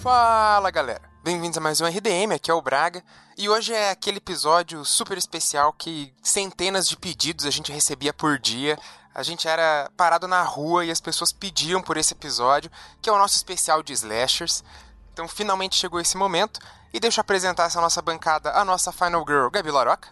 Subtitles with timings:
[0.00, 3.04] Fala galera, bem-vindos a mais um RDM, aqui é o Braga
[3.36, 8.38] e hoje é aquele episódio super especial que centenas de pedidos a gente recebia por
[8.38, 8.78] dia.
[9.14, 12.70] A gente era parado na rua e as pessoas pediam por esse episódio,
[13.02, 14.64] que é o nosso especial de slashers.
[15.12, 16.60] Então finalmente chegou esse momento
[16.94, 20.08] e deixa eu apresentar essa nossa bancada, a nossa Final Girl, Gabi Laroca.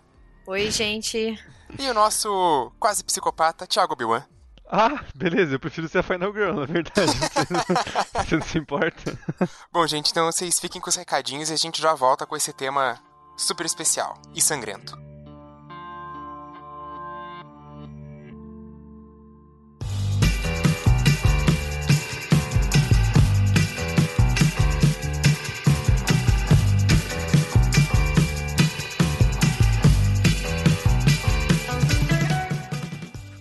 [0.47, 1.43] Oi, gente.
[1.79, 4.23] E o nosso quase psicopata, Thiago Biwan.
[4.71, 7.13] Ah, beleza, eu prefiro ser a Final Girl, na verdade.
[8.25, 9.19] Você não se importa?
[9.73, 12.53] Bom, gente, então vocês fiquem com os recadinhos e a gente já volta com esse
[12.53, 12.99] tema
[13.37, 15.08] super especial e sangrento.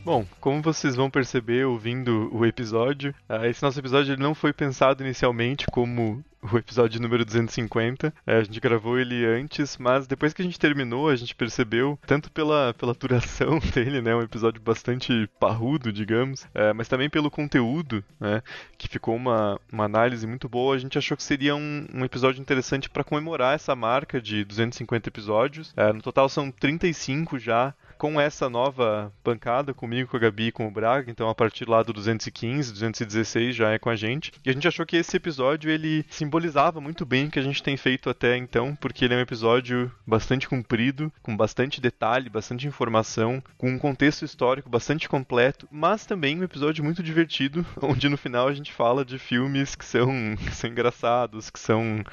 [0.08, 4.53] Bom, como vocês vão perceber ouvindo o episódio, uh, esse nosso episódio ele não foi
[4.53, 8.14] pensado inicialmente como o episódio número 250.
[8.25, 11.99] É, a gente gravou ele antes, mas depois que a gente terminou, a gente percebeu,
[12.08, 17.30] tanto pela, pela duração dele, né, um episódio bastante parrudo, digamos, é, mas também pelo
[17.30, 18.42] conteúdo, né,
[18.77, 22.39] que ficou uma, uma análise muito boa, a gente achou que seria um, um episódio
[22.39, 25.73] interessante para comemorar essa marca de 250 episódios.
[25.75, 30.51] É, no total são 35 já com essa nova bancada, comigo, com a Gabi e
[30.51, 34.31] com o Braga, então a partir lá do 215, 216 já é com a gente.
[34.45, 37.63] E a gente achou que esse episódio ele simbolizava muito bem o que a gente
[37.63, 42.67] tem feito até então, porque ele é um episódio bastante comprido, com bastante detalhe, bastante
[42.67, 48.17] informação, com um contexto histórico bastante completo, mas também um episódio muito divertido, onde no
[48.17, 52.03] final a gente fala de filmes que são, que são engraçados, que são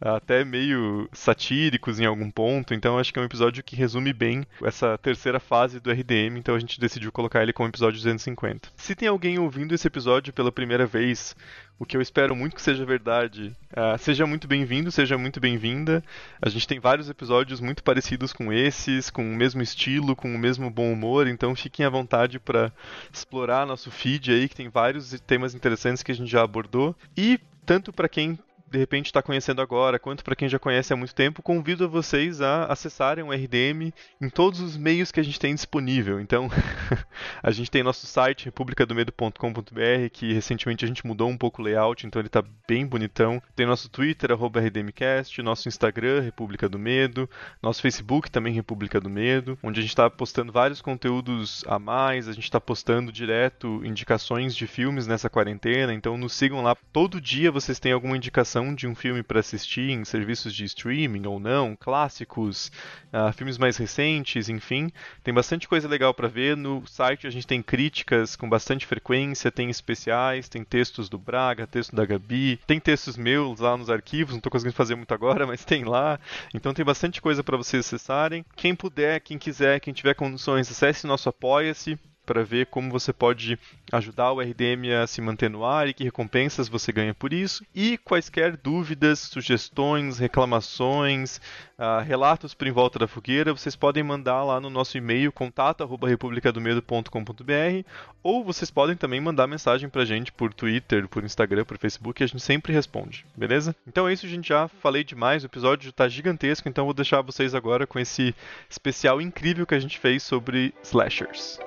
[0.00, 4.46] até meio satíricos em algum ponto, então acho que é um episódio que resume bem
[4.62, 8.68] essa terceira fase do RDM, então a gente decidiu colocar ele como episódio 250.
[8.76, 11.34] Se tem alguém ouvindo esse episódio pela primeira vez,
[11.78, 16.04] o que eu espero muito que seja verdade, uh, seja muito bem-vindo, seja muito bem-vinda.
[16.40, 20.38] A gente tem vários episódios muito parecidos com esses, com o mesmo estilo, com o
[20.38, 22.72] mesmo bom humor, então fiquem à vontade para
[23.12, 26.94] explorar nosso feed aí, que tem vários temas interessantes que a gente já abordou.
[27.16, 28.38] E tanto para quem
[28.74, 32.40] de repente está conhecendo agora, quanto para quem já conhece há muito tempo, convido vocês
[32.40, 36.20] a acessarem o RDM em todos os meios que a gente tem disponível.
[36.20, 36.48] Então,
[37.40, 42.04] a gente tem nosso site republicadomedo.com.br, que recentemente a gente mudou um pouco o layout,
[42.04, 43.40] então ele está bem bonitão.
[43.54, 47.30] Tem nosso Twitter @rdmcast, nosso Instagram República do Medo,
[47.62, 52.26] nosso Facebook também República do Medo, onde a gente está postando vários conteúdos a mais,
[52.26, 56.76] a gente está postando direto indicações de filmes nessa quarentena, então nos sigam lá.
[56.92, 61.26] Todo dia vocês têm alguma indicação de um filme para assistir em serviços de streaming
[61.26, 62.70] ou não, clássicos,
[63.12, 64.92] uh, filmes mais recentes, enfim.
[65.24, 66.56] Tem bastante coisa legal para ver.
[66.56, 71.66] No site a gente tem críticas com bastante frequência, tem especiais, tem textos do Braga,
[71.66, 75.44] texto da Gabi, tem textos meus lá nos arquivos, não estou conseguindo fazer muito agora,
[75.48, 76.20] mas tem lá.
[76.54, 78.44] Então tem bastante coisa para vocês acessarem.
[78.54, 83.58] Quem puder, quem quiser, quem tiver condições, acesse nosso Apoia-se para ver como você pode
[83.92, 87.64] ajudar o RDM a se manter no ar e que recompensas você ganha por isso.
[87.74, 91.40] E quaisquer dúvidas, sugestões, reclamações,
[91.78, 97.88] uh, relatos por em volta da fogueira, vocês podem mandar lá no nosso e-mail contato@republicadomedo.com.br
[98.22, 102.26] ou vocês podem também mandar mensagem pra gente por Twitter, por Instagram, por Facebook, a
[102.26, 103.76] gente sempre responde, beleza?
[103.86, 107.54] Então é isso, gente, já falei demais, o episódio está gigantesco, então vou deixar vocês
[107.54, 108.34] agora com esse
[108.68, 111.60] especial incrível que a gente fez sobre slashers.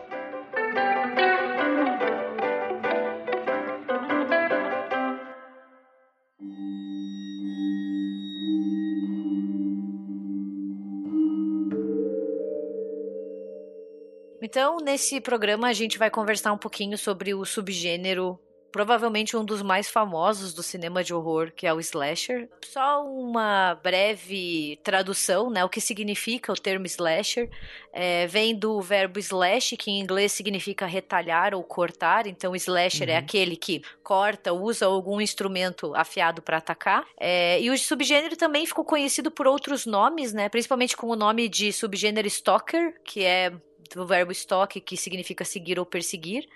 [14.50, 18.40] Então, nesse programa, a gente vai conversar um pouquinho sobre o subgênero
[18.72, 22.48] provavelmente um dos mais famosos do cinema de horror, que é o slasher.
[22.64, 25.66] Só uma breve tradução, né?
[25.66, 27.50] O que significa o termo slasher?
[27.92, 32.26] É, vem do verbo slash, que em inglês significa retalhar ou cortar.
[32.26, 33.18] Então, slasher é uhum.
[33.18, 37.06] é aquele que corta, usa algum instrumento afiado para atacar.
[37.20, 40.48] É, e o subgênero também ficou conhecido por outros nomes, né?
[40.48, 43.52] Principalmente com o nome de subgênero stalker, que é
[43.96, 46.48] do verbo stalk, que significa seguir ou perseguir.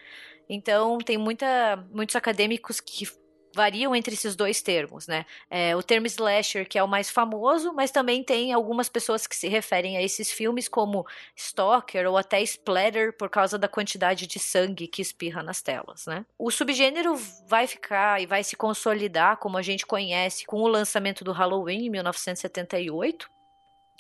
[0.49, 3.05] Então, tem muita, muitos acadêmicos que
[3.53, 5.25] variam entre esses dois termos, né?
[5.49, 9.35] É, o termo slasher, que é o mais famoso, mas também tem algumas pessoas que
[9.35, 11.05] se referem a esses filmes como
[11.35, 16.25] stalker ou até splatter por causa da quantidade de sangue que espirra nas telas, né?
[16.37, 17.15] O subgênero
[17.47, 21.85] vai ficar e vai se consolidar como a gente conhece com o lançamento do Halloween
[21.85, 23.29] em 1978,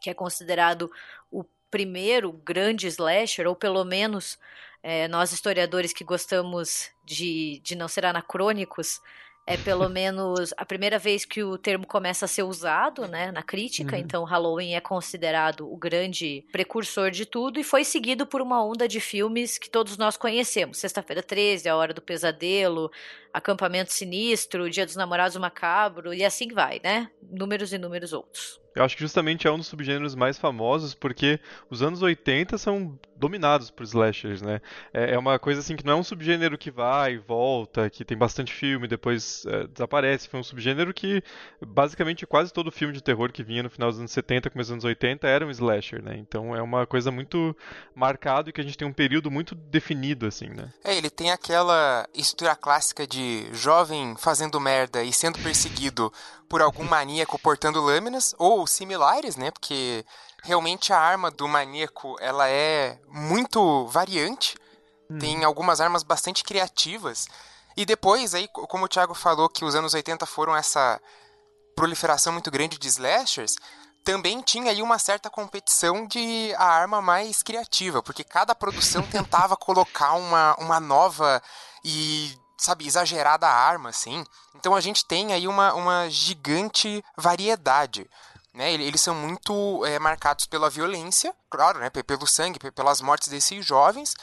[0.01, 0.89] que é considerado
[1.29, 4.37] o primeiro grande slasher, ou pelo menos
[4.83, 8.99] é, nós historiadores que gostamos de, de não ser anacrônicos,
[9.47, 13.41] é pelo menos a primeira vez que o termo começa a ser usado, né, na
[13.41, 13.95] crítica.
[13.95, 14.01] Uhum.
[14.01, 18.87] Então, Halloween é considerado o grande precursor de tudo e foi seguido por uma onda
[18.87, 20.77] de filmes que todos nós conhecemos.
[20.77, 22.91] Sexta-feira 13, A Hora do Pesadelo,
[23.33, 27.09] Acampamento Sinistro, Dia dos Namorados Macabro e assim vai, né?
[27.21, 28.59] Números e números outros.
[28.73, 31.39] Eu acho que justamente é um dos subgêneros mais famosos porque
[31.69, 34.61] os anos 80 são dominados por slashers, né?
[34.93, 38.03] É, é uma coisa assim que não é um subgênero que vai e volta, que
[38.03, 40.27] tem bastante filme, depois é, desaparece.
[40.27, 41.21] Foi um subgênero que
[41.61, 44.73] basicamente quase todo filme de terror que vinha no final dos anos 70, começo dos
[44.73, 46.17] anos 80 era um slasher, né?
[46.17, 47.55] Então é uma coisa muito
[47.93, 50.73] marcada e que a gente tem um período muito definido, assim, né?
[50.83, 53.20] É, ele tem aquela história clássica de
[53.51, 56.11] jovem fazendo merda e sendo perseguido
[56.49, 59.51] por algum maníaco portando lâminas, ou similares, né?
[59.51, 60.05] Porque
[60.43, 64.55] realmente a arma do maníaco, ela é muito variante.
[65.09, 65.17] Hum.
[65.19, 67.27] Tem algumas armas bastante criativas.
[67.75, 70.99] E depois, aí, como o Thiago falou que os anos 80 foram essa
[71.75, 73.55] proliferação muito grande de slashers,
[74.03, 79.55] também tinha aí uma certa competição de a arma mais criativa, porque cada produção tentava
[79.57, 81.41] colocar uma, uma nova
[81.83, 84.23] e sabe, exagerada arma, assim.
[84.55, 88.09] Então a gente tem aí uma, uma gigante variedade.
[88.53, 88.73] Né?
[88.73, 91.89] Eles são muito é, marcados pela violência, claro, né?
[91.89, 94.13] pelo sangue, pelas mortes desses jovens.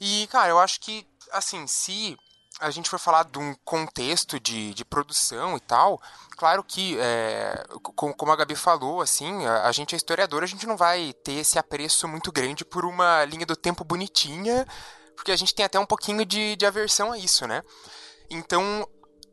[0.00, 2.18] E, cara, eu acho que, assim, se
[2.60, 6.00] a gente for falar de um contexto de, de produção e tal,
[6.36, 7.64] claro que, é,
[7.94, 11.58] como a Gabi falou, assim, a, gente é historiador, a gente não vai ter esse
[11.58, 14.66] apreço muito grande por uma linha do tempo bonitinha
[15.14, 17.62] porque a gente tem até um pouquinho de, de aversão a isso, né?
[18.30, 18.88] Então,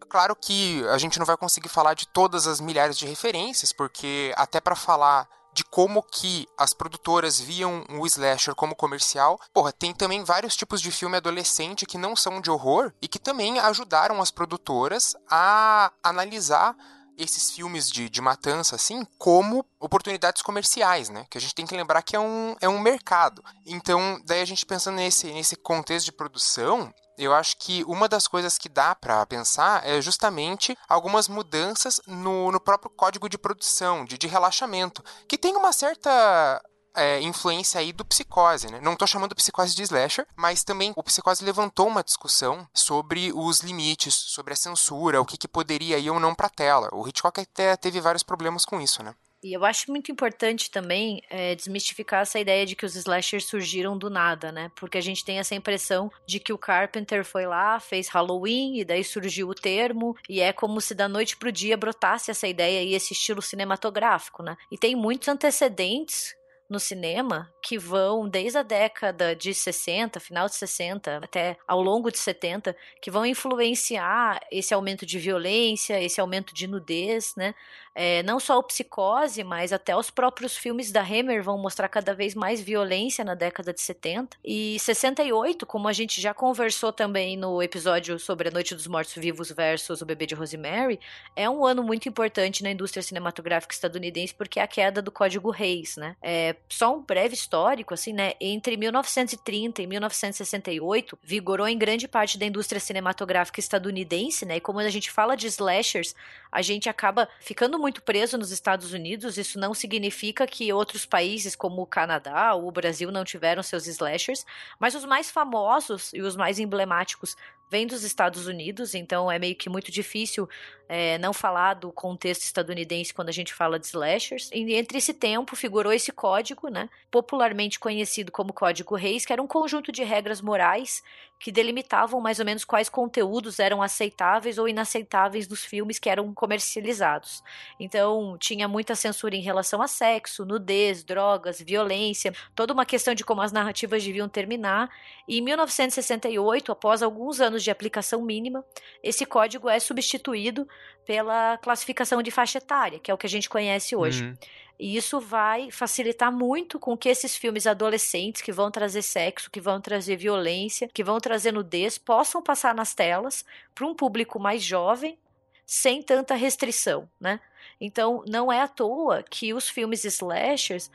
[0.10, 4.34] claro que a gente não vai conseguir falar de todas as milhares de referências, porque
[4.36, 9.40] até para falar de como que as produtoras viam o slasher como comercial.
[9.54, 13.20] Porra, tem também vários tipos de filme adolescente que não são de horror e que
[13.20, 16.76] também ajudaram as produtoras a analisar
[17.22, 21.26] esses filmes de, de matança, assim, como oportunidades comerciais, né?
[21.30, 23.44] Que a gente tem que lembrar que é um, é um mercado.
[23.66, 28.28] Então, daí a gente pensando nesse, nesse contexto de produção, eu acho que uma das
[28.28, 34.04] coisas que dá para pensar é justamente algumas mudanças no, no próprio código de produção,
[34.06, 36.62] de, de relaxamento, que tem uma certa
[36.96, 38.80] é, influência aí do Psicose, né?
[38.82, 43.60] Não estou chamando Psicose de slasher, mas também o Psicose levantou uma discussão sobre os
[43.62, 46.90] limites, sobre a censura, o que, que poderia ir ou não para tela.
[46.92, 49.16] O Hitchcock até teve vários problemas com isso, né?
[49.44, 53.98] E eu acho muito importante também é, desmistificar essa ideia de que os slashers surgiram
[53.98, 54.70] do nada, né?
[54.76, 58.86] Porque a gente tem essa impressão de que o Carpenter foi lá, fez Halloween e
[58.86, 62.84] daí surgiu o termo, e é como se da noite pro dia brotasse essa ideia
[62.84, 64.56] e esse estilo cinematográfico, né?
[64.72, 66.36] E tem muitos antecedentes
[66.72, 72.12] no cinema que vão desde a década de 60, final de 60, até ao longo
[72.12, 77.54] de 70, que vão influenciar esse aumento de violência, esse aumento de nudez, né?
[77.94, 82.14] É, não só o Psicose, mas até os próprios filmes da Hammer vão mostrar cada
[82.14, 84.38] vez mais violência na década de 70.
[84.44, 89.14] E 68, como a gente já conversou também no episódio sobre A Noite dos Mortos
[89.16, 91.00] Vivos versus O Bebê de Rosemary,
[91.36, 95.50] é um ano muito importante na indústria cinematográfica estadunidense porque é a queda do Código
[95.50, 96.16] Reis, né?
[96.22, 98.34] É, só um breve histórico, assim, né?
[98.40, 104.56] Entre 1930 e 1968, vigorou em grande parte da indústria cinematográfica estadunidense, né?
[104.56, 106.16] E como a gente fala de slashers,
[106.50, 109.38] a gente acaba ficando muito preso nos Estados Unidos.
[109.38, 113.86] Isso não significa que outros países, como o Canadá ou o Brasil, não tiveram seus
[113.86, 114.46] slashers,
[114.80, 117.36] mas os mais famosos e os mais emblemáticos
[117.72, 120.48] vêm dos Estados Unidos, então é meio que muito difícil
[120.94, 124.50] é, não falar do contexto estadunidense quando a gente fala de slashers.
[124.52, 129.42] E entre esse tempo figurou esse código, né, popularmente conhecido como Código Reis, que era
[129.42, 131.02] um conjunto de regras morais
[131.42, 136.32] que delimitavam mais ou menos quais conteúdos eram aceitáveis ou inaceitáveis nos filmes que eram
[136.34, 137.42] comercializados.
[137.80, 143.24] Então, tinha muita censura em relação a sexo, nudez, drogas, violência, toda uma questão de
[143.24, 144.88] como as narrativas deviam terminar.
[145.28, 148.64] E em 1968, após alguns anos de aplicação mínima,
[149.02, 150.68] esse código é substituído
[151.06, 154.24] pela classificação de faixa etária, que é o que a gente conhece hoje.
[154.24, 154.38] Uhum.
[154.80, 159.62] E isso vai facilitar muito com que esses filmes adolescentes que vão trazer sexo, que
[159.62, 163.46] vão trazer violência, que vão trazer nudez, possam passar nas telas
[163.76, 165.20] para um público mais jovem,
[165.68, 167.40] sem tanta restrição, né?
[167.80, 170.90] Então, não é à toa que os filmes slashers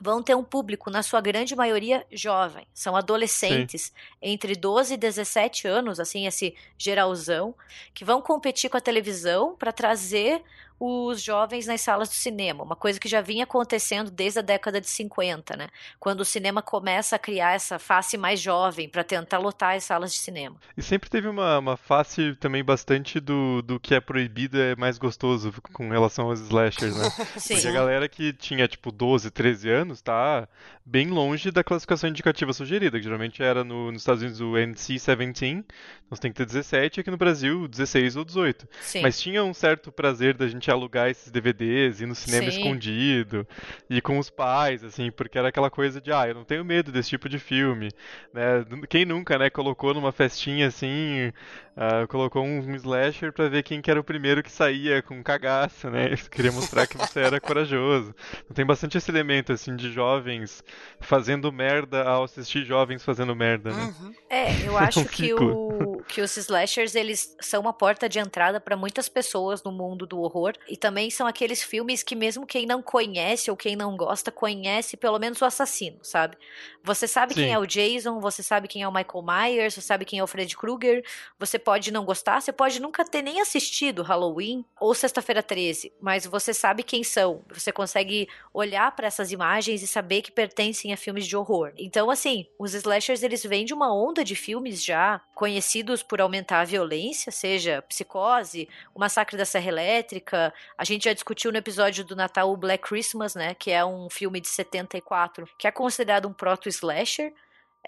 [0.00, 2.66] vão ter um público, na sua grande maioria, jovem.
[2.74, 3.92] São adolescentes Sim.
[4.20, 7.54] entre 12 e 17 anos, assim, esse geralzão,
[7.94, 10.42] que vão competir com a televisão para trazer
[10.78, 14.80] os jovens nas salas de cinema, uma coisa que já vinha acontecendo desde a década
[14.80, 15.68] de 50, né?
[15.98, 20.12] Quando o cinema começa a criar essa face mais jovem para tentar lotar as salas
[20.12, 20.56] de cinema.
[20.76, 24.98] E sempre teve uma, uma face também bastante do, do que é proibido é mais
[24.98, 27.10] gostoso com relação aos slashers, né?
[27.38, 27.54] Sim.
[27.54, 30.46] Porque a galera que tinha tipo 12, 13 anos tá
[30.86, 35.50] bem longe da classificação indicativa sugerida, que geralmente era no, nos Estados Unidos o NC-17,
[35.50, 35.64] então
[36.08, 38.68] você tem que ter 17, e aqui no Brasil 16 ou 18.
[38.80, 39.02] Sim.
[39.02, 42.58] Mas tinha um certo prazer da gente alugar esses DVDs, ir no cinema Sim.
[42.58, 43.46] escondido,
[43.90, 46.92] ir com os pais, assim, porque era aquela coisa de, ah, eu não tenho medo
[46.92, 47.88] desse tipo de filme,
[48.32, 48.64] né?
[48.88, 51.32] Quem nunca, né, colocou numa festinha assim,
[51.76, 55.90] ah, colocou um slasher pra ver quem que era o primeiro que saía com cagaço,
[55.90, 56.16] né?
[56.30, 58.14] Queria mostrar que você era corajoso.
[58.44, 60.64] Então, tem bastante esse elemento, assim, de jovens
[61.00, 63.94] fazendo merda ao assistir jovens fazendo merda, né?
[64.00, 64.14] Uhum.
[64.30, 68.58] É, eu acho um que, o, que os slashers, eles são uma porta de entrada
[68.58, 70.54] para muitas pessoas no mundo do horror.
[70.66, 74.96] E também são aqueles filmes que mesmo quem não conhece ou quem não gosta, conhece
[74.96, 76.38] pelo menos o assassino, sabe?
[76.82, 77.52] Você sabe quem Sim.
[77.52, 80.26] é o Jason, você sabe quem é o Michael Myers, você sabe quem é o
[80.26, 81.04] Fred Krueger,
[81.38, 86.24] você pode não gostar, você pode nunca ter nem assistido Halloween ou Sexta-feira 13, mas
[86.24, 87.42] você sabe quem são.
[87.52, 91.72] Você consegue olhar para essas imagens e saber que pertencem a filmes de horror.
[91.76, 96.60] Então, assim, os slashers eles vêm de uma onda de filmes já conhecidos por aumentar
[96.60, 100.54] a violência, seja Psicose, O Massacre da Serra Elétrica.
[100.78, 104.08] A gente já discutiu no episódio do Natal o Black Christmas, né, que é um
[104.08, 107.34] filme de 74, que é considerado um proto-slasher.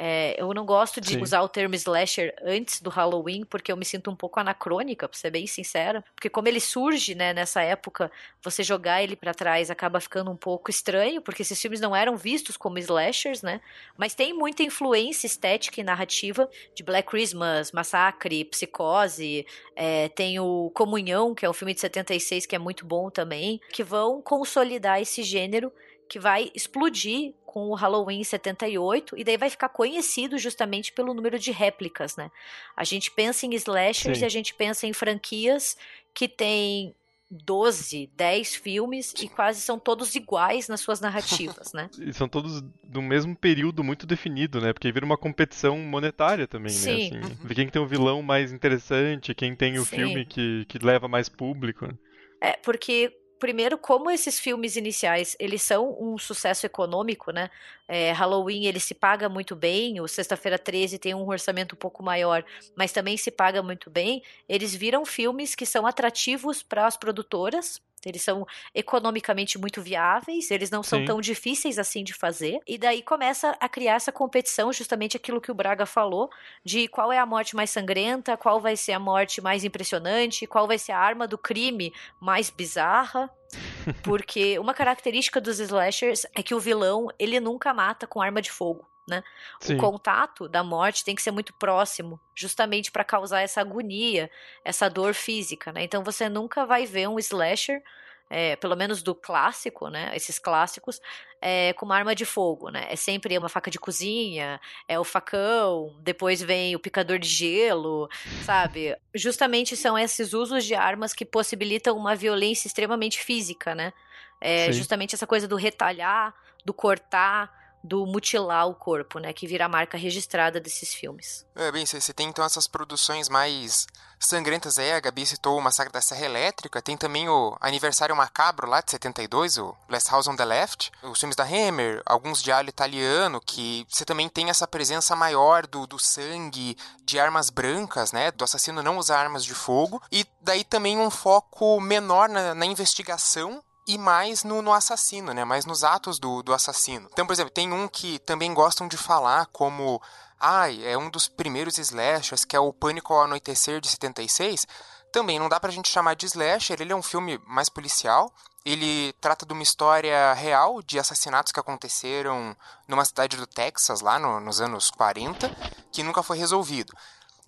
[0.00, 1.20] É, eu não gosto de Sim.
[1.20, 5.18] usar o termo slasher antes do Halloween, porque eu me sinto um pouco anacrônica, pra
[5.18, 6.04] ser bem sincera.
[6.14, 8.08] Porque como ele surge, né, nessa época,
[8.40, 12.16] você jogar ele pra trás acaba ficando um pouco estranho, porque esses filmes não eram
[12.16, 13.60] vistos como slashers, né?
[13.96, 20.70] Mas tem muita influência estética e narrativa de Black Christmas, Massacre, Psicose, é, tem o
[20.74, 25.02] Comunhão, que é um filme de 76 que é muito bom também, que vão consolidar
[25.02, 25.72] esse gênero
[26.08, 31.38] que vai explodir com o Halloween 78 e daí vai ficar conhecido justamente pelo número
[31.38, 32.30] de réplicas, né?
[32.76, 34.24] A gente pensa em slashers Sim.
[34.24, 35.76] e a gente pensa em franquias
[36.14, 36.94] que tem
[37.30, 41.90] 12, 10 filmes e quase são todos iguais nas suas narrativas, né?
[42.00, 44.72] E são todos do mesmo período muito definido, né?
[44.72, 47.10] Porque vira uma competição monetária também, Sim.
[47.10, 47.20] né?
[47.24, 49.96] Assim, ver quem tem o vilão mais interessante, quem tem o Sim.
[49.96, 51.86] filme que, que leva mais público.
[51.86, 51.94] né?
[52.40, 57.50] É, porque primeiro, como esses filmes iniciais, eles são um sucesso econômico, né?
[57.86, 62.02] É, Halloween, ele se paga muito bem, o Sexta-feira 13 tem um orçamento um pouco
[62.02, 62.44] maior,
[62.76, 64.22] mas também se paga muito bem.
[64.48, 70.70] Eles viram filmes que são atrativos para as produtoras, eles são economicamente muito viáveis, eles
[70.70, 71.04] não são Sim.
[71.04, 72.60] tão difíceis assim de fazer.
[72.66, 76.30] E daí começa a criar essa competição, justamente aquilo que o Braga falou,
[76.64, 80.66] de qual é a morte mais sangrenta, qual vai ser a morte mais impressionante, qual
[80.66, 83.30] vai ser a arma do crime mais bizarra.
[84.02, 88.50] Porque uma característica dos slashers é que o vilão, ele nunca mata com arma de
[88.50, 88.86] fogo.
[89.08, 89.24] Né?
[89.60, 89.76] Sim.
[89.76, 94.30] O contato da morte tem que ser muito próximo, justamente para causar essa agonia,
[94.64, 95.82] essa dor física, né?
[95.82, 97.82] Então você nunca vai ver um slasher,
[98.30, 100.10] é, pelo menos do clássico, né?
[100.14, 101.00] Esses clássicos,
[101.40, 102.86] é, com uma arma de fogo, né?
[102.90, 108.08] É sempre uma faca de cozinha, é o facão, depois vem o picador de gelo,
[108.44, 108.94] sabe?
[109.14, 113.92] Justamente são esses usos de armas que possibilitam uma violência extremamente física, né?
[114.40, 116.34] É justamente essa coisa do retalhar,
[116.64, 117.50] do cortar,
[117.88, 119.32] do mutilar o corpo, né?
[119.32, 121.46] Que vira a marca registrada desses filmes.
[121.56, 123.86] É, bem, você tem então essas produções mais
[124.20, 128.68] sangrentas aí, a Gabi citou o Massacre da Serra Elétrica, tem também o Aniversário Macabro
[128.68, 132.50] lá de 72, o Last House on the Left, os filmes da Hammer, alguns de
[132.50, 138.12] alho italiano, que você também tem essa presença maior do, do sangue, de armas brancas,
[138.12, 142.54] né, do assassino não usar armas de fogo, e daí também um foco menor na,
[142.54, 145.44] na investigação e mais no, no assassino, né?
[145.44, 147.08] Mais nos atos do, do assassino.
[147.12, 150.00] Então, por exemplo, tem um que também gostam de falar como.
[150.38, 154.66] Ai, é um dos primeiros slashers, que é o Pânico ao Anoitecer de 76.
[155.10, 158.30] Também não dá pra gente chamar de slasher, ele é um filme mais policial.
[158.64, 162.54] Ele trata de uma história real de assassinatos que aconteceram
[162.86, 165.48] numa cidade do Texas, lá no- nos anos 40,
[165.90, 166.92] que nunca foi resolvido.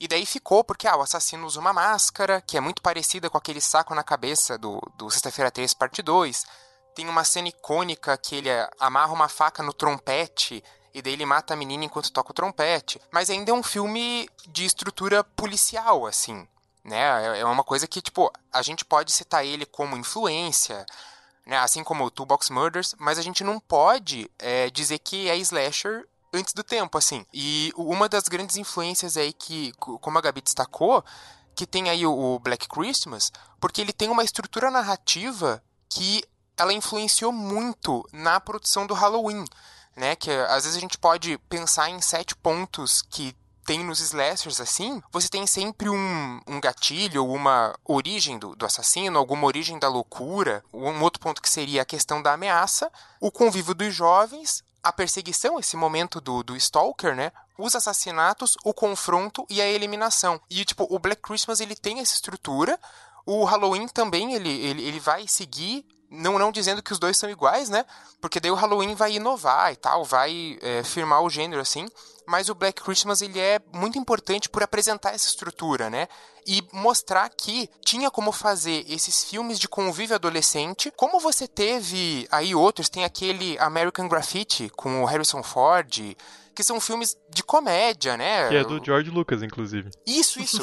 [0.01, 3.37] E daí ficou porque ah, o assassino usa uma máscara, que é muito parecida com
[3.37, 6.47] aquele saco na cabeça do, do Sexta-feira 3, parte 2.
[6.95, 10.65] Tem uma cena icônica que ele amarra uma faca no trompete
[10.95, 12.99] e daí ele mata a menina enquanto toca o trompete.
[13.13, 16.49] Mas ainda é um filme de estrutura policial, assim.
[16.83, 17.37] Né?
[17.37, 20.87] É- É uma coisa que, tipo, a gente pode citar ele como influência,
[21.45, 21.59] né?
[21.59, 26.09] assim como o Toolbox Murders, mas a gente não pode é, dizer que é slasher
[26.33, 27.25] antes do tempo, assim.
[27.33, 31.05] E uma das grandes influências aí que, como a Gabi destacou,
[31.55, 36.25] que tem aí o Black Christmas, porque ele tem uma estrutura narrativa que
[36.57, 39.45] ela influenciou muito na produção do Halloween,
[39.97, 40.15] né?
[40.15, 43.35] Que às vezes a gente pode pensar em sete pontos que
[43.65, 49.19] tem nos slashers assim, você tem sempre um, um gatilho, uma origem do, do assassino,
[49.19, 50.65] alguma origem da loucura.
[50.73, 55.59] Um outro ponto que seria a questão da ameaça, o convívio dos jovens, a perseguição,
[55.59, 57.33] esse momento do, do Stalker, né?
[57.59, 60.41] Os assassinatos, o confronto e a eliminação.
[60.49, 62.79] E, tipo, o Black Christmas, ele tem essa estrutura.
[63.27, 67.31] O Halloween também, ele, ele, ele vai seguir não, não dizendo que os dois são
[67.31, 67.87] iguais, né?
[68.21, 71.89] Porque daí o Halloween vai inovar e tal, vai é, firmar o gênero assim.
[72.31, 76.07] Mas o Black Christmas ele é muito importante por apresentar essa estrutura, né?
[76.47, 82.55] E mostrar que tinha como fazer esses filmes de convívio adolescente, como você teve aí
[82.55, 86.17] outros, tem aquele American Graffiti com o Harrison Ford,
[86.55, 88.49] que são filmes de comédia, né?
[88.49, 89.91] Que é do George Lucas, inclusive.
[90.07, 90.63] Isso, isso.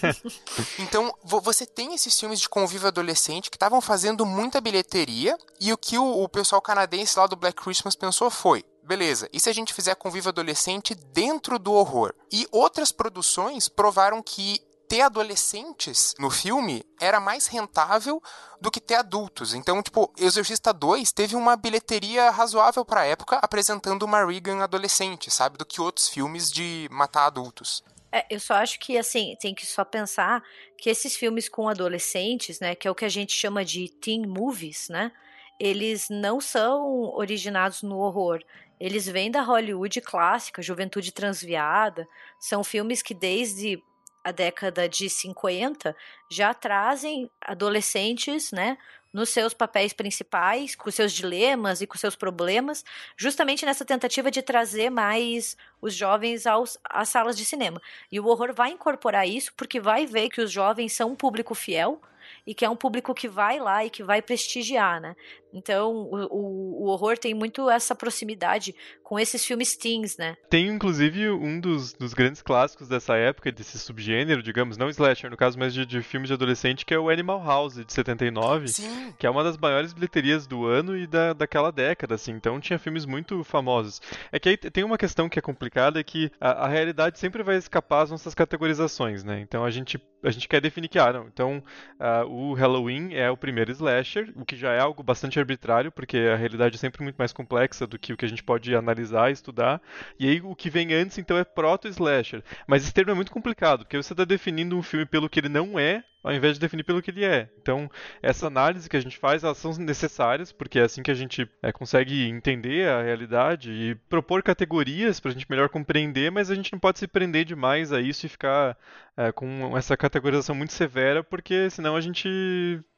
[0.78, 5.76] então, você tem esses filmes de convívio adolescente que estavam fazendo muita bilheteria, e o
[5.76, 9.52] que o, o pessoal canadense lá do Black Christmas pensou foi: beleza, e se a
[9.52, 12.14] gente fizer convívio adolescente dentro do horror?
[12.32, 18.22] E outras produções provaram que ter adolescentes no filme era mais rentável
[18.58, 19.52] do que ter adultos.
[19.52, 25.30] Então, tipo, Exorcista 2 teve uma bilheteria razoável para a época apresentando uma Regan adolescente,
[25.30, 27.84] sabe, do que outros filmes de matar adultos.
[28.10, 30.42] É, eu só acho que, assim, tem que só pensar
[30.78, 34.26] que esses filmes com adolescentes, né, que é o que a gente chama de teen
[34.26, 35.12] movies, né,
[35.60, 38.42] eles não são originados no horror.
[38.80, 42.06] Eles vêm da Hollywood clássica, Juventude Transviada.
[42.38, 43.82] São filmes que desde
[44.22, 45.96] a década de 50
[46.30, 48.76] já trazem adolescentes, né,
[49.12, 52.84] nos seus papéis principais, com seus dilemas e com seus problemas,
[53.16, 57.80] justamente nessa tentativa de trazer mais os jovens aos, às salas de cinema.
[58.12, 61.54] E o horror vai incorporar isso porque vai ver que os jovens são um público
[61.54, 62.00] fiel
[62.46, 65.16] e que é um público que vai lá e que vai prestigiar, né?
[65.52, 70.36] Então, o, o, o, horror tem muito essa proximidade com esses filmes teens, né?
[70.50, 75.36] Tem, inclusive, um dos, dos grandes clássicos dessa época, desse subgênero, digamos, não slasher, no
[75.36, 79.14] caso, mas de, de filmes de adolescente, que é o Animal House, de 79, Sim.
[79.18, 82.32] que é uma das maiores bilheterias do ano e da, daquela década, assim.
[82.32, 84.00] Então, tinha filmes muito famosos.
[84.30, 87.42] É que aí tem uma questão que é complicada, é que a, a realidade sempre
[87.42, 89.40] vai escapar às nossas categorizações, né?
[89.40, 91.62] Então, a gente, a gente quer definir que, ah, não, então,
[91.98, 96.16] uh, o Halloween é o primeiro slasher, o que já é algo bastante arbitrário, porque
[96.16, 99.30] a realidade é sempre muito mais complexa do que o que a gente pode analisar
[99.30, 99.80] estudar.
[100.18, 102.42] E aí o que vem antes, então, é proto-slasher.
[102.66, 105.48] Mas esse termo é muito complicado, porque você está definindo um filme pelo que ele
[105.48, 107.48] não é, ao invés de definir pelo que ele é.
[107.60, 107.90] Então,
[108.22, 111.48] essa análise que a gente faz, elas são necessárias, porque é assim que a gente
[111.62, 116.54] é, consegue entender a realidade e propor categorias para a gente melhor compreender, mas a
[116.54, 118.76] gente não pode se prender demais a isso e ficar
[119.16, 122.28] é, com essa categorização muito severa, porque senão a gente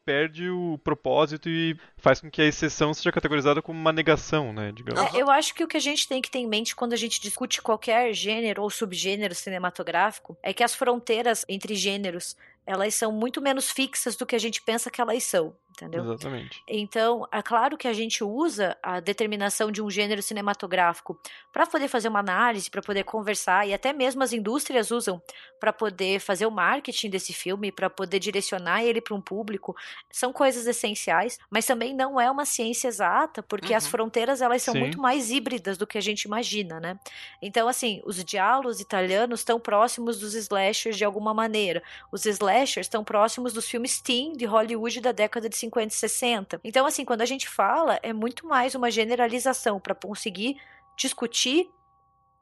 [0.04, 4.72] perde o propósito e faz com que a exceção seja categorizada como uma negação, né,
[4.74, 5.14] digamos.
[5.14, 6.96] É, eu acho que o que a gente tem que ter em mente quando a
[6.96, 12.36] gente discute qualquer gênero ou subgênero cinematográfico é que as fronteiras entre gêneros
[12.70, 16.04] elas são muito menos fixas do que a gente pensa que elas são entendeu?
[16.04, 16.62] Exatamente.
[16.68, 21.18] Então, é claro que a gente usa a determinação de um gênero cinematográfico
[21.52, 25.20] para poder fazer uma análise, para poder conversar, e até mesmo as indústrias usam
[25.58, 29.76] para poder fazer o marketing desse filme, para poder direcionar ele para um público.
[30.10, 33.76] São coisas essenciais, mas também não é uma ciência exata, porque uhum.
[33.76, 34.80] as fronteiras elas são Sim.
[34.80, 36.98] muito mais híbridas do que a gente imagina, né?
[37.40, 41.82] Então, assim, os diálogos italianos estão próximos dos slashers de alguma maneira.
[42.10, 45.96] Os slashers estão próximos dos filmes teen de Hollywood da década de 50 50 e
[45.96, 46.60] 60.
[46.64, 50.60] Então, assim, quando a gente fala, é muito mais uma generalização para conseguir
[50.96, 51.70] discutir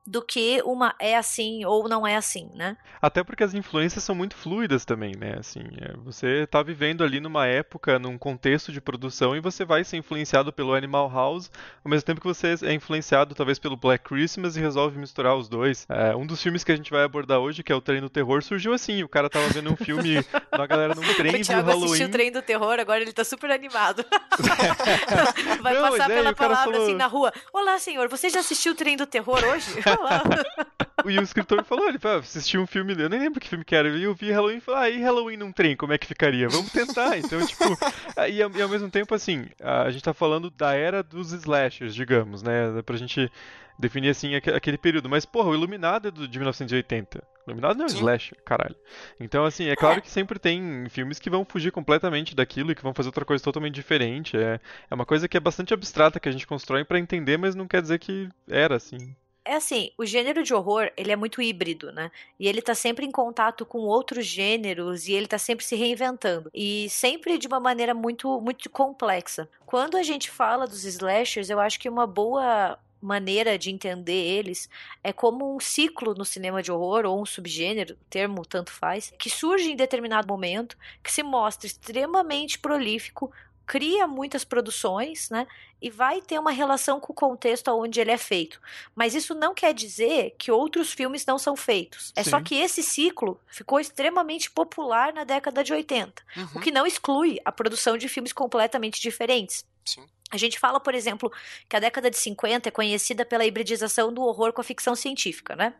[0.09, 2.79] do que uma é assim ou não é assim, né?
[3.01, 5.37] Até porque as influências são muito fluidas também, né?
[5.39, 9.85] Assim, é, você está vivendo ali numa época, num contexto de produção e você vai
[9.85, 11.51] ser influenciado pelo Animal House,
[11.85, 15.47] ao mesmo tempo que você é influenciado talvez pelo Black Christmas e resolve misturar os
[15.47, 15.85] dois.
[15.91, 18.09] É, um dos filmes que a gente vai abordar hoje, que é o Trem do
[18.09, 19.03] Terror, surgiu assim.
[19.03, 21.85] O cara tava vendo um filme da galera num trem do Halloween.
[21.85, 24.03] assistiu o Trem do Terror, agora ele tá super animado.
[25.61, 26.83] vai não, passar é, pela palavra falou...
[26.83, 27.31] assim na rua.
[27.53, 29.69] Olá, senhor, você já assistiu o Trem do Terror hoje?
[31.07, 33.75] e o escritor falou, ele falou, assistiu um filme, eu nem lembro que filme que
[33.75, 36.49] era, eu vi Halloween e falou, ah, e Halloween num trem, como é que ficaria?
[36.49, 37.17] Vamos tentar.
[37.19, 37.65] Então, tipo,
[38.29, 42.43] e, e ao mesmo tempo, assim, a gente tá falando da era dos slashers, digamos,
[42.43, 43.31] né, pra gente
[43.79, 45.09] definir, assim, aquele período.
[45.09, 47.23] Mas, porra, o Iluminado é de 1980.
[47.47, 48.77] O Iluminado não é um slasher, caralho.
[49.21, 52.83] Então, assim, é claro que sempre tem filmes que vão fugir completamente daquilo e que
[52.83, 54.37] vão fazer outra coisa totalmente diferente.
[54.37, 57.55] É, é uma coisa que é bastante abstrata que a gente constrói para entender, mas
[57.55, 59.15] não quer dizer que era assim.
[59.49, 62.11] É assim, o gênero de horror, ele é muito híbrido, né?
[62.39, 66.51] E ele tá sempre em contato com outros gêneros e ele tá sempre se reinventando.
[66.53, 69.49] E sempre de uma maneira muito, muito complexa.
[69.65, 74.69] Quando a gente fala dos slashers, eu acho que uma boa maneira de entender eles
[75.03, 79.31] é como um ciclo no cinema de horror ou um subgênero, termo tanto faz, que
[79.31, 83.33] surge em determinado momento, que se mostra extremamente prolífico,
[83.69, 85.47] cria muitas produções, né?
[85.81, 88.59] E vai ter uma relação com o contexto onde ele é feito.
[88.97, 92.11] Mas isso não quer dizer que outros filmes não são feitos.
[92.17, 92.31] É Sim.
[92.31, 96.49] só que esse ciclo ficou extremamente popular na década de 80, uhum.
[96.55, 99.67] o que não exclui a produção de filmes completamente diferentes.
[99.85, 100.07] Sim.
[100.31, 101.31] A gente fala, por exemplo,
[101.69, 105.55] que a década de 50 é conhecida pela hibridização do horror com a ficção científica,
[105.55, 105.75] né?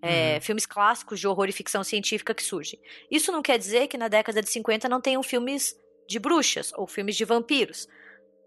[0.00, 0.40] É, uhum.
[0.40, 2.80] Filmes clássicos de horror e ficção científica que surgem.
[3.10, 5.76] Isso não quer dizer que na década de 50 não tenham filmes
[6.12, 7.88] de bruxas ou filmes de vampiros.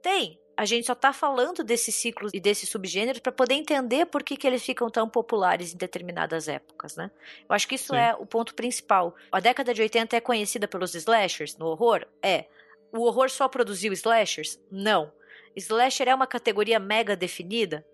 [0.02, 0.40] Tem.
[0.58, 4.38] A gente só está falando desses ciclos e desses subgêneros para poder entender por que,
[4.38, 7.12] que eles ficam tão populares em determinadas épocas, né?
[7.50, 8.00] Eu acho que isso Sim.
[8.00, 9.14] é o ponto principal.
[9.30, 12.06] A década de 80 é conhecida pelos slashers no horror?
[12.22, 12.46] É.
[12.94, 14.58] O horror só produziu slashers?
[14.72, 15.12] Não.
[15.58, 17.86] Slasher é uma categoria mega definida?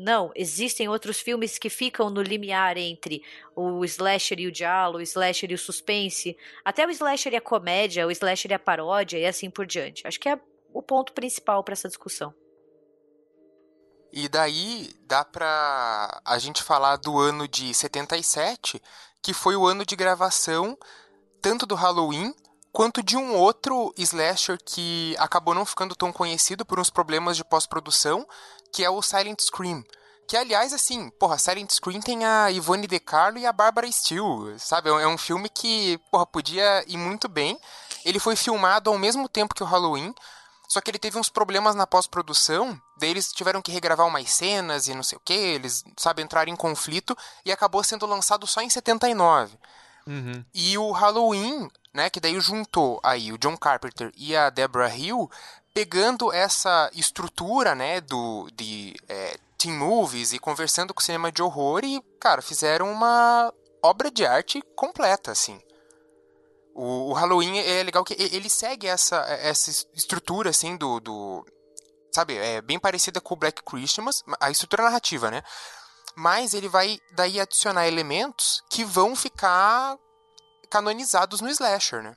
[0.00, 3.20] Não, existem outros filmes que ficam no limiar entre
[3.56, 7.40] o slasher e o diálogo, o slasher e o suspense, até o slasher e a
[7.40, 10.06] comédia, o slasher e a paródia e assim por diante.
[10.06, 10.38] Acho que é
[10.72, 12.32] o ponto principal para essa discussão.
[14.12, 18.80] E daí dá pra a gente falar do ano de 77,
[19.20, 20.78] que foi o ano de gravação
[21.42, 22.32] tanto do Halloween
[22.72, 27.44] quanto de um outro slasher que acabou não ficando tão conhecido por uns problemas de
[27.44, 28.24] pós-produção,
[28.72, 29.84] que é o Silent Scream.
[30.26, 34.58] Que, aliás, assim, porra, Silent Scream tem a Ivone De Carlo e a Barbara Steele,
[34.58, 34.90] sabe?
[34.90, 37.58] É um é filme que, porra, podia ir muito bem.
[38.04, 40.14] Ele foi filmado ao mesmo tempo que o Halloween,
[40.68, 44.86] só que ele teve uns problemas na pós-produção, daí eles tiveram que regravar umas cenas
[44.86, 48.60] e não sei o que, eles, sabe, entraram em conflito e acabou sendo lançado só
[48.60, 49.56] em 79.
[50.06, 50.44] Uhum.
[50.52, 55.30] E o Halloween, né, que daí juntou aí o John Carpenter e a Deborah Hill,
[55.78, 61.40] pegando essa estrutura, né, do, de é, teen movies e conversando com o cinema de
[61.40, 65.62] horror e, cara, fizeram uma obra de arte completa, assim.
[66.74, 71.46] O, o Halloween é legal que ele segue essa, essa estrutura, assim, do, do...
[72.12, 75.44] Sabe, é bem parecida com o Black Christmas, a estrutura narrativa, né?
[76.16, 79.96] Mas ele vai daí adicionar elementos que vão ficar
[80.68, 82.16] canonizados no slasher, né?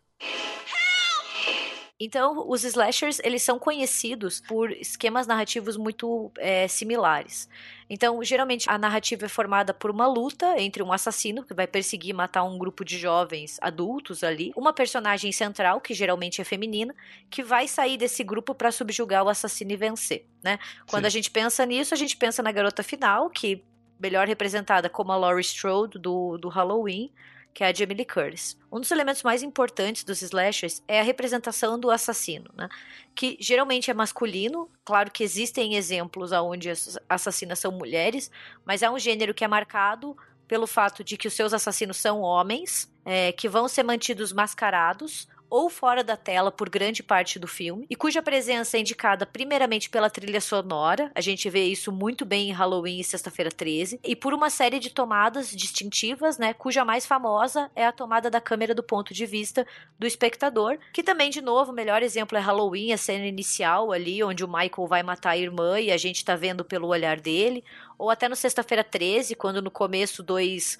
[2.03, 7.47] Então, os slashers, eles são conhecidos por esquemas narrativos muito é, similares.
[7.87, 12.09] Então, geralmente, a narrativa é formada por uma luta entre um assassino, que vai perseguir
[12.09, 16.95] e matar um grupo de jovens adultos ali, uma personagem central, que geralmente é feminina,
[17.29, 20.57] que vai sair desse grupo para subjugar o assassino e vencer, né?
[20.87, 21.07] Quando Sim.
[21.07, 23.63] a gente pensa nisso, a gente pensa na garota final, que
[23.99, 27.11] melhor representada como a Laurie Strode do, do Halloween,
[27.53, 28.57] que é a Jamie Lee Curtis.
[28.71, 32.69] Um dos elementos mais importantes dos slashers é a representação do assassino, né?
[33.13, 34.69] que geralmente é masculino.
[34.83, 38.31] Claro que existem exemplos onde as assassinas são mulheres,
[38.65, 40.15] mas é um gênero que é marcado
[40.47, 45.27] pelo fato de que os seus assassinos são homens, é, que vão ser mantidos mascarados
[45.51, 49.89] ou fora da tela por grande parte do filme, e cuja presença é indicada primeiramente
[49.89, 54.15] pela trilha sonora, a gente vê isso muito bem em Halloween e Sexta-feira 13, e
[54.15, 58.73] por uma série de tomadas distintivas, né, cuja mais famosa é a tomada da câmera
[58.73, 59.67] do ponto de vista
[59.99, 64.23] do espectador, que também, de novo, o melhor exemplo é Halloween, a cena inicial ali,
[64.23, 67.61] onde o Michael vai matar a irmã e a gente tá vendo pelo olhar dele,
[67.97, 70.79] ou até no Sexta-feira 13, quando no começo dois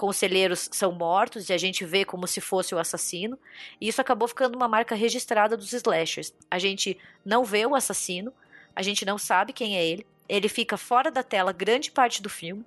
[0.00, 3.38] conselheiros são mortos e a gente vê como se fosse o assassino.
[3.78, 6.32] E isso acabou ficando uma marca registrada dos slashers.
[6.50, 8.32] A gente não vê o assassino,
[8.74, 10.06] a gente não sabe quem é ele.
[10.26, 12.64] Ele fica fora da tela grande parte do filme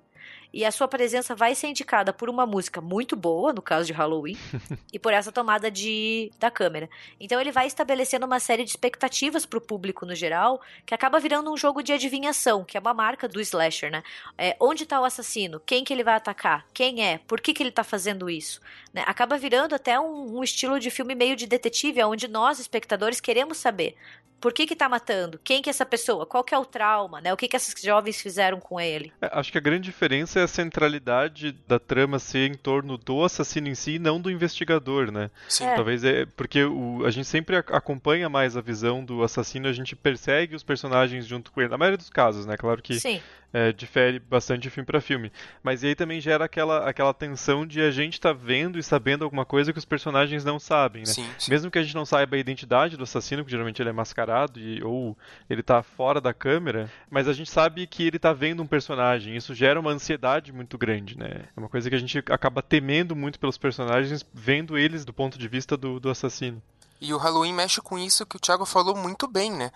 [0.54, 3.92] e a sua presença vai ser indicada por uma música muito boa, no caso de
[3.92, 4.38] Halloween,
[4.92, 6.88] e por essa tomada de da câmera.
[7.18, 11.18] Então ele vai estabelecendo uma série de expectativas para o público no geral, que acaba
[11.18, 14.04] virando um jogo de adivinhação, que é uma marca do slasher, né?
[14.38, 15.60] É, onde está o assassino?
[15.66, 16.64] Quem que ele vai atacar?
[16.72, 17.18] Quem é?
[17.18, 18.60] Por que, que ele está fazendo isso?
[18.92, 19.02] Né?
[19.08, 23.58] Acaba virando até um, um estilo de filme meio de detetive, onde nós, espectadores, queremos
[23.58, 23.96] saber
[24.40, 25.40] por que que tá matando?
[25.42, 26.26] Quem que é essa pessoa?
[26.26, 27.32] Qual que é o trauma, né?
[27.32, 29.12] O que que esses jovens fizeram com ele?
[29.20, 33.24] É, acho que a grande diferença é a centralidade da trama ser em torno do
[33.24, 35.30] assassino em si e não do investigador, né?
[35.48, 35.64] Sim.
[35.64, 35.74] É.
[35.74, 39.96] Talvez é porque o, a gente sempre acompanha mais a visão do assassino, a gente
[39.96, 41.70] persegue os personagens junto com ele.
[41.70, 42.56] Na maioria dos casos, né?
[42.56, 43.20] Claro que Sim
[43.54, 45.30] é, difere bastante de filme para filme.
[45.62, 49.44] Mas aí também gera aquela, aquela tensão de a gente tá vendo e sabendo alguma
[49.44, 51.12] coisa que os personagens não sabem, né?
[51.12, 51.52] Sim, sim.
[51.52, 54.58] Mesmo que a gente não saiba a identidade do assassino, que geralmente ele é mascarado
[54.58, 55.16] e, ou
[55.48, 59.36] ele tá fora da câmera, mas a gente sabe que ele tá vendo um personagem.
[59.36, 61.44] Isso gera uma ansiedade muito grande, né?
[61.56, 65.38] É uma coisa que a gente acaba temendo muito pelos personagens, vendo eles do ponto
[65.38, 66.60] de vista do, do assassino.
[67.00, 69.70] E o Halloween mexe com isso que o Thiago falou muito bem, né?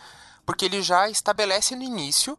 [0.44, 2.36] Porque ele já estabelece no início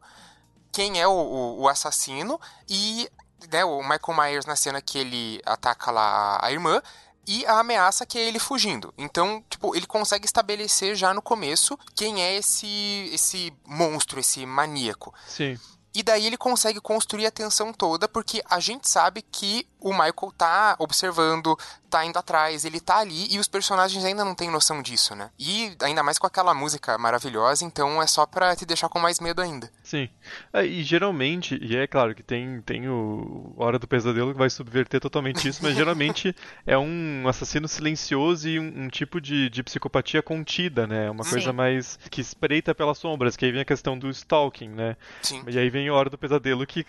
[0.79, 2.39] quem é o, o, o assassino
[2.69, 3.09] e
[3.51, 6.81] né, o Michael Myers na cena que ele ataca lá a irmã
[7.27, 8.93] e a ameaça que é ele fugindo.
[8.97, 15.13] Então, tipo, ele consegue estabelecer já no começo quem é esse esse monstro, esse maníaco.
[15.27, 15.59] Sim.
[15.93, 20.33] E daí ele consegue construir a tensão toda, porque a gente sabe que o Michael
[20.37, 21.57] tá observando,
[21.89, 25.29] tá indo atrás, ele tá ali e os personagens ainda não têm noção disso, né?
[25.39, 29.19] E ainda mais com aquela música maravilhosa, então é só pra te deixar com mais
[29.19, 29.71] medo ainda.
[29.83, 30.07] Sim.
[30.53, 34.49] É, e geralmente, e é claro que tem, tem o Hora do Pesadelo que vai
[34.49, 39.63] subverter totalmente isso, mas geralmente é um assassino silencioso e um, um tipo de, de
[39.63, 41.09] psicopatia contida, né?
[41.09, 41.31] Uma Sim.
[41.31, 44.95] coisa mais que espreita pelas sombras, que aí vem a questão do stalking, né?
[45.23, 45.43] Sim.
[45.47, 46.85] E aí vem a Hora do Pesadelo que.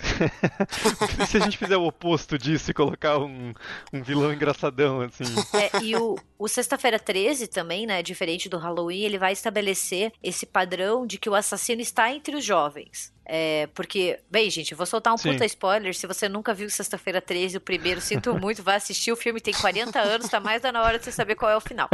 [1.18, 3.52] e se a gente fizer o oposto disso e colocar um,
[3.92, 5.24] um vilão engraçadão, assim.
[5.52, 8.02] É, e o, o Sexta-feira 13 também, né?
[8.02, 12.44] Diferente do Halloween, ele vai estabelecer esse padrão de que o assassino está entre os
[12.44, 13.12] jovens.
[13.32, 15.32] É, porque, bem, gente, vou soltar um Sim.
[15.32, 15.94] puta spoiler.
[15.94, 19.12] Se você nunca viu Sexta-feira 13, o primeiro, sinto muito, vai assistir.
[19.12, 21.56] O filme tem 40 anos, tá mais da na hora de você saber qual é
[21.56, 21.88] o final.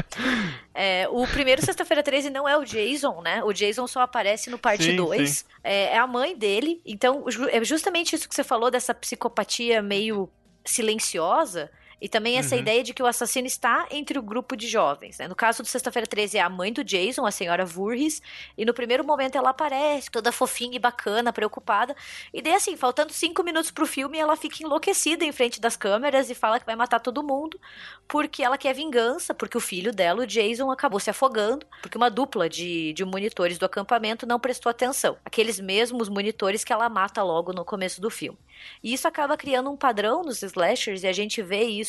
[0.72, 3.42] É, o primeiro Sexta-feira 13 não é o Jason, né?
[3.42, 5.30] O Jason só aparece no parte Sim, 2.
[5.30, 5.44] sim.
[5.64, 6.80] É, é a mãe dele.
[6.84, 10.30] Então, é justamente isso que você falou dessa psicopatia meio
[10.66, 11.70] silenciosa.
[12.00, 12.60] E também essa Uhum.
[12.60, 15.18] ideia de que o assassino está entre o grupo de jovens.
[15.18, 15.26] Né?
[15.26, 18.20] No caso do Sexta-feira 13, é a mãe do Jason, a senhora Voorhees.
[18.56, 21.96] E no primeiro momento ela aparece, toda fofinha e bacana, preocupada.
[22.34, 26.28] E daí, assim, faltando cinco minutos pro filme, ela fica enlouquecida em frente das câmeras
[26.28, 27.58] e fala que vai matar todo mundo.
[28.06, 31.64] Porque ela quer vingança, porque o filho dela, o Jason, acabou se afogando.
[31.80, 35.16] Porque uma dupla de, de monitores do acampamento não prestou atenção.
[35.24, 38.38] Aqueles mesmos monitores que ela mata logo no começo do filme.
[38.82, 41.85] E isso acaba criando um padrão nos slashers, e a gente vê isso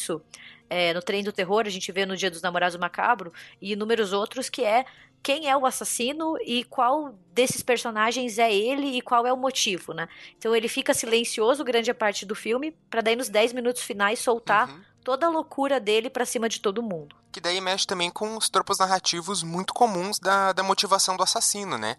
[0.70, 3.32] é, no Trem do Terror, a gente vê no Dia dos Namorados Macabro
[3.62, 4.86] e inúmeros outros, que é
[5.24, 9.94] quem é o assassino e qual desses personagens é ele e qual é o motivo,
[9.94, 10.08] né?
[10.38, 14.20] Então ele fica silencioso grande a parte do filme, pra daí nos 10 minutos finais
[14.20, 14.82] soltar Uhum.
[15.04, 17.16] toda a loucura dele pra cima de todo mundo.
[17.32, 21.78] Que daí mexe também com os tropos narrativos muito comuns da, da motivação do assassino,
[21.78, 21.96] né?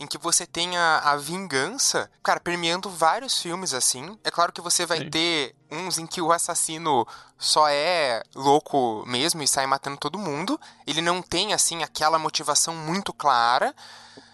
[0.00, 4.18] Em que você tem a, a vingança, cara, permeando vários filmes assim.
[4.24, 5.10] É claro que você vai Sim.
[5.10, 7.06] ter uns em que o assassino
[7.38, 10.60] só é louco mesmo e sai matando todo mundo.
[10.86, 13.74] Ele não tem, assim, aquela motivação muito clara,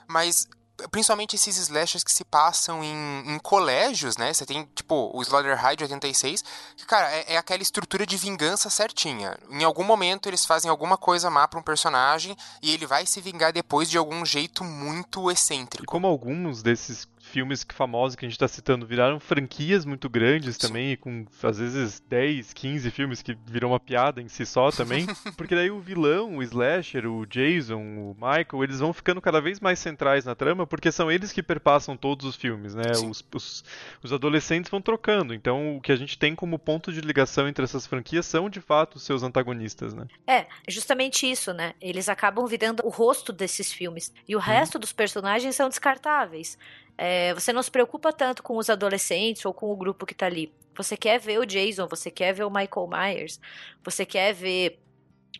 [0.06, 0.48] mas
[0.92, 4.32] principalmente esses slashers que se passam em, em colégios, né?
[4.32, 6.44] Você tem, tipo, o Slaughter de 86,
[6.76, 9.36] que, cara, é, é aquela estrutura de vingança certinha.
[9.50, 13.20] Em algum momento eles fazem alguma coisa má pra um personagem e ele vai se
[13.20, 15.86] vingar depois de algum jeito muito E excêntrico.
[15.86, 20.56] como alguns desses filmes que- famosos que a gente tá citando viraram franquias muito grandes
[20.56, 20.66] Sim.
[20.68, 25.06] também, com às vezes 10, 15 filmes que viram uma piada em si só também,
[25.36, 29.60] porque daí o vilão, o slasher, o Jason, o Michael, eles vão ficando cada vez
[29.60, 32.92] mais centrais na trama, porque são eles que perpassam todos os filmes, né?
[32.92, 33.64] Os, os,
[34.02, 37.64] os adolescentes vão trocando, então o que a gente tem como ponto de ligação entre
[37.64, 40.06] essas franquias são de fato os seus antagonistas, né?
[40.26, 41.74] É, justamente isso, né?
[41.80, 44.12] Eles acabam virando o rosto desses filmes.
[44.26, 46.58] E o resto dos personagens são descartáveis.
[47.00, 50.26] É, você não se preocupa tanto com os adolescentes ou com o grupo que tá
[50.26, 50.52] ali.
[50.76, 53.40] Você quer ver o Jason, você quer ver o Michael Myers,
[53.84, 54.80] você quer ver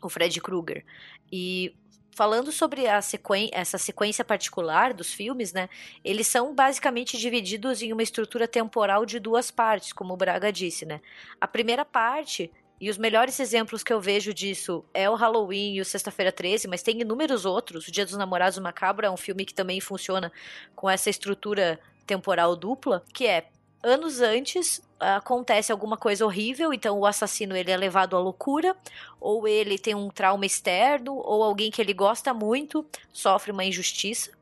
[0.01, 0.85] o Fred Krueger.
[1.31, 1.75] E
[2.13, 5.69] falando sobre sequen essa sequência particular dos filmes, né?
[6.05, 10.87] Eles são basicamente divididos em uma estrutura temporal de duas partes, como o Braga disse,
[10.87, 11.01] né?
[11.41, 15.81] A primeira parte e os melhores exemplos que eu vejo disso é o Halloween e
[15.81, 17.89] o Sexta-feira 13, mas tem inúmeros outros.
[17.89, 20.33] O Dia dos Namorados Macabro é um filme que também funciona
[20.77, 23.49] com essa estrutura temporal dupla, que é
[23.83, 28.77] anos antes acontece alguma coisa horrível, então o assassino ele é levado à loucura,
[29.21, 34.38] ou ele tem um trauma externo, ou alguém que ele gosta muito sofre uma injustiça.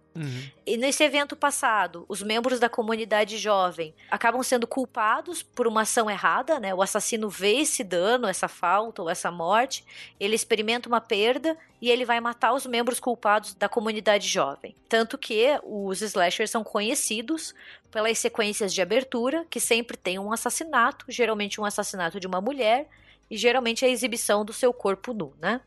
[0.67, 6.11] E nesse evento passado, os membros da comunidade jovem acabam sendo culpados por uma ação
[6.11, 6.75] errada, né?
[6.75, 9.85] O assassino vê esse dano, essa falta ou essa morte,
[10.19, 14.75] ele experimenta uma perda e ele vai matar os membros culpados da comunidade jovem.
[14.89, 17.55] Tanto que os slashers são conhecidos
[17.91, 22.89] pelas sequências de abertura, que sempre tem um assassinato, geralmente um assassinato de uma mulher,
[23.31, 25.61] e geralmente a exibição do seu corpo nu, né?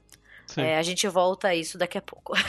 [0.57, 2.33] É, a gente volta a isso daqui a pouco.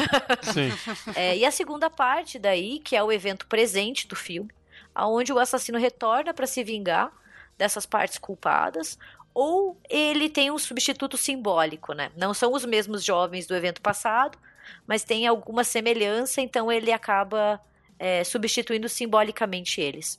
[1.15, 4.51] É, e a segunda parte daí, que é o evento presente do filme,
[4.95, 7.13] aonde o assassino retorna para se vingar
[7.59, 8.99] dessas partes culpadas,
[9.35, 12.11] ou ele tem um substituto simbólico, né?
[12.17, 14.39] Não são os mesmos jovens do evento passado,
[14.87, 17.61] mas tem alguma semelhança, então ele acaba
[17.99, 20.19] é, substituindo simbolicamente eles.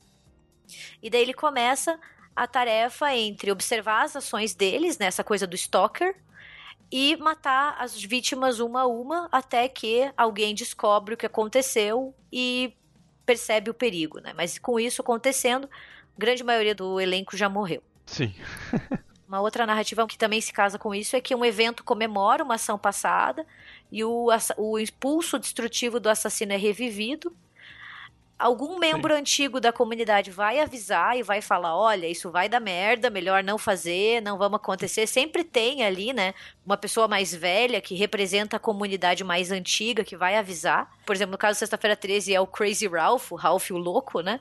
[1.02, 2.00] E daí ele começa
[2.36, 6.16] a tarefa entre observar as ações deles, nessa né, coisa do stalker,
[6.92, 12.74] e matar as vítimas uma a uma até que alguém descobre o que aconteceu e
[13.26, 14.34] percebe o perigo, né?
[14.36, 15.70] Mas com isso acontecendo,
[16.18, 17.82] grande maioria do elenco já morreu.
[18.06, 18.34] Sim.
[19.28, 22.56] Uma outra narrativa que também se casa com isso é que um evento comemora uma
[22.56, 23.48] ação passada
[23.90, 24.28] e o,
[24.58, 27.34] o impulso destrutivo do assassino é revivido
[28.42, 29.20] algum membro Sim.
[29.20, 33.58] antigo da comunidade vai avisar e vai falar: olha, isso vai dar merda, melhor não
[33.58, 35.08] fazer, não vamos acontecer.
[35.08, 36.34] Sempre tem ali, né,
[36.66, 40.92] uma pessoa mais velha que representa a comunidade mais antiga que vai avisar.
[41.06, 44.40] Por exemplo, no caso Sexta-feira 13 é o Crazy Ralph, o Ralph o louco, né?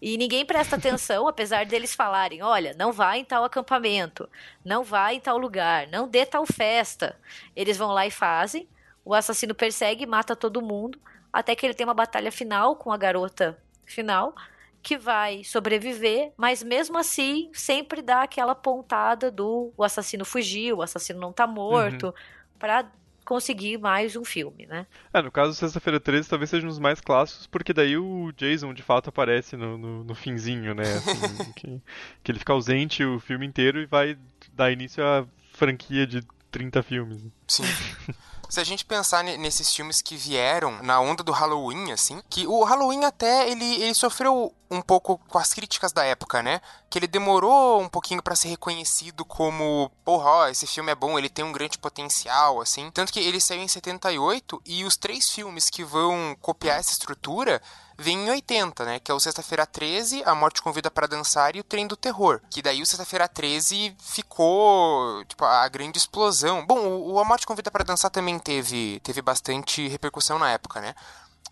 [0.00, 4.28] E ninguém presta atenção, apesar deles falarem: olha, não vai em tal acampamento,
[4.64, 7.18] não vai em tal lugar, não dê tal festa.
[7.54, 8.66] Eles vão lá e fazem.
[9.04, 10.98] O assassino persegue, mata todo mundo
[11.32, 14.34] até que ele tem uma batalha final com a garota final
[14.82, 20.82] que vai sobreviver, mas mesmo assim sempre dá aquela pontada do o assassino fugiu, o
[20.82, 22.12] assassino não tá morto, uhum.
[22.58, 22.90] para
[23.24, 24.86] conseguir mais um filme, né?
[25.12, 28.74] É, no caso Sexta-feira 13 talvez seja um dos mais clássicos, porque daí o Jason
[28.74, 30.82] de fato aparece no, no, no finzinho, né?
[30.82, 31.80] Assim, que,
[32.24, 34.18] que ele fica ausente o filme inteiro e vai
[34.52, 37.24] dar início à franquia de 30 filmes.
[37.46, 37.62] Sim.
[38.52, 42.62] Se a gente pensar nesses filmes que vieram na onda do Halloween, assim, que o
[42.64, 46.60] Halloween até ele, ele sofreu um pouco com as críticas da época, né?
[46.92, 51.18] Que ele demorou um pouquinho para ser reconhecido como, porra, ó, esse filme é bom,
[51.18, 52.90] ele tem um grande potencial, assim.
[52.90, 57.62] Tanto que ele saiu em 78 e os três filmes que vão copiar essa estrutura
[57.96, 58.98] vem em 80, né?
[58.98, 62.42] Que é o Sexta-feira 13, A Morte Convida para Dançar e o Trem do Terror.
[62.50, 66.66] Que daí o Sexta-feira 13 ficou, tipo, a grande explosão.
[66.66, 70.94] Bom, o, A Morte Convida para Dançar também teve, teve bastante repercussão na época, né?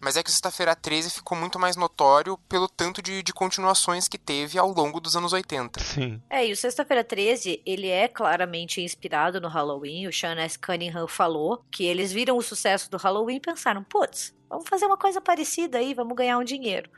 [0.00, 4.16] Mas é que Sexta-feira 13 ficou muito mais notório pelo tanto de, de continuações que
[4.16, 5.78] teve ao longo dos anos 80.
[5.80, 6.22] Sim.
[6.30, 10.06] É, e o Sexta-feira 13, ele é claramente inspirado no Halloween.
[10.06, 10.58] O Sean S.
[10.58, 14.96] Cunningham falou que eles viram o sucesso do Halloween e pensaram, putz, vamos fazer uma
[14.96, 16.88] coisa parecida aí, vamos ganhar um dinheiro.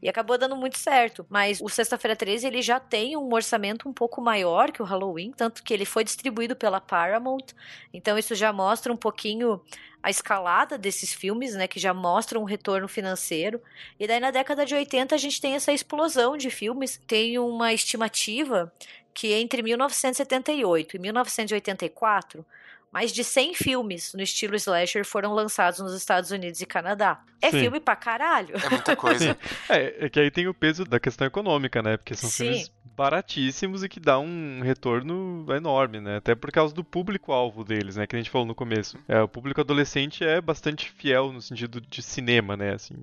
[0.00, 1.26] E acabou dando muito certo.
[1.28, 5.32] Mas o Sexta-feira 13 ele já tem um orçamento um pouco maior que o Halloween,
[5.36, 7.46] tanto que ele foi distribuído pela Paramount.
[7.92, 9.60] Então isso já mostra um pouquinho
[10.04, 13.58] a escalada desses filmes, né, que já mostram um retorno financeiro.
[13.98, 17.00] E daí na década de 80 a gente tem essa explosão de filmes.
[17.06, 18.70] Tem uma estimativa
[19.14, 22.44] que entre 1978 e 1984
[22.92, 27.24] mais de 100 filmes no estilo slasher foram lançados nos Estados Unidos e Canadá.
[27.40, 27.60] É Sim.
[27.60, 28.54] filme pra caralho.
[28.62, 29.38] É muita coisa.
[29.70, 31.96] é, é, que aí tem o peso da questão econômica, né?
[31.96, 32.44] Porque são Sim.
[32.44, 36.16] filmes baratíssimos e que dá um retorno enorme, né?
[36.16, 38.06] Até por causa do público-alvo deles, né?
[38.06, 38.96] Que a gente falou no começo.
[39.08, 42.74] É, o público adolescente é bastante fiel no sentido de cinema, né?
[42.74, 42.94] Assim,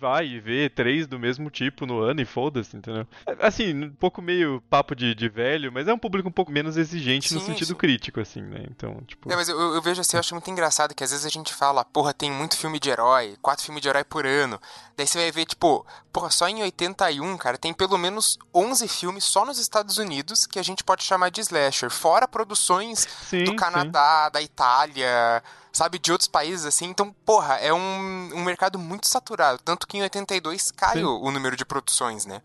[0.00, 3.06] vai e vê três do mesmo tipo no ano e foda-se, entendeu?
[3.40, 6.76] Assim, um pouco meio papo de, de velho, mas é um público um pouco menos
[6.76, 7.74] exigente sim, no sentido sim.
[7.74, 8.64] crítico, assim, né?
[8.70, 9.32] Então, tipo, Tipo...
[9.32, 11.52] É, mas eu, eu, vejo assim, eu acho muito engraçado que às vezes a gente
[11.52, 14.60] fala, porra, tem muito filme de herói, quatro filmes de herói por ano.
[14.96, 19.07] Daí você vai ver, tipo, porra, só em 81, cara, tem pelo menos 11 filmes
[19.20, 21.90] só nos Estados Unidos que a gente pode chamar de slasher.
[21.90, 24.32] Fora produções sim, do Canadá, sim.
[24.32, 25.42] da Itália,
[25.72, 26.86] sabe, de outros países, assim.
[26.86, 29.60] Então, porra, é um, um mercado muito saturado.
[29.64, 31.22] Tanto que em 82 caiu sim.
[31.22, 32.42] o número de produções, né?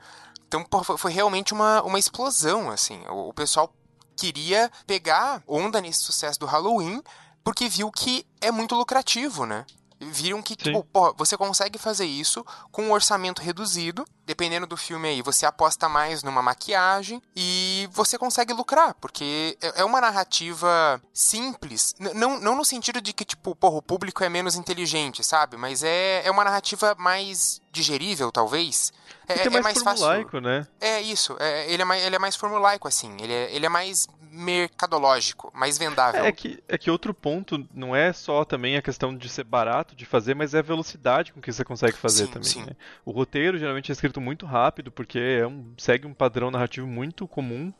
[0.47, 3.01] Então, porra, foi realmente uma, uma explosão, assim.
[3.09, 3.73] O, o pessoal
[4.15, 7.01] queria pegar onda nesse sucesso do Halloween,
[7.43, 9.65] porque viu que é muito lucrativo, né?
[10.11, 10.85] Viram que, tipo,
[11.17, 14.05] você consegue fazer isso com um orçamento reduzido.
[14.25, 19.81] Dependendo do filme aí, você aposta mais numa maquiagem e você consegue lucrar, porque é,
[19.81, 21.93] é uma narrativa simples.
[21.99, 25.57] Não, não no sentido de que, tipo, porra, o público é menos inteligente, sabe?
[25.57, 28.93] Mas é, é uma narrativa mais digerível, talvez.
[29.39, 30.41] É, é, mais, mais formulaico, fácil.
[30.41, 30.67] né?
[30.79, 31.35] É isso.
[31.39, 33.15] É, ele, é mais, ele é mais formulaico, assim.
[33.21, 36.25] Ele é, ele é mais mercadológico, mais vendável.
[36.25, 39.95] É que, é que outro ponto não é só também a questão de ser barato
[39.95, 42.49] de fazer, mas é a velocidade com que você consegue fazer sim, também.
[42.49, 42.65] Sim.
[42.65, 42.75] Né?
[43.05, 47.27] O roteiro geralmente é escrito muito rápido, porque é um, segue um padrão narrativo muito
[47.27, 47.71] comum.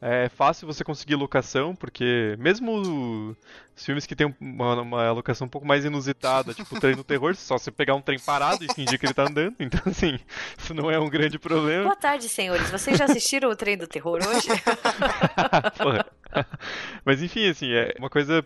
[0.00, 3.36] É fácil você conseguir locação, porque mesmo
[3.76, 7.02] os filmes que tem uma, uma locação um pouco mais inusitada, tipo o trem do
[7.02, 9.56] terror, só você pegar um trem parado e fingir que ele tá andando.
[9.58, 10.18] Então, assim,
[10.56, 11.84] isso não é um grande problema.
[11.84, 12.70] Boa tarde, senhores.
[12.70, 14.48] Vocês já assistiram o trem do terror hoje?
[15.76, 16.06] Porra,
[17.04, 18.44] Mas enfim, assim, é uma coisa.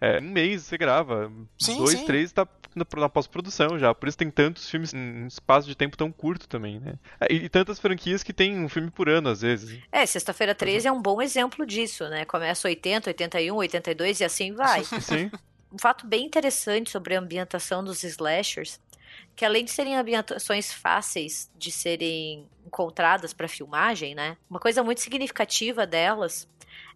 [0.00, 2.06] É, um mês você grava, sim, dois, sim.
[2.06, 3.94] três tá na, na pós-produção já.
[3.94, 6.94] Por isso tem tantos filmes em um espaço de tempo tão curto também, né?
[7.20, 9.78] É, e, e tantas franquias que tem um filme por ano, às vezes.
[9.92, 12.24] É, Sexta-feira 13 é um bom exemplo disso, né?
[12.24, 14.84] Começa 80, 81, 82 e assim vai.
[15.00, 15.30] Sim.
[15.72, 18.80] Um fato bem interessante sobre a ambientação dos slashers
[19.34, 24.36] que além de serem ambientações fáceis de serem encontradas para filmagem, né?
[24.48, 26.48] Uma coisa muito significativa delas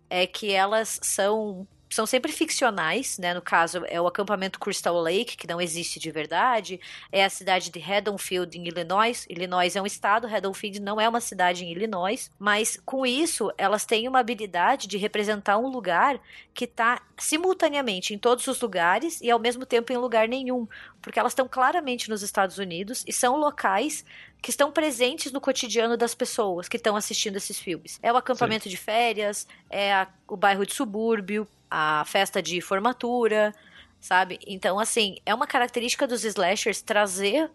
[0.09, 3.33] é que elas são são sempre ficcionais, né?
[3.33, 6.81] No caso, é o acampamento Crystal Lake, que não existe de verdade,
[7.13, 9.25] é a cidade de Haddonfield, em Illinois.
[9.31, 13.85] Illinois é um estado, Haddonfield não é uma cidade em Illinois, mas com isso, elas
[13.85, 16.21] têm uma habilidade de representar um lugar
[16.53, 20.67] que está simultaneamente em todos os lugares e ao mesmo tempo em lugar nenhum,
[21.01, 24.05] porque elas estão claramente nos Estados Unidos e são locais
[24.43, 27.99] que estão presentes no cotidiano das pessoas que estão assistindo esses filmes.
[28.03, 28.71] É o acampamento Sim.
[28.71, 33.53] de férias, é a, o bairro de subúrbio, a festa de formatura,
[33.99, 34.39] sabe?
[34.47, 37.51] Então, assim, é uma característica dos slashers trazer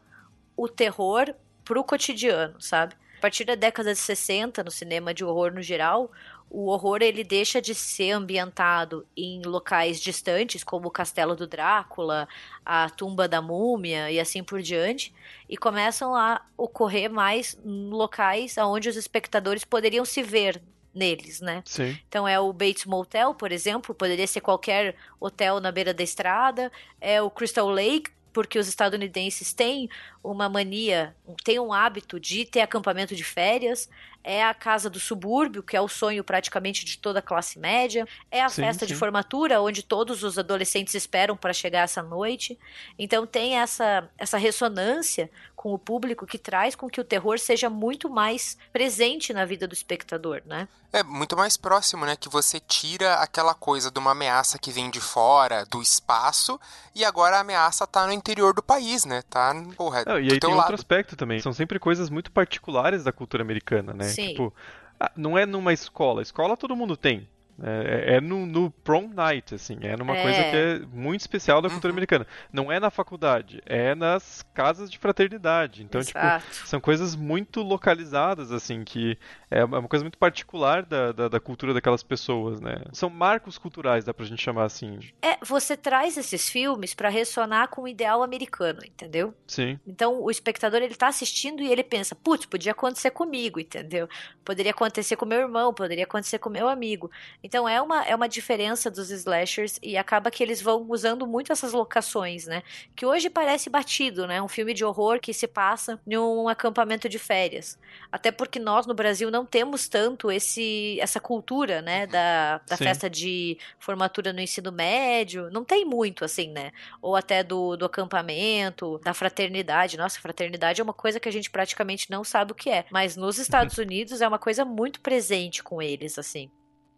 [0.58, 2.96] o terror pro cotidiano, sabe?
[3.18, 6.12] A partir da década de 60, no cinema de horror no geral,
[6.50, 12.28] o horror ele deixa de ser ambientado em locais distantes, como o castelo do Drácula,
[12.66, 15.14] a tumba da múmia e assim por diante,
[15.48, 20.62] e começam a ocorrer mais locais onde os espectadores poderiam se ver
[20.94, 21.62] neles, né?
[21.66, 21.98] Sim.
[22.08, 26.72] Então é o Bates Motel, por exemplo, poderia ser qualquer hotel na beira da estrada,
[27.00, 29.90] é o Crystal Lake, porque os estadunidenses têm
[30.24, 33.90] uma mania, têm um hábito de ter acampamento de férias,
[34.30, 38.08] é a casa do subúrbio, que é o sonho praticamente de toda a classe média,
[38.30, 38.94] é a sim, festa sim.
[38.94, 42.56] de formatura, onde todos os adolescentes esperam para chegar essa noite.
[42.98, 47.70] Então tem essa, essa ressonância com o público que traz com que o terror seja
[47.70, 50.70] muito mais presente na vida do espectador, né?
[50.92, 52.16] É muito mais próximo, né?
[52.16, 56.58] Que você tira aquela coisa de uma ameaça que vem de fora, do espaço,
[56.96, 59.22] e agora a ameaça tá no interior do país, né?
[59.30, 60.60] Tá, porra, Não, e aí tem lado.
[60.60, 61.42] outro aspecto também.
[61.42, 64.06] São sempre coisas muito particulares da cultura americana, né?
[64.06, 64.19] Sim.
[64.28, 64.54] Tipo,
[65.00, 66.22] ah, não é numa escola.
[66.22, 67.28] Escola todo mundo tem.
[67.64, 70.22] É, é, é no, no, prom night, assim, é numa é.
[70.22, 71.96] coisa que é muito especial da cultura uhum.
[71.96, 72.28] americana.
[72.52, 75.84] Não é na faculdade, é nas casas de fraternidade.
[75.84, 76.46] Então, tipo, Exato.
[76.52, 79.18] tipo, são coisas muito localizadas, assim, que
[79.52, 82.82] é uma coisa muito particular da, da, da, cultura daquelas pessoas, né?
[82.92, 85.00] São marcos culturais, dá pra gente chamar assim.
[85.22, 89.34] É, você traz esses filmes para ressonar com o ideal americano, entendeu?
[89.48, 89.80] Sim.
[89.88, 94.08] Então, o espectador, ele tá assistindo e ele pensa, putz, podia acontecer comigo, entendeu?
[94.46, 97.10] Poderia acontecer com meu irmão, poderia acontecer com meu amigo.
[97.50, 101.52] Então é uma, é uma diferença dos slashers e acaba que eles vão usando muito
[101.52, 102.62] essas locações, né?
[102.96, 104.40] Que hoje parece batido, né?
[104.40, 107.80] Um filme de horror que se passa em um acampamento de férias.
[108.12, 112.06] Até porque nós no Brasil não temos tanto esse essa cultura, né?
[112.06, 115.50] Da, da festa de formatura no ensino médio.
[115.50, 116.72] Não tem muito, assim, né?
[117.02, 119.98] Ou até do, do acampamento, da fraternidade.
[119.98, 122.86] Nossa, fraternidade é uma coisa que a gente praticamente não sabe o que é.
[122.92, 126.52] Mas nos Estados Unidos é uma coisa muito presente com eles, assim.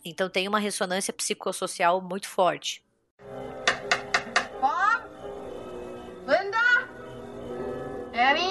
[0.04, 2.84] Então tem uma ressonância psicossocial muito forte.
[4.60, 5.04] Bob?
[6.28, 6.90] Linda?
[8.14, 8.51] Abby?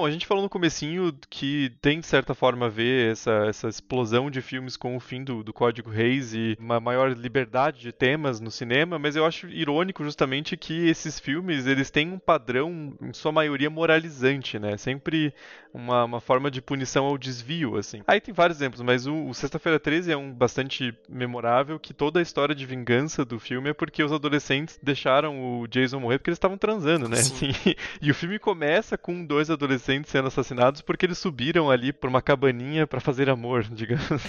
[0.00, 3.68] Bom, a gente falou no comecinho que tem, de certa forma, a ver essa, essa
[3.68, 7.92] explosão de filmes com o fim do, do Código Reis e uma maior liberdade de
[7.92, 12.96] temas no cinema, mas eu acho irônico justamente que esses filmes, eles têm um padrão,
[12.98, 14.78] em sua maioria, moralizante, né?
[14.78, 15.34] Sempre
[15.74, 18.00] uma, uma forma de punição ao desvio, assim.
[18.06, 22.20] Aí tem vários exemplos, mas o, o Sexta-feira 13 é um bastante memorável, que toda
[22.20, 26.30] a história de vingança do filme é porque os adolescentes deixaram o Jason morrer porque
[26.30, 27.18] eles estavam transando, né?
[27.18, 27.50] Assim,
[28.00, 32.08] e o filme começa com dois adolescentes adolescentes sendo assassinados porque eles subiram ali por
[32.08, 34.22] uma cabaninha para fazer amor, digamos.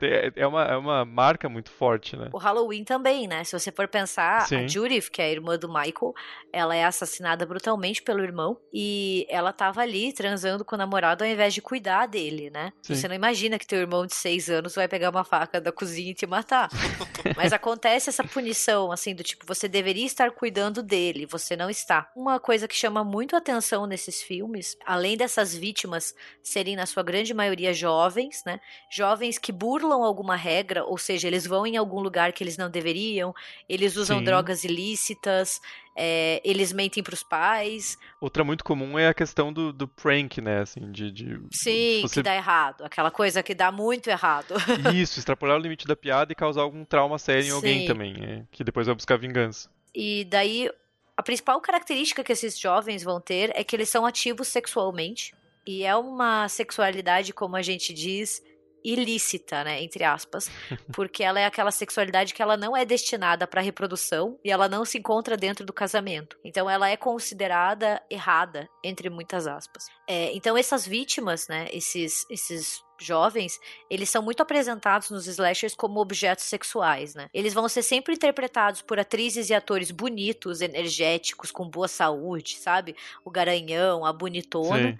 [0.00, 2.28] É, é, uma, é uma marca muito forte, né?
[2.32, 3.44] O Halloween também, né?
[3.44, 4.64] Se você for pensar, Sim.
[4.64, 6.14] a Judith, que é a irmã do Michael,
[6.52, 11.30] ela é assassinada brutalmente pelo irmão e ela tava ali transando com o namorado ao
[11.30, 12.72] invés de cuidar dele, né?
[12.82, 16.10] Você não imagina que teu irmão de seis anos vai pegar uma faca da cozinha
[16.10, 16.68] e te matar.
[17.36, 22.10] Mas acontece essa punição, assim, do tipo, você deveria estar cuidando dele, você não está.
[22.16, 27.02] Uma coisa que chama muito atenção nesses filmes filmes, além dessas vítimas serem na sua
[27.02, 28.60] grande maioria jovens, né?
[28.90, 32.70] Jovens que burlam alguma regra, ou seja, eles vão em algum lugar que eles não
[32.70, 33.34] deveriam,
[33.68, 34.24] eles usam Sim.
[34.24, 35.60] drogas ilícitas,
[35.94, 37.98] é, eles mentem para os pais.
[38.20, 40.60] Outra muito comum é a questão do, do prank, né?
[40.60, 42.14] Assim, de, de Sim, você...
[42.14, 42.84] que dá errado.
[42.84, 44.54] Aquela coisa que dá muito errado.
[44.94, 47.52] Isso, extrapolar o limite da piada e causar algum trauma sério em Sim.
[47.52, 49.70] alguém também, é, que depois vai buscar vingança.
[49.94, 50.70] E daí
[51.16, 55.34] a principal característica que esses jovens vão ter é que eles são ativos sexualmente.
[55.66, 58.40] E é uma sexualidade, como a gente diz,
[58.84, 60.48] ilícita, né, entre aspas,
[60.94, 64.84] porque ela é aquela sexualidade que ela não é destinada para reprodução e ela não
[64.84, 66.38] se encontra dentro do casamento.
[66.44, 69.88] Então ela é considerada errada entre muitas aspas.
[70.08, 76.00] É, então essas vítimas, né, esses esses jovens, eles são muito apresentados nos slashers como
[76.00, 77.28] objetos sexuais, né?
[77.32, 82.96] Eles vão ser sempre interpretados por atrizes e atores bonitos, energéticos, com boa saúde, sabe?
[83.24, 84.92] O garanhão, a bonitona.
[84.92, 84.98] Sim.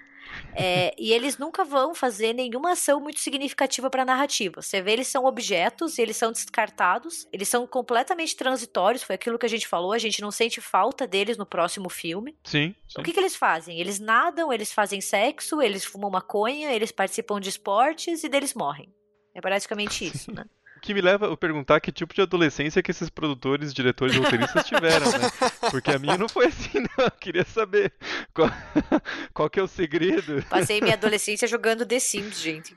[0.55, 4.63] É, e eles nunca vão fazer nenhuma ação muito significativa para a narrativa.
[4.63, 9.03] Você vê, eles são objetos, eles são descartados, eles são completamente transitórios.
[9.03, 12.37] Foi aquilo que a gente falou, a gente não sente falta deles no próximo filme.
[12.45, 12.75] Sim.
[12.89, 13.01] sim.
[13.01, 13.79] O que, que eles fazem?
[13.79, 18.93] Eles nadam, eles fazem sexo, eles fumam maconha, eles participam de esportes e deles morrem.
[19.35, 20.47] É praticamente isso, né?
[20.87, 24.65] Que me leva a perguntar que tipo de adolescência que esses produtores, diretores e roteiristas
[24.65, 25.31] tiveram, né?
[25.71, 27.05] Porque a minha não foi assim, não.
[27.05, 27.93] Eu queria saber
[28.33, 28.49] qual,
[29.35, 30.45] qual que é o segredo.
[30.49, 32.77] Passei minha adolescência jogando The Sims, gente.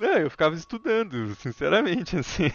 [0.00, 2.50] Não, eu ficava estudando, sinceramente, assim.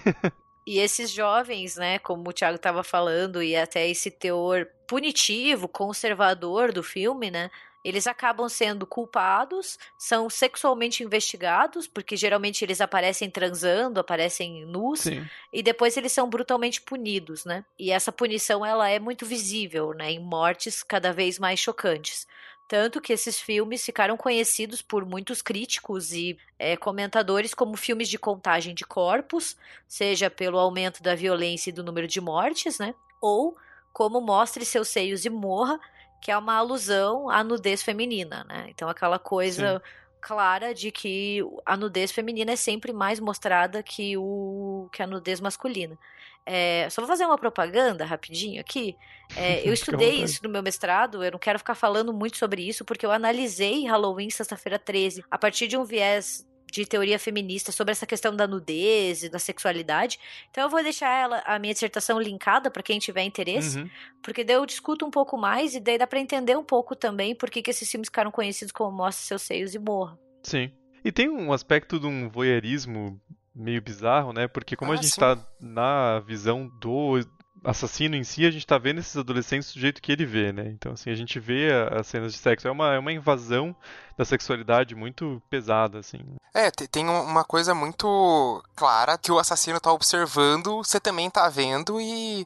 [0.66, 6.72] E esses jovens, né, como o Thiago estava falando, e até esse teor punitivo, conservador
[6.72, 7.52] do filme, né,
[7.84, 15.28] eles acabam sendo culpados, são sexualmente investigados, porque geralmente eles aparecem transando, aparecem nus, Sim.
[15.52, 17.66] e depois eles são brutalmente punidos, né?
[17.78, 22.26] E essa punição ela é muito visível, né, em mortes cada vez mais chocantes.
[22.68, 28.18] Tanto que esses filmes ficaram conhecidos por muitos críticos e é, comentadores como filmes de
[28.18, 29.58] contagem de corpos,
[29.88, 32.96] seja pelo aumento da violência e do número de mortes, né?
[33.22, 33.56] Ou
[33.92, 35.80] como Mostre Seus Seios e Morra,
[36.24, 38.68] que é uma alusão à nudez feminina, né?
[38.70, 39.92] Então aquela coisa Sim.
[40.22, 45.42] clara de que a nudez feminina é sempre mais mostrada que o que a nudez
[45.42, 46.00] masculina.
[46.46, 48.96] É, só vou fazer uma propaganda rapidinho aqui.
[49.36, 52.86] É, eu estudei isso no meu mestrado, eu não quero ficar falando muito sobre isso,
[52.86, 57.92] porque eu analisei Halloween sexta-feira 13 a partir de um viés de teoria feminista sobre
[57.92, 60.20] essa questão da nudez e da sexualidade.
[60.50, 63.90] Então eu vou deixar ela, a minha dissertação linkada para quem tiver interesse, uhum.
[64.22, 67.36] porque daí eu discuto um pouco mais e daí dá para entender um pouco também
[67.36, 70.18] por que, que esses filmes ficaram conhecidos como Mostra Seus Seios e Morra.
[70.42, 70.72] Sim.
[71.06, 73.22] E tem um aspecto de um voyeurismo
[73.54, 74.48] meio bizarro, né?
[74.48, 77.20] Porque como ah, a gente está na visão do
[77.64, 80.68] assassino em si, a gente tá vendo esses adolescentes do jeito que ele vê, né?
[80.68, 82.68] Então, assim, a gente vê as cenas de sexo.
[82.68, 83.76] É uma, é uma invasão
[84.18, 86.20] da sexualidade muito pesada, assim.
[86.54, 92.00] É, tem uma coisa muito clara que o assassino tá observando, você também tá vendo
[92.00, 92.46] e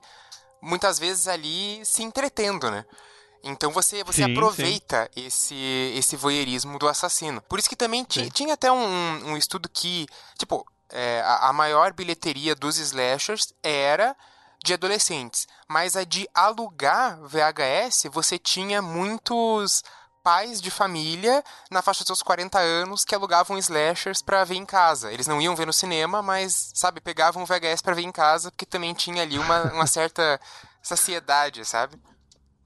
[0.62, 2.86] muitas vezes ali se entretendo, né?
[3.44, 5.26] Então você, você sim, aproveita sim.
[5.26, 7.42] esse esse voyeurismo do assassino.
[7.42, 10.06] Por isso que também tinha até um, um estudo que,
[10.38, 14.16] tipo, é, a, a maior bilheteria dos slashers era
[14.68, 19.84] de adolescentes, mas a de alugar VHS, você tinha muitos
[20.22, 21.42] pais de família
[21.72, 25.12] na faixa dos seus 40 anos que alugavam slashers para ver em casa.
[25.12, 28.66] Eles não iam ver no cinema, mas, sabe, pegavam VHS para ver em casa, porque
[28.66, 30.40] também tinha ali uma, uma certa
[30.82, 31.98] saciedade, sabe?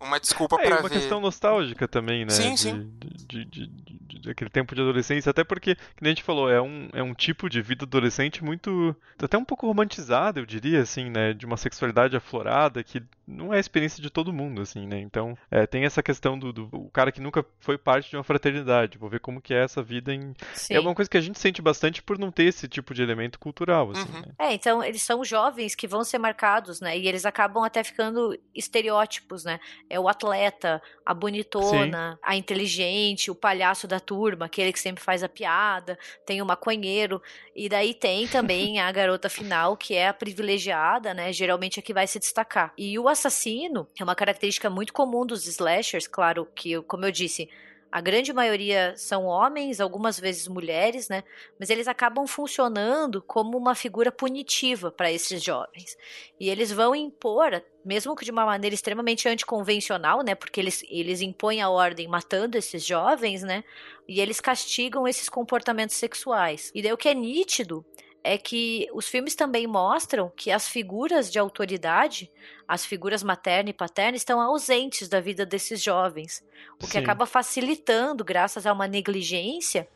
[0.02, 0.78] Uma desculpa é, para ver.
[0.78, 2.32] É uma questão nostálgica também, né?
[2.32, 2.92] Sim, sim.
[3.28, 6.90] De, de, de, aquele tempo de adolescência, até porque, como a gente falou, é um,
[6.94, 8.96] é um tipo de vida adolescente muito.
[9.22, 11.34] até um pouco romantizado, eu diria, assim, né?
[11.34, 15.00] De uma sexualidade aflorada que não é a experiência de todo mundo, assim, né?
[15.00, 18.24] Então, é, tem essa questão do, do o cara que nunca foi parte de uma
[18.24, 20.34] fraternidade, vou ver como que é essa vida em.
[20.54, 20.74] Sim.
[20.74, 23.40] É uma coisa que a gente sente bastante por não ter esse tipo de elemento
[23.40, 24.22] cultural, assim, uhum.
[24.22, 24.34] né?
[24.38, 26.98] É, então eles são jovens que vão ser marcados, né?
[26.98, 29.60] E eles acabam até ficando estereótipos, né?
[29.92, 32.20] É o atleta, a bonitona, Sim.
[32.24, 37.22] a inteligente, o palhaço da turma, aquele que sempre faz a piada, tem o maconheiro,
[37.54, 41.34] e daí tem também a garota final, que é a privilegiada, né?
[41.34, 42.74] Geralmente é que vai se destacar.
[42.78, 47.50] E o assassino é uma característica muito comum dos slashers, claro que, como eu disse,
[47.92, 51.26] a grande maioria são homens, algumas vezes mulheres, né?
[51.60, 55.98] Mas eles acabam funcionando como uma figura punitiva para esses jovens.
[56.40, 60.36] E eles vão impor, mesmo que de uma maneira extremamente anticonvencional, né?
[60.36, 63.62] Porque eles, eles impõem a ordem matando esses jovens, né?
[64.08, 66.72] E eles castigam esses comportamentos sexuais.
[66.74, 67.86] E daí o que é nítido
[68.24, 72.32] é que os filmes também mostram que as figuras de autoridade,
[72.68, 76.44] as figuras materna e paterna, estão ausentes da vida desses jovens,
[76.76, 77.00] o que Sim.
[77.00, 79.88] acaba facilitando, graças a uma negligência,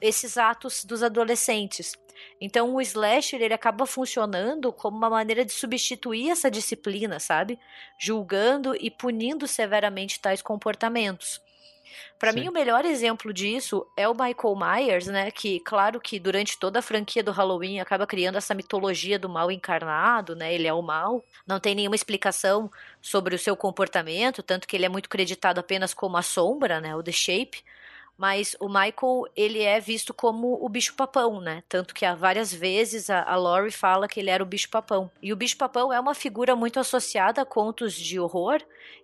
[0.00, 1.94] esses atos dos adolescentes.
[2.40, 7.58] Então o slasher ele acaba funcionando como uma maneira de substituir essa disciplina, sabe?
[7.98, 11.42] Julgando e punindo severamente tais comportamentos.
[12.18, 15.30] Para mim, o melhor exemplo disso é o Michael Myers, né?
[15.30, 19.50] Que, claro que durante toda a franquia do Halloween acaba criando essa mitologia do mal
[19.50, 20.54] encarnado, né?
[20.54, 21.22] Ele é o mal.
[21.46, 22.70] Não tem nenhuma explicação
[23.02, 26.96] sobre o seu comportamento, tanto que ele é muito creditado apenas como a sombra, né?
[26.96, 27.62] O The Shape.
[28.16, 31.62] Mas o Michael, ele é visto como o bicho-papão, né?
[31.68, 35.10] Tanto que há várias vezes a, a Laurie fala que ele era o bicho-papão.
[35.20, 38.62] E o bicho-papão é uma figura muito associada a contos de horror,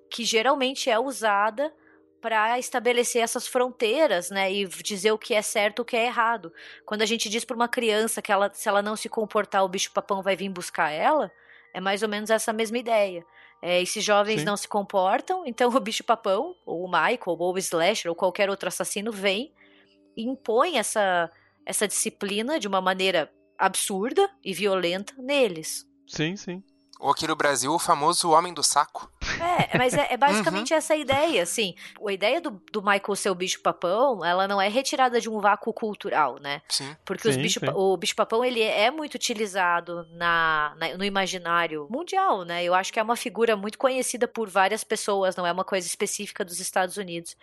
[0.09, 1.73] que geralmente é usada
[2.23, 6.53] para estabelecer essas fronteiras, né, e dizer o que é certo, o que é errado.
[6.87, 9.69] Quando a gente diz para uma criança que ela, se ela não se comportar, o
[9.69, 11.31] bicho-papão vai vir buscar ela,
[11.75, 13.27] é mais ou menos essa mesma ideia.
[13.61, 14.47] É, esses jovens Sim.
[14.47, 18.69] não se comportam, então o bicho-papão, ou o Michael, ou o Slasher, ou qualquer outro
[18.69, 19.53] assassino vem
[20.17, 21.29] e impõe essa,
[21.67, 25.85] essa disciplina de uma maneira absurda e violenta neles.
[26.07, 26.63] Sim, sim.
[27.01, 29.11] Ou aqui no Brasil, o famoso Homem do Saco.
[29.43, 30.79] É, mas é, é basicamente uhum.
[30.79, 31.75] essa ideia, assim.
[32.07, 35.73] A ideia do, do Michael ser o bicho-papão, ela não é retirada de um vácuo
[35.73, 36.63] cultural, né?
[36.69, 36.97] Sim.
[37.05, 42.63] Porque sim, bicho, o bicho-papão, ele é muito utilizado na, na, no imaginário mundial, né?
[42.65, 45.87] Eu acho que é uma figura muito conhecida por várias pessoas, não é uma coisa
[45.87, 47.37] específica dos Estados Unidos.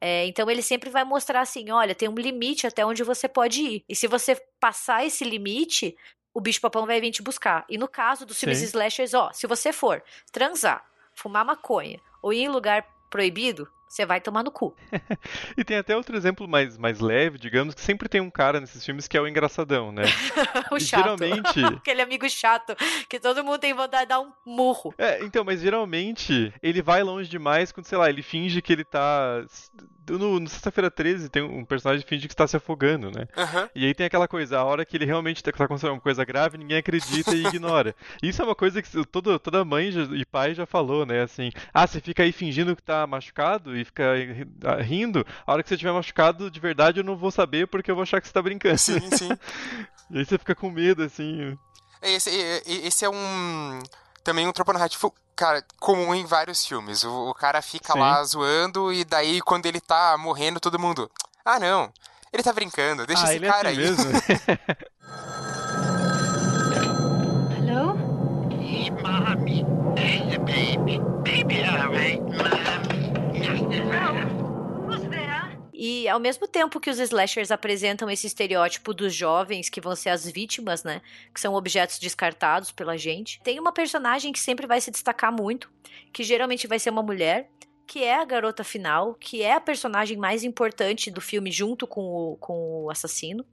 [0.00, 3.60] É, então ele sempre vai mostrar assim, olha, tem um limite até onde você pode
[3.60, 3.84] ir.
[3.88, 5.94] E se você passar esse limite,
[6.32, 7.64] o bicho-papão vai vir te buscar.
[7.68, 8.66] E no caso dos filmes Sim.
[8.66, 10.84] slashers, ó, se você for transar,
[11.20, 14.74] fumar maconha ou ir em lugar proibido, você vai tomar no cu.
[15.58, 18.84] e tem até outro exemplo mais, mais leve, digamos, que sempre tem um cara nesses
[18.84, 20.04] filmes que é o engraçadão, né?
[20.70, 21.02] o e chato.
[21.02, 21.64] Geralmente.
[21.76, 22.76] Aquele amigo chato
[23.08, 24.94] que todo mundo tem vontade de dar um murro.
[24.96, 28.84] É, então, mas geralmente ele vai longe demais quando, sei lá, ele finge que ele
[28.84, 29.44] tá
[30.18, 33.26] no, no Sexta-feira 13 tem um personagem que finge que está se afogando, né?
[33.36, 33.68] Uhum.
[33.74, 36.58] E aí tem aquela coisa, a hora que ele realmente está acontecendo uma coisa grave,
[36.58, 37.94] ninguém acredita e ignora.
[38.22, 41.22] Isso é uma coisa que todo, toda mãe já, e pai já falou, né?
[41.22, 44.04] Assim, ah, você fica aí fingindo que tá machucado e fica
[44.64, 47.90] ah, rindo, a hora que você estiver machucado de verdade eu não vou saber porque
[47.90, 48.78] eu vou achar que você tá brincando.
[48.78, 49.28] Sim, sim.
[50.10, 51.56] e aí você fica com medo, assim.
[52.02, 52.30] Esse,
[52.66, 53.78] esse é um
[54.22, 57.04] também um tropo narrativo, cara, comum em vários filmes.
[57.04, 57.98] O, o cara fica Sim.
[57.98, 61.10] lá zoando e daí quando ele tá morrendo, todo mundo.
[61.44, 61.92] Ah, não.
[62.32, 63.90] Ele tá brincando, deixa ah, esse é cara assim aí.
[63.90, 64.04] Mesmo?
[76.10, 80.26] ao mesmo tempo que os slashers apresentam esse estereótipo dos jovens que vão ser as
[80.28, 81.00] vítimas, né?
[81.32, 85.70] Que são objetos descartados pela gente, tem uma personagem que sempre vai se destacar muito,
[86.12, 87.50] que geralmente vai ser uma mulher,
[87.86, 92.02] que é a garota final, que é a personagem mais importante do filme junto com
[92.02, 93.44] o, com o assassino.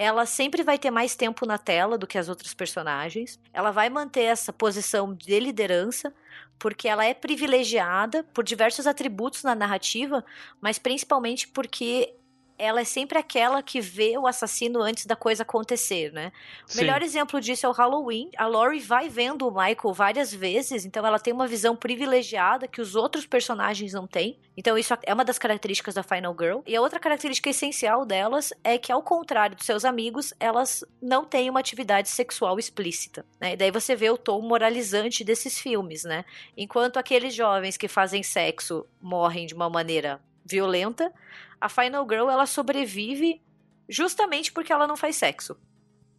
[0.00, 3.40] Ela sempre vai ter mais tempo na tela do que as outras personagens.
[3.52, 6.14] Ela vai manter essa posição de liderança,
[6.56, 10.24] porque ela é privilegiada por diversos atributos na narrativa,
[10.60, 12.14] mas principalmente porque
[12.58, 16.32] ela é sempre aquela que vê o assassino antes da coisa acontecer, né?
[16.68, 16.80] O Sim.
[16.80, 18.30] melhor exemplo disso é o Halloween.
[18.36, 22.80] A Laurie vai vendo o Michael várias vezes, então ela tem uma visão privilegiada que
[22.80, 24.38] os outros personagens não têm.
[24.56, 26.60] Então isso é uma das características da Final Girl.
[26.66, 31.24] E a outra característica essencial delas é que, ao contrário dos seus amigos, elas não
[31.24, 33.24] têm uma atividade sexual explícita.
[33.40, 33.52] Né?
[33.52, 36.24] E daí você vê o tom moralizante desses filmes, né?
[36.56, 41.12] Enquanto aqueles jovens que fazem sexo morrem de uma maneira violenta,
[41.60, 43.42] a Final Girl ela sobrevive
[43.88, 45.56] justamente porque ela não faz sexo.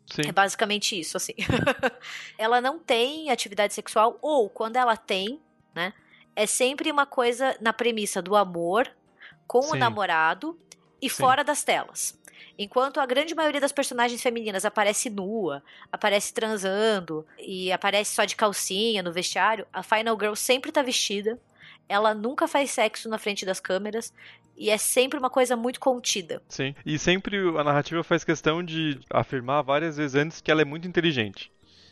[0.08, 0.24] Sim.
[0.28, 1.34] É basicamente isso, assim.
[2.38, 5.40] ela não tem atividade sexual, ou quando ela tem,
[5.74, 5.94] né?
[6.36, 8.90] É sempre uma coisa na premissa do amor
[9.46, 9.72] com Sim.
[9.72, 10.60] o namorado
[11.02, 11.16] e Sim.
[11.16, 12.18] fora das telas.
[12.58, 18.36] Enquanto a grande maioria das personagens femininas aparece nua, aparece transando e aparece só de
[18.36, 21.40] calcinha no vestiário, a Final Girl sempre tá vestida.
[21.88, 24.14] Ela nunca faz sexo na frente das câmeras
[24.60, 26.42] e é sempre uma coisa muito contida.
[26.50, 30.66] Sim, e sempre a narrativa faz questão de afirmar várias vezes antes que ela é
[30.66, 31.50] muito inteligente.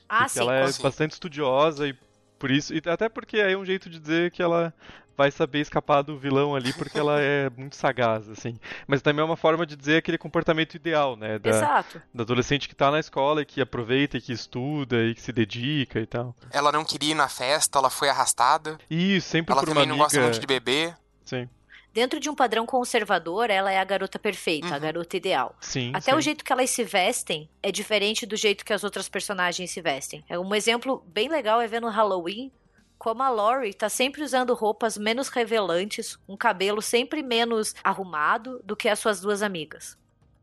[0.09, 0.41] Ah, sim.
[0.41, 0.83] Ela é sim.
[0.83, 1.95] bastante estudiosa e
[2.37, 4.73] por isso, e até porque é um jeito de dizer que ela
[5.15, 8.59] vai saber escapar do vilão ali porque ela é muito sagaz, assim.
[8.85, 11.39] Mas também é uma forma de dizer aquele comportamento ideal, né?
[11.39, 12.01] Da, Exato.
[12.13, 15.31] Da adolescente que tá na escola e que aproveita e que estuda e que se
[15.31, 16.35] dedica e tal.
[16.51, 18.77] Ela não queria ir na festa, ela foi arrastada.
[18.89, 19.93] Isso, sempre ela por uma amiga...
[19.93, 20.95] Ela também não gosta muito de beber.
[21.23, 21.49] Sim
[21.97, 24.73] dentro de um padrão conservador, ela é a garota perfeita, uhum.
[24.75, 25.55] a garota ideal.
[25.59, 26.17] Sim, Até sim.
[26.19, 29.81] o jeito que elas se vestem é diferente do jeito que as outras personagens se
[29.81, 30.23] vestem.
[30.29, 32.51] É um exemplo bem legal é ver no Halloween
[32.99, 38.75] como a Laurie tá sempre usando roupas menos revelantes, um cabelo sempre menos arrumado do
[38.75, 39.97] que as suas duas amigas.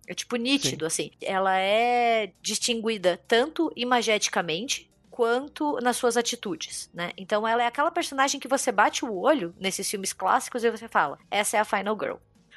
[0.09, 1.05] É tipo nítido, Sim.
[1.05, 1.11] assim.
[1.23, 7.13] Ela é distinguida tanto imageticamente quanto nas suas atitudes, né?
[7.17, 10.89] Então ela é aquela personagem que você bate o olho nesses filmes clássicos e você
[10.89, 12.17] fala: essa é a Final Girl.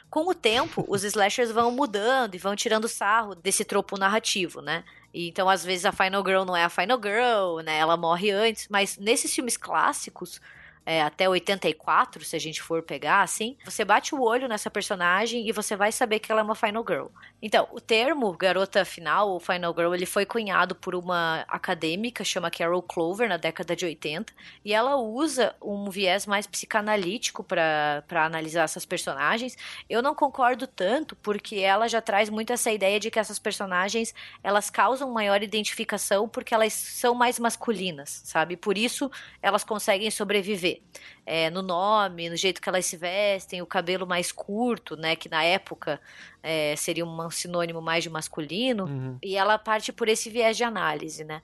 [0.10, 4.84] Com o tempo, os slashers vão mudando e vão tirando sarro desse tropo narrativo, né?
[5.14, 7.78] E, então, às vezes, a Final Girl não é a Final Girl, né?
[7.78, 8.68] Ela morre antes.
[8.72, 10.42] Mas nesses filmes clássicos,
[10.88, 15.46] é, até 84, se a gente for pegar, assim, você bate o olho nessa personagem
[15.46, 17.08] e você vai saber que ela é uma Final Girl.
[17.42, 22.50] Então, o termo garota final, ou Final Girl, ele foi cunhado por uma acadêmica, chama
[22.50, 24.32] Carol Clover, na década de 80,
[24.64, 29.58] e ela usa um viés mais psicanalítico para analisar essas personagens.
[29.90, 34.16] Eu não concordo tanto, porque ela já traz muito essa ideia de que essas personagens,
[34.42, 38.56] elas causam maior identificação porque elas são mais masculinas, sabe?
[38.56, 39.12] Por isso,
[39.42, 40.77] elas conseguem sobreviver
[41.26, 45.16] é, no nome, no jeito que elas se vestem, o cabelo mais curto, né?
[45.16, 46.00] Que na época
[46.42, 48.86] é, seria um sinônimo mais de masculino.
[48.86, 49.18] Uhum.
[49.22, 51.42] E ela parte por esse viés de análise, né?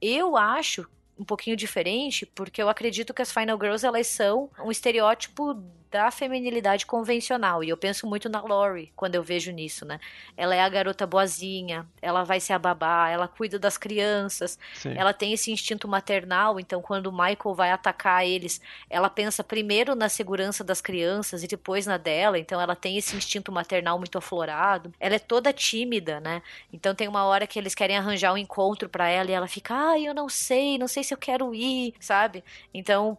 [0.00, 0.86] Eu acho
[1.18, 5.54] um pouquinho diferente, porque eu acredito que as Final Girls elas são um estereótipo
[5.94, 7.62] da feminilidade convencional.
[7.62, 10.00] E eu penso muito na Lori quando eu vejo nisso, né?
[10.36, 14.92] Ela é a garota boazinha, ela vai ser a babá, ela cuida das crianças, Sim.
[14.96, 19.94] ela tem esse instinto maternal, então quando o Michael vai atacar eles, ela pensa primeiro
[19.94, 24.18] na segurança das crianças e depois na dela, então ela tem esse instinto maternal muito
[24.18, 24.92] aflorado.
[24.98, 26.42] Ela é toda tímida, né?
[26.72, 29.72] Então tem uma hora que eles querem arranjar um encontro para ela e ela fica:
[29.72, 32.42] "Ai, eu não sei, não sei se eu quero ir", sabe?
[32.72, 33.16] Então,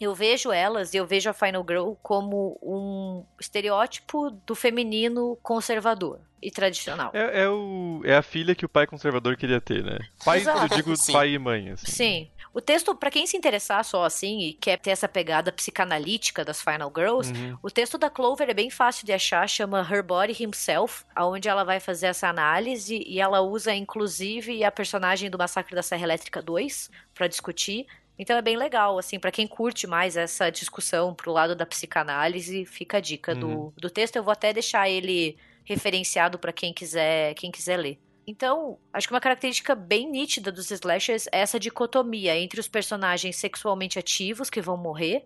[0.00, 6.20] eu vejo elas e eu vejo a Final Girl como um estereótipo do feminino conservador
[6.42, 7.10] e tradicional.
[7.14, 9.98] É, é o, é a filha que o pai conservador queria ter, né?
[10.24, 10.64] Pai, Exato.
[10.64, 11.12] eu digo Sim.
[11.12, 11.86] pai e mãe, assim.
[11.90, 12.30] Sim.
[12.52, 16.62] O texto, pra quem se interessar só assim e quer ter essa pegada psicanalítica das
[16.62, 17.58] Final Girls, Uhum.
[17.62, 21.64] o texto da Clover é bem fácil de achar, chama Her Body Himself, aonde ela
[21.64, 26.40] vai fazer essa análise e ela usa inclusive a personagem do Massacre da Serra Elétrica
[26.40, 27.86] 2 pra discutir.
[28.18, 32.64] Então é bem legal, assim, pra quem curte mais essa discussão pro lado da psicanálise,
[32.64, 33.72] fica a dica do, Uhum.
[33.76, 34.16] do texto.
[34.16, 37.98] Eu vou até deixar ele referenciado pra quem quiser, quem quiser ler.
[38.26, 43.36] Então, acho que uma característica bem nítida dos slashers é essa dicotomia entre os personagens
[43.36, 45.24] sexualmente ativos que vão morrer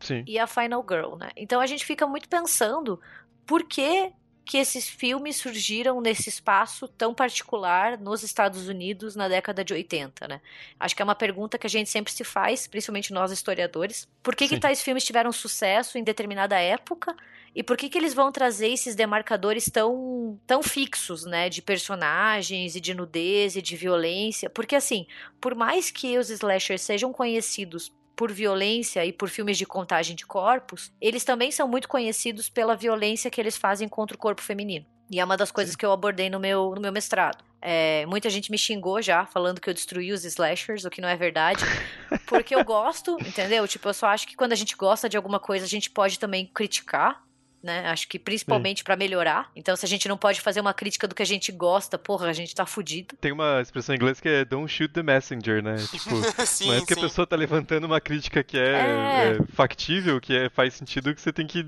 [0.00, 0.22] Sim.
[0.26, 1.30] e a Final Girl, né?
[1.36, 3.00] Então a gente fica muito pensando
[3.46, 4.12] por que
[4.46, 10.28] que esses filmes surgiram nesse espaço tão particular nos Estados Unidos na década de 80,
[10.28, 10.40] né?
[10.78, 14.08] Acho que é uma pergunta que a gente sempre se faz, principalmente nós historiadores.
[14.22, 17.14] Por que, que tais filmes tiveram sucesso em determinada época
[17.56, 21.48] e por que, que eles vão trazer esses demarcadores tão, tão fixos, né?
[21.48, 24.48] De personagens e de nudez e de violência?
[24.48, 25.08] Porque, assim,
[25.40, 30.26] por mais que os slashers sejam conhecidos por violência e por filmes de contagem de
[30.26, 34.86] corpos, eles também são muito conhecidos pela violência que eles fazem contra o corpo feminino.
[35.10, 37.44] E é uma das coisas que eu abordei no meu, no meu mestrado.
[37.62, 41.08] É, muita gente me xingou já, falando que eu destruí os slashers, o que não
[41.08, 41.64] é verdade.
[42.26, 43.66] Porque eu gosto, entendeu?
[43.68, 46.18] Tipo, eu só acho que quando a gente gosta de alguma coisa, a gente pode
[46.18, 47.22] também criticar.
[47.66, 47.88] Né?
[47.88, 49.50] Acho que principalmente pra melhorar.
[49.56, 52.28] Então, se a gente não pode fazer uma crítica do que a gente gosta, porra,
[52.28, 53.16] a gente tá fudido.
[53.20, 55.74] Tem uma expressão em inglês que é don't shoot the messenger, né?
[55.90, 57.00] Tipo, sim, não é porque sim.
[57.00, 59.38] a pessoa tá levantando uma crítica que é, É.
[59.40, 61.66] é factível, que é, faz sentido, que você tem que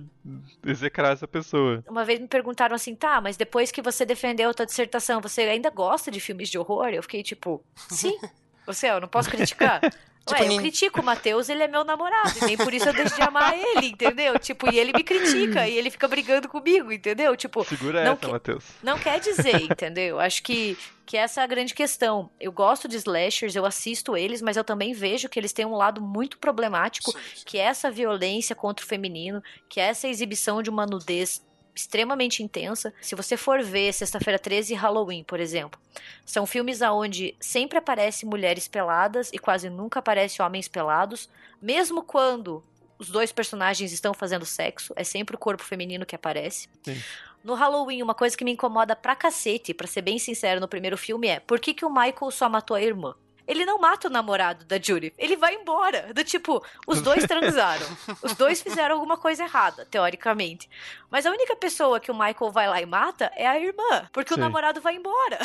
[0.65, 1.83] execrar essa pessoa.
[1.89, 5.43] Uma vez me perguntaram assim, tá, mas depois que você defendeu a tua dissertação, você
[5.43, 6.91] ainda gosta de filmes de horror?
[6.91, 8.17] Eu fiquei tipo, sim.
[8.69, 9.81] Você, eu não posso criticar.
[10.29, 12.87] Tipo, Ué, eu nin- critico o Matheus, ele é meu namorado, e nem por isso
[12.87, 14.39] eu deixo de amar ele, entendeu?
[14.39, 17.35] Tipo, e ele me critica, e ele fica brigando comigo, entendeu?
[17.35, 18.65] Tipo, Segura não essa, que- Matheus.
[18.83, 20.21] não quer dizer, entendeu?
[20.21, 22.29] Acho que, que essa é a grande questão.
[22.39, 25.75] Eu gosto de slashers, eu assisto eles, mas eu também vejo que eles têm um
[25.75, 27.43] lado muito problemático, Sim, sim.
[27.47, 31.43] que é essa violência contra o feminino, que é essa exibição de uma nudez
[31.79, 32.93] extremamente intensa.
[33.01, 35.81] Se você for ver Sexta-feira 13 e Halloween, por exemplo,
[36.27, 41.29] são filmes aonde sempre aparece mulheres peladas e quase nunca aparece homens pelados,
[41.63, 42.63] mesmo quando
[42.99, 46.69] os dois personagens estão fazendo sexo, é sempre o corpo feminino que aparece.
[46.83, 47.01] Sim.
[47.45, 50.99] No Halloween, uma coisa que me incomoda pra cacete, pra ser bem sincero, no primeiro
[50.99, 53.15] filme é por que, que o Michael só matou a irmã?
[53.49, 55.11] Ele não mata o namorado da Judy.
[55.17, 56.13] Ele vai embora.
[56.13, 57.87] Do tipo, os dois transaram.
[58.23, 60.69] Os dois fizeram alguma coisa errada, teoricamente.
[61.11, 64.09] Mas a única pessoa que o Michael vai lá e mata é a irmã.
[64.13, 64.41] Porque Sim.
[64.41, 65.39] o namorado vai embora.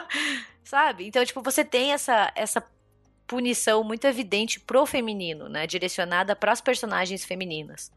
[0.62, 1.06] Sabe?
[1.06, 2.62] Então, tipo, você tem essa, essa
[3.26, 5.66] punição muito evidente pro feminino, né?
[5.66, 7.90] Direcionada pras personagens femininas.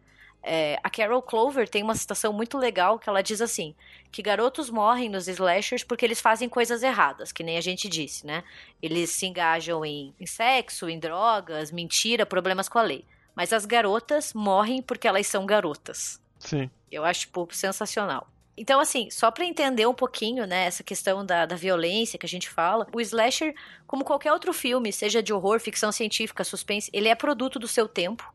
[0.43, 3.75] É, a Carol Clover tem uma citação muito legal que ela diz assim:
[4.11, 8.25] que garotos morrem nos slashers porque eles fazem coisas erradas, que nem a gente disse,
[8.25, 8.43] né?
[8.81, 13.05] Eles se engajam em, em sexo, em drogas, mentira, problemas com a lei.
[13.35, 16.19] Mas as garotas morrem porque elas são garotas.
[16.39, 16.69] Sim.
[16.91, 18.27] Eu acho, tipo, sensacional.
[18.57, 22.29] Então, assim, só pra entender um pouquinho, né, essa questão da, da violência que a
[22.29, 23.55] gente fala, o slasher,
[23.87, 27.87] como qualquer outro filme, seja de horror, ficção científica, suspense, ele é produto do seu
[27.87, 28.31] tempo.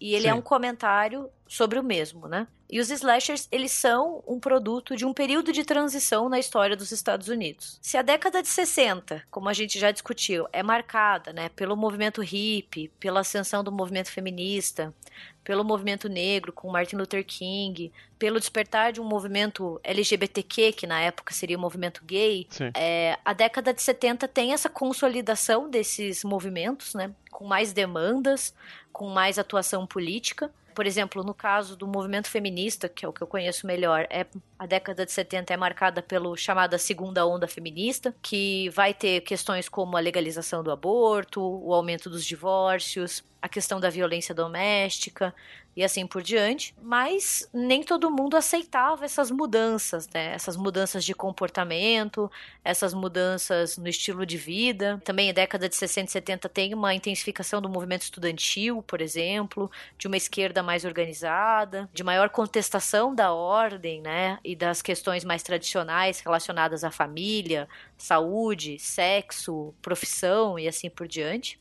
[0.00, 0.38] E ele é Sim.
[0.38, 2.46] um comentário sobre o mesmo, né?
[2.70, 6.92] E os slashers, eles são um produto de um período de transição na história dos
[6.92, 7.76] Estados Unidos.
[7.82, 12.22] Se a década de 60, como a gente já discutiu, é marcada, né, pelo movimento
[12.22, 14.94] hippie, pela ascensão do movimento feminista,
[15.42, 21.00] pelo movimento negro com Martin Luther King, pelo despertar de um movimento LGBTQ, que na
[21.00, 22.46] época seria o movimento gay,
[22.76, 28.54] é, a década de 70 tem essa consolidação desses movimentos, né, com mais demandas,
[28.92, 30.52] com mais atuação política.
[30.74, 34.26] Por exemplo, no caso do movimento feminista, que é o que eu conheço melhor, é
[34.58, 39.68] a década de 70 é marcada pelo chamada segunda onda feminista, que vai ter questões
[39.68, 45.34] como a legalização do aborto, o aumento dos divórcios, a questão da violência doméstica
[45.76, 50.34] e assim por diante, mas nem todo mundo aceitava essas mudanças, né?
[50.34, 52.30] Essas mudanças de comportamento,
[52.64, 55.00] essas mudanças no estilo de vida.
[55.04, 59.70] Também a década de 60 e 70 tem uma intensificação do movimento estudantil, por exemplo,
[59.96, 64.38] de uma esquerda mais organizada, de maior contestação da ordem, né?
[64.44, 67.68] E das questões mais tradicionais relacionadas à família,
[68.00, 71.60] saúde, sexo, profissão e assim por diante.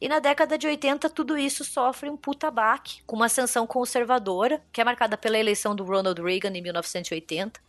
[0.00, 4.62] E na década de 80, tudo isso sofre um puta baque, com uma ascensão conservadora,
[4.72, 7.60] que é marcada pela eleição do Ronald Reagan em 1980,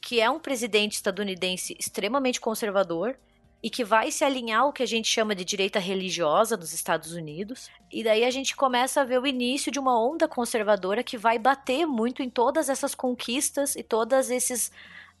[0.00, 3.16] que é um presidente estadunidense extremamente conservador
[3.62, 7.12] e que vai se alinhar ao que a gente chama de direita religiosa nos Estados
[7.12, 7.68] Unidos.
[7.90, 11.38] E daí a gente começa a ver o início de uma onda conservadora que vai
[11.38, 14.70] bater muito em todas essas conquistas e todas essas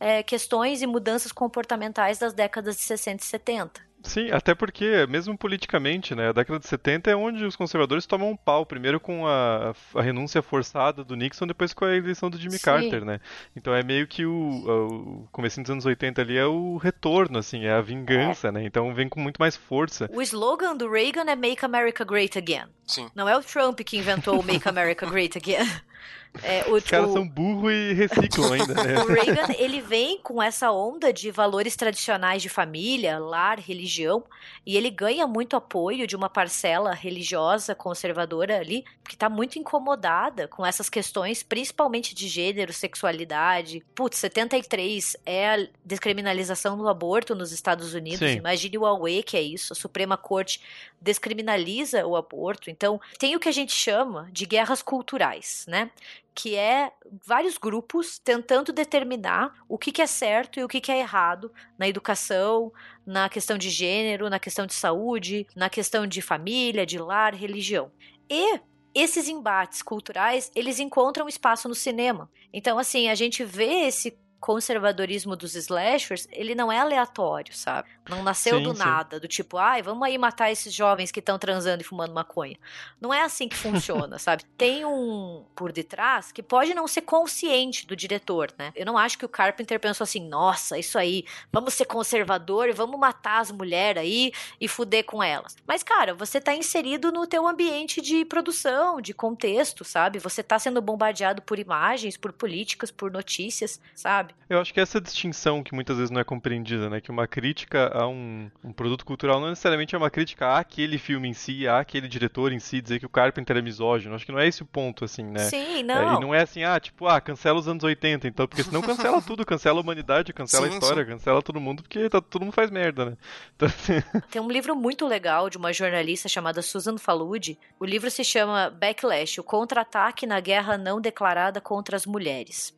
[0.00, 3.88] é, questões e mudanças comportamentais das décadas de 60 e 70.
[4.02, 8.30] Sim, até porque, mesmo politicamente, né, a década de 70 é onde os conservadores tomam
[8.30, 12.38] um pau, primeiro com a, a renúncia forçada do Nixon, depois com a eleição do
[12.38, 12.64] Jimmy Sim.
[12.64, 13.20] Carter, né?
[13.56, 17.64] Então é meio que o, o começo dos anos 80 ali é o retorno, assim,
[17.64, 18.52] é a vingança, é.
[18.52, 18.64] né?
[18.64, 20.08] Então vem com muito mais força.
[20.12, 22.66] O slogan do Reagan é Make America Great Again.
[22.86, 23.10] Sim.
[23.14, 25.68] Não é o Trump que inventou o Make America Great Again.
[26.42, 28.98] É, o, Os caras o, são burros e reciclam ainda, né?
[29.02, 34.24] o Reagan, ele vem com essa onda de valores tradicionais de família, lar, religião,
[34.64, 40.46] e ele ganha muito apoio de uma parcela religiosa conservadora ali, que está muito incomodada
[40.46, 43.84] com essas questões, principalmente de gênero, sexualidade.
[43.94, 48.18] Putz, 73 é a descriminalização do aborto nos Estados Unidos.
[48.18, 48.36] Sim.
[48.36, 49.72] Imagine o Aue que é isso.
[49.72, 50.60] A Suprema Corte
[51.00, 52.70] descriminaliza o aborto.
[52.70, 55.87] Então, tem o que a gente chama de guerras culturais, né?
[56.34, 56.92] Que é
[57.26, 61.52] vários grupos tentando determinar o que, que é certo e o que, que é errado
[61.76, 62.72] na educação,
[63.06, 67.90] na questão de gênero, na questão de saúde, na questão de família, de lar, religião.
[68.30, 68.60] E
[68.94, 72.30] esses embates culturais, eles encontram espaço no cinema.
[72.52, 77.88] Então, assim, a gente vê esse conservadorismo dos slashers, ele não é aleatório, sabe?
[78.08, 78.78] Não nasceu sim, do sim.
[78.78, 82.56] nada, do tipo, ai, vamos aí matar esses jovens que estão transando e fumando maconha.
[83.00, 84.44] Não é assim que funciona, sabe?
[84.56, 88.72] Tem um por detrás que pode não ser consciente do diretor, né?
[88.74, 92.98] Eu não acho que o Carpenter pensou assim, nossa, isso aí, vamos ser conservador, vamos
[92.98, 95.56] matar as mulheres aí e fuder com elas.
[95.66, 100.18] Mas, cara, você tá inserido no teu ambiente de produção, de contexto, sabe?
[100.18, 104.27] Você tá sendo bombardeado por imagens, por políticas, por notícias, sabe?
[104.48, 107.00] Eu acho que essa distinção que muitas vezes não é compreendida, né?
[107.00, 111.28] Que uma crítica a um, um, produto cultural não necessariamente é uma crítica àquele filme
[111.28, 114.14] em si, àquele diretor em si, dizer que o Carpenter é misógino.
[114.14, 115.40] Acho que não é esse o ponto, assim, né?
[115.40, 115.94] Sim, não.
[115.94, 118.80] É, e não é assim, ah, tipo, ah, cancela os anos 80, então, porque senão
[118.80, 121.10] cancela tudo, cancela a humanidade, cancela sim, a história, sim.
[121.10, 123.16] cancela todo mundo, porque tá, todo mundo faz merda, né?
[123.54, 124.02] Então, assim...
[124.30, 127.58] Tem um livro muito legal de uma jornalista chamada Susan Faludi.
[127.78, 132.76] O livro se chama Backlash, o contra-ataque na guerra não declarada contra as mulheres.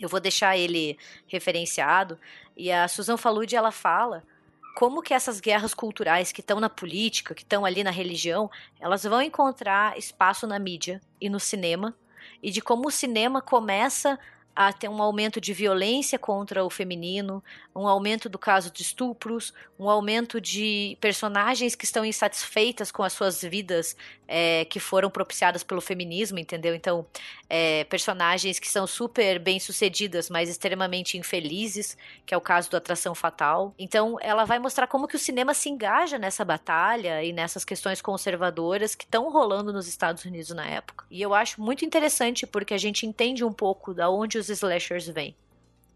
[0.00, 2.18] Eu vou deixar ele referenciado.
[2.56, 4.24] E a Susan Faludi, ela fala
[4.74, 9.02] como que essas guerras culturais que estão na política, que estão ali na religião, elas
[9.02, 11.94] vão encontrar espaço na mídia e no cinema,
[12.42, 14.18] e de como o cinema começa
[14.54, 17.42] a ter um aumento de violência contra o feminino,
[17.74, 23.12] um aumento do caso de estupros, um aumento de personagens que estão insatisfeitas com as
[23.12, 23.96] suas vidas
[24.26, 26.74] é, que foram propiciadas pelo feminismo, entendeu?
[26.74, 27.06] Então,
[27.48, 31.96] é, personagens que são super bem sucedidas, mas extremamente infelizes,
[32.26, 33.74] que é o caso do Atração Fatal.
[33.78, 38.00] Então, ela vai mostrar como que o cinema se engaja nessa batalha e nessas questões
[38.00, 41.04] conservadoras que estão rolando nos Estados Unidos na época.
[41.10, 45.06] E eu acho muito interessante porque a gente entende um pouco da onde os slashers
[45.06, 45.36] vêm.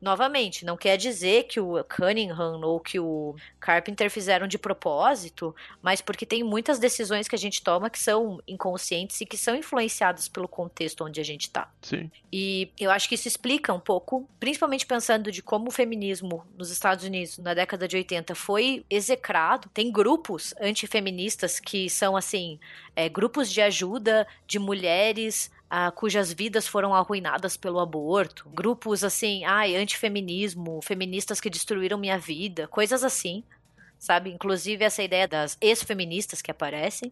[0.05, 6.03] Novamente, não quer dizer que o Cunningham ou que o Carpenter fizeram de propósito, mas
[6.03, 10.29] porque tem muitas decisões que a gente toma que são inconscientes e que são influenciadas
[10.29, 11.73] pelo contexto onde a gente tá.
[11.81, 12.11] Sim.
[12.31, 16.71] E eu acho que isso explica um pouco, principalmente pensando de como o feminismo nos
[16.71, 19.71] Estados Unidos na década de 80 foi execrado.
[19.73, 22.61] Tem grupos antifeministas que são assim,
[22.95, 29.45] é, grupos de ajuda de mulheres ah, cujas vidas foram arruinadas pelo aborto, grupos assim,
[29.45, 33.43] ai, antifeminismo, feministas que destruíram minha vida, coisas assim,
[33.99, 34.31] sabe?
[34.31, 37.11] Inclusive essa ideia das ex-feministas que aparecem.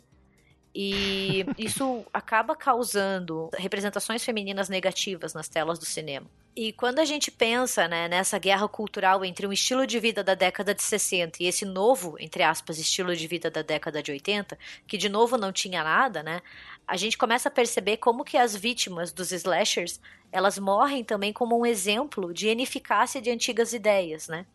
[0.73, 6.31] E isso acaba causando representações femininas negativas nas telas do cinema.
[6.55, 10.35] E quando a gente pensa né, nessa guerra cultural entre um estilo de vida da
[10.35, 14.59] década de 60 e esse novo, entre aspas, estilo de vida da década de 80,
[14.87, 16.43] que de novo não tinha nada, né?
[16.87, 21.59] A gente começa a perceber como que as vítimas dos slashers, elas morrem também como
[21.59, 24.47] um exemplo de ineficácia de antigas ideias, né?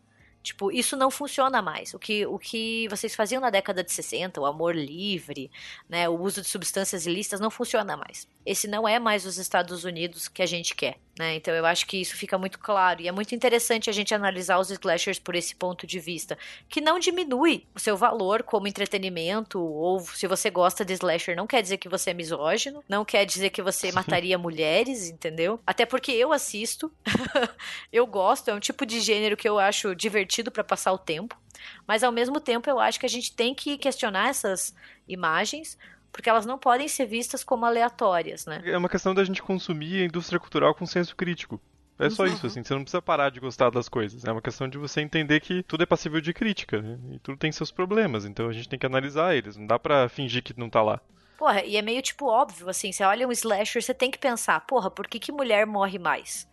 [0.42, 1.92] Tipo, isso não funciona mais.
[1.94, 5.50] O que, o que vocês faziam na década de 60, o amor livre,
[5.88, 8.26] né, o uso de substâncias ilícitas, não funciona mais.
[8.46, 10.98] Esse não é mais os Estados Unidos que a gente quer.
[11.18, 11.34] Né?
[11.34, 13.02] Então eu acho que isso fica muito claro.
[13.02, 16.38] E é muito interessante a gente analisar os slashers por esse ponto de vista.
[16.68, 21.46] Que não diminui o seu valor como entretenimento, ou se você gosta de slasher, não
[21.46, 25.60] quer dizer que você é misógino, não quer dizer que você mataria mulheres, entendeu?
[25.66, 26.92] Até porque eu assisto,
[27.92, 31.36] eu gosto, é um tipo de gênero que eu acho divertido para passar o tempo.
[31.86, 34.72] Mas ao mesmo tempo eu acho que a gente tem que questionar essas
[35.08, 35.76] imagens
[36.18, 38.60] porque elas não podem ser vistas como aleatórias, né?
[38.64, 41.60] É uma questão da gente consumir a indústria cultural com senso crítico.
[41.96, 42.28] É só uhum.
[42.28, 44.24] isso, assim, você não precisa parar de gostar das coisas.
[44.24, 46.98] É uma questão de você entender que tudo é passível de crítica, né?
[47.12, 49.56] E tudo tem seus problemas, então a gente tem que analisar eles.
[49.56, 51.00] Não dá pra fingir que não tá lá.
[51.38, 54.58] Porra, e é meio tipo óbvio, assim, você olha um slasher, você tem que pensar,
[54.66, 56.48] porra, por que, que mulher morre mais?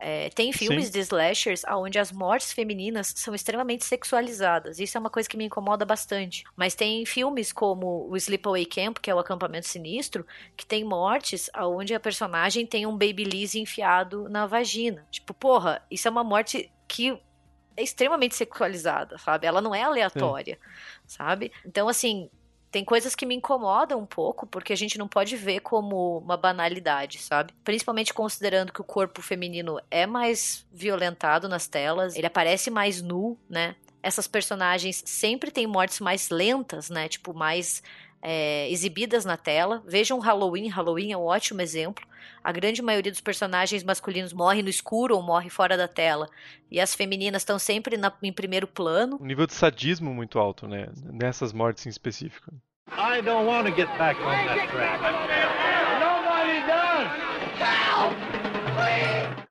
[0.00, 0.92] É, tem filmes Sim.
[0.92, 4.78] de slashers onde as mortes femininas são extremamente sexualizadas.
[4.78, 6.44] Isso é uma coisa que me incomoda bastante.
[6.56, 10.24] Mas tem filmes como o Sleepaway Camp, que é o acampamento sinistro,
[10.56, 15.04] que tem mortes onde a personagem tem um babyliss enfiado na vagina.
[15.10, 17.18] Tipo, porra, isso é uma morte que
[17.76, 19.46] é extremamente sexualizada, sabe?
[19.46, 20.58] Ela não é aleatória,
[21.06, 21.52] sabe?
[21.64, 22.28] Então, assim,
[22.70, 26.36] tem coisas que me incomodam um pouco, porque a gente não pode ver como uma
[26.36, 27.54] banalidade, sabe?
[27.64, 33.38] Principalmente considerando que o corpo feminino é mais violentado nas telas, ele aparece mais nu,
[33.48, 33.74] né?
[34.02, 37.08] Essas personagens sempre têm mortes mais lentas, né?
[37.08, 37.82] Tipo, mais
[38.22, 39.82] é, exibidas na tela.
[39.86, 42.06] Vejam Halloween, Halloween é um ótimo exemplo.
[42.42, 46.28] A grande maioria dos personagens masculinos morre no escuro ou morre fora da tela.
[46.70, 49.18] E as femininas estão sempre na, em primeiro plano.
[49.20, 50.88] Um nível de sadismo muito alto, né?
[51.04, 52.52] Nessas mortes em específico.
[52.92, 55.02] I don't want to get back on that track.
[56.00, 57.28] Nobody does!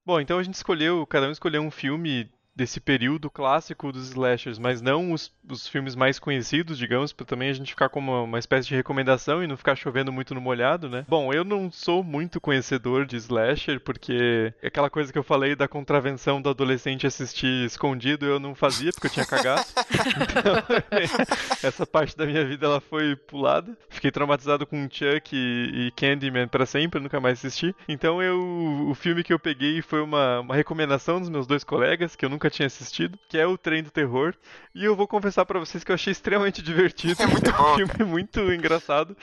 [0.06, 4.58] Bom, então a gente escolheu, cada um escolheu um filme desse período clássico dos slashers,
[4.58, 8.22] mas não os, os filmes mais conhecidos, digamos, para também a gente ficar como uma,
[8.24, 11.06] uma, espécie de recomendação e não ficar chovendo muito no molhado, né?
[11.08, 15.68] Bom, eu não sou muito conhecedor de slasher, porque aquela coisa que eu falei da
[15.68, 19.64] contravenção do adolescente assistir escondido, eu não fazia, porque eu tinha cagado.
[20.34, 21.26] então,
[21.62, 23.78] essa parte da minha vida ela foi pulada.
[23.88, 27.76] Fiquei traumatizado com Chuck e, e Candyman para sempre, nunca mais assisti.
[27.88, 32.16] Então eu, o filme que eu peguei foi uma, uma recomendação dos meus dois colegas,
[32.16, 34.34] que eu nunca nunca tinha assistido, que é o Trem do Terror.
[34.74, 37.22] E eu vou confessar para vocês que eu achei extremamente divertido.
[37.22, 37.74] É muito bom.
[37.74, 39.16] um filme muito engraçado.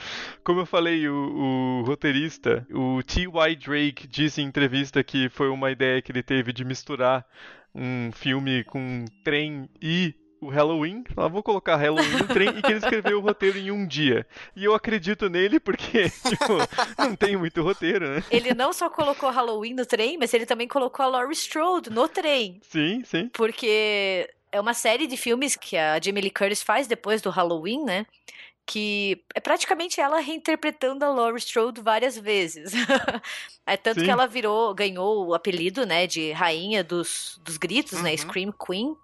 [0.43, 3.55] Como eu falei, o, o roteirista, o T.Y.
[3.55, 7.25] Drake, disse em entrevista que foi uma ideia que ele teve de misturar
[7.73, 10.13] um filme com trem e
[10.45, 13.71] o Halloween, ah, vou colocar Halloween no trem e que ele escreveu o roteiro em
[13.71, 14.25] um dia.
[14.55, 16.53] E eu acredito nele porque, tipo,
[16.97, 18.23] não tem muito roteiro, né?
[18.29, 22.07] Ele não só colocou Halloween no trem, mas ele também colocou a Laurie Strode no
[22.07, 22.59] trem.
[22.61, 23.29] Sim, sim.
[23.33, 27.83] Porque é uma série de filmes que a Jamie Lee Curtis faz depois do Halloween,
[27.83, 28.05] né?
[28.67, 32.73] que é praticamente ela reinterpretando a Laurie Strode várias vezes.
[33.65, 34.05] é tanto Sim.
[34.05, 38.15] que ela virou, ganhou o apelido, né, de rainha dos, dos gritos, né, uhum.
[38.15, 38.97] né, Scream Queen,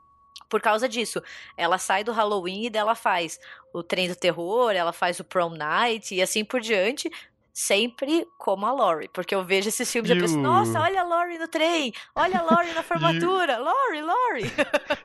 [0.49, 1.21] por causa disso.
[1.57, 3.39] Ela sai do Halloween e dela faz
[3.73, 7.09] o trem do terror, ela faz o prom night e assim por diante,
[7.53, 11.03] sempre como a Laurie, porque eu vejo esses filmes e eu penso, nossa, olha a
[11.03, 13.57] Laurie no trem, olha a Laurie na formatura, e...
[13.57, 14.51] Laurie, Laurie.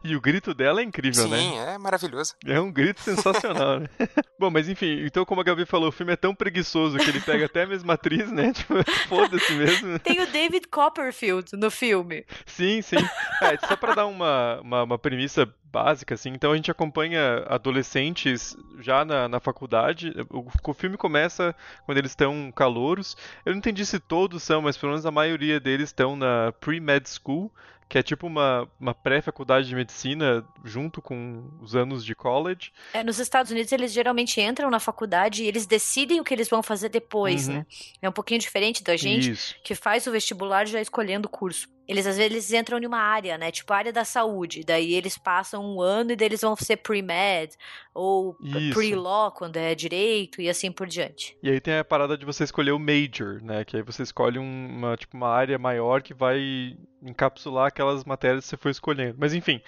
[0.04, 1.38] e o grito dela é incrível, Sim, né?
[1.38, 2.34] Sim, é maravilhoso.
[2.46, 3.88] É um grito sensacional, né?
[4.38, 7.20] Bom, mas enfim, então como a Gabi falou, o filme é tão preguiçoso que ele
[7.20, 8.52] pega até a mesma atriz, né?
[8.56, 8.74] Tipo,
[9.08, 9.98] foda-se mesmo.
[9.98, 12.24] Tem o David Copperfield no filme.
[12.46, 12.96] Sim, sim.
[13.42, 15.46] É, só pra dar uma, uma, uma premissa
[15.76, 16.30] básica, assim.
[16.30, 20.12] Então a gente acompanha adolescentes já na, na faculdade.
[20.30, 21.54] O, o filme começa
[21.84, 23.16] quando eles estão calouros.
[23.44, 27.06] Eu não entendi se todos são, mas pelo menos a maioria deles estão na pre-med
[27.08, 27.52] school,
[27.88, 32.72] que é tipo uma, uma pré-faculdade de medicina junto com os anos de college.
[32.94, 36.48] É, nos Estados Unidos, eles geralmente entram na faculdade e eles decidem o que eles
[36.48, 37.56] vão fazer depois, Uhum.
[37.56, 37.66] né?
[38.02, 39.54] É um pouquinho diferente da gente, Isso.
[39.62, 41.68] que faz o vestibular já escolhendo o curso.
[41.88, 43.50] Eles às vezes entram em uma área, né?
[43.50, 44.64] Tipo a área da saúde.
[44.64, 47.50] Daí eles passam um ano e daí eles vão ser pre-med
[47.94, 48.36] ou
[48.74, 51.36] pre-law quando é direito e assim por diante.
[51.42, 53.64] E aí tem a parada de você escolher o major, né?
[53.64, 58.44] Que aí você escolhe um- uma, tipo, uma área maior que vai encapsular aquelas matérias
[58.44, 59.14] que você foi escolhendo.
[59.18, 59.60] Mas enfim,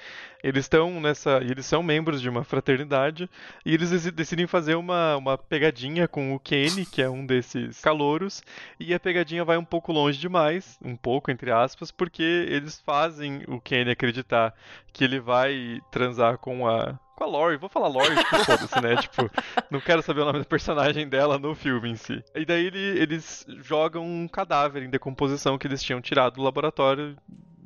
[0.43, 1.39] eles estão nessa.
[1.43, 3.29] Eles são membros de uma fraternidade
[3.65, 7.81] e eles deci- decidem fazer uma, uma pegadinha com o Kenny, que é um desses
[7.81, 8.43] calouros,
[8.79, 13.43] e a pegadinha vai um pouco longe demais, um pouco entre aspas, porque eles fazem
[13.49, 14.55] o Kenny acreditar
[14.93, 16.99] que ele vai transar com a.
[17.19, 18.95] Com a Lori, vou falar Lori, tipo, foda-se, né?
[18.97, 19.29] Tipo,
[19.69, 22.23] não quero saber o nome da personagem dela no filme em si.
[22.33, 27.17] E daí ele- eles jogam um cadáver em decomposição que eles tinham tirado do laboratório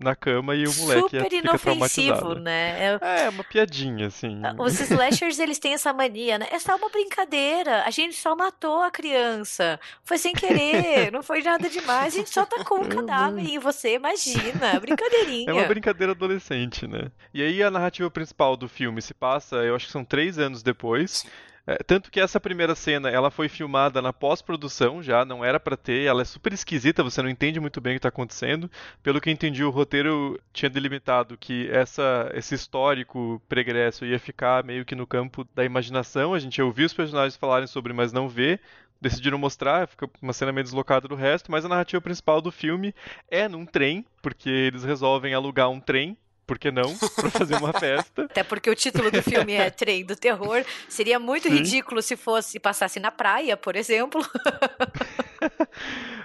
[0.02, 2.40] na cama e o moleque Super fica inofensivo, traumatizado.
[2.40, 2.98] né?
[3.02, 4.40] É- É, uma piadinha, assim.
[4.58, 6.48] Os slashers, eles têm essa mania, né?
[6.50, 7.84] É só uma brincadeira.
[7.84, 9.78] A gente só matou a criança.
[10.02, 12.14] Foi sem querer, não foi nada demais.
[12.14, 14.80] A gente só tacou um cadáver em você, imagina.
[14.80, 15.50] Brincadeirinha.
[15.50, 17.12] É uma brincadeira adolescente, né?
[17.32, 20.62] E aí a narrativa principal do filme se passa, eu acho que são três anos
[20.62, 21.24] depois.
[21.64, 25.76] É, tanto que essa primeira cena, ela foi filmada na pós-produção já, não era pra
[25.76, 28.68] ter, ela é super esquisita, você não entende muito bem o que tá acontecendo.
[29.00, 34.64] Pelo que eu entendi, o roteiro tinha delimitado que essa, esse histórico pregresso ia ficar
[34.64, 38.12] meio que no campo da imaginação, a gente ia ouvir os personagens falarem sobre, mas
[38.12, 38.60] não ver.
[39.00, 42.94] Decidiram mostrar, fica uma cena meio deslocada do resto, mas a narrativa principal do filme
[43.28, 46.16] é num trem, porque eles resolvem alugar um trem,
[46.46, 48.24] por que não, pra fazer uma festa.
[48.24, 50.64] Até porque o título do filme é Trem do Terror.
[50.88, 51.56] Seria muito Sim.
[51.56, 54.24] ridículo se fosse passasse na praia, por exemplo.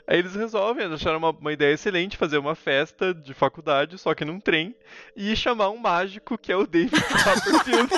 [0.07, 4.13] Aí eles resolvem, eles acharam uma, uma ideia excelente fazer uma festa de faculdade, só
[4.15, 4.76] que num trem,
[5.15, 6.91] e chamar um mágico que é o David
[7.24, 7.89] Copperfield.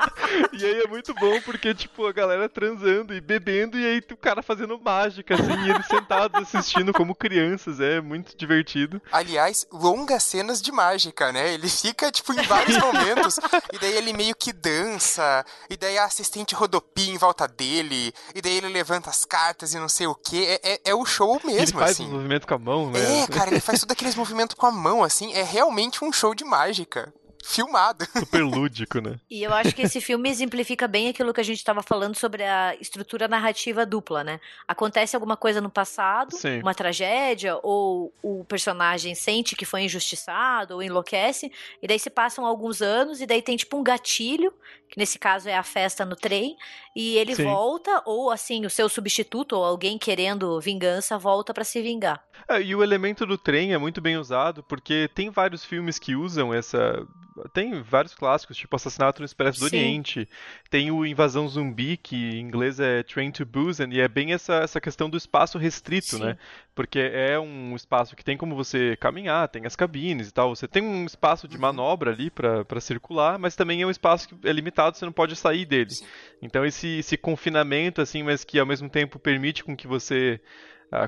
[0.52, 4.16] e aí é muito bom porque, tipo, a galera transando e bebendo, e aí o
[4.16, 9.00] cara fazendo mágica, assim, e eles sentados assistindo como crianças, é muito divertido.
[9.10, 11.52] Aliás, longas cenas de mágica, né?
[11.54, 13.38] Ele fica, tipo, em vários momentos,
[13.72, 18.40] e daí ele meio que dança, e daí a assistente rodopia em volta dele, e
[18.40, 20.44] daí ele levanta as cartas e não sei o que.
[20.44, 22.04] É, é, é o show ele mesmo, faz assim.
[22.04, 23.22] uns movimentos com a mão, né?
[23.22, 25.32] É, cara, ele faz todos aqueles movimentos com a mão, assim.
[25.32, 27.12] É realmente um show de mágica.
[27.44, 28.04] Filmado.
[28.18, 29.18] Super lúdico, né?
[29.30, 32.44] E eu acho que esse filme exemplifica bem aquilo que a gente estava falando sobre
[32.44, 34.40] a estrutura narrativa dupla, né?
[34.66, 36.60] Acontece alguma coisa no passado, Sim.
[36.60, 41.50] uma tragédia, ou o personagem sente que foi injustiçado, ou enlouquece,
[41.82, 44.52] e daí se passam alguns anos, e daí tem tipo um gatilho,
[44.88, 46.56] que nesse caso é a festa no trem,
[46.94, 47.44] e ele Sim.
[47.44, 52.22] volta, ou assim, o seu substituto, ou alguém querendo vingança, volta pra se vingar.
[52.48, 56.16] É, e o elemento do trem é muito bem usado, porque tem vários filmes que
[56.16, 57.06] usam essa.
[57.52, 59.76] Tem vários clássicos, tipo Assassinato no Expresso do Sim.
[59.76, 60.28] Oriente.
[60.68, 64.54] Tem o Invasão Zumbi, que em inglês é Train to Busan, e é bem essa,
[64.54, 66.24] essa questão do espaço restrito, Sim.
[66.24, 66.38] né?
[66.74, 70.54] Porque é um espaço que tem como você caminhar, tem as cabines e tal.
[70.54, 71.62] Você tem um espaço de Uhum.
[71.62, 75.36] manobra ali pra circular, mas também é um espaço que é limitado, você não pode
[75.36, 75.90] sair dele.
[75.90, 76.06] Sim.
[76.42, 80.40] Então esse, esse confinamento, assim, mas que ao mesmo tempo permite com que você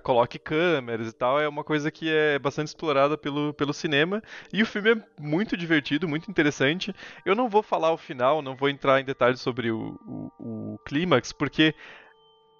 [0.02, 4.22] coloque câmeras e tal, é uma coisa que é bastante explorada pelo, pelo cinema.
[4.52, 6.94] E o filme é muito divertido, muito interessante.
[7.24, 10.78] Eu não vou falar o final, não vou entrar em detalhes sobre o, o, o
[10.86, 11.74] clímax, porque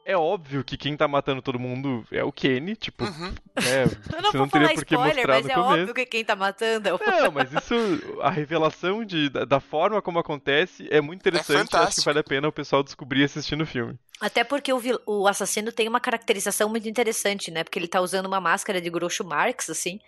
[0.05, 3.33] é óbvio que quem tá matando todo mundo é o Kenny, tipo, Uhum.
[3.63, 5.81] né, Eu não você não teria falar por que spoiler, mostrar mas no é começo.
[5.81, 7.75] óbvio que quem tá matando é o Não, mas isso,
[8.21, 11.77] a revelação de, da, da forma como acontece é muito interessante.
[11.77, 13.97] acho que vale a pena o pessoal descobrir assistindo o filme.
[14.23, 17.65] Até porque o, o assassino tem uma caracterização muito interessante, né?
[17.65, 19.99] Porque ele tá usando uma máscara de Groucho Marx, assim,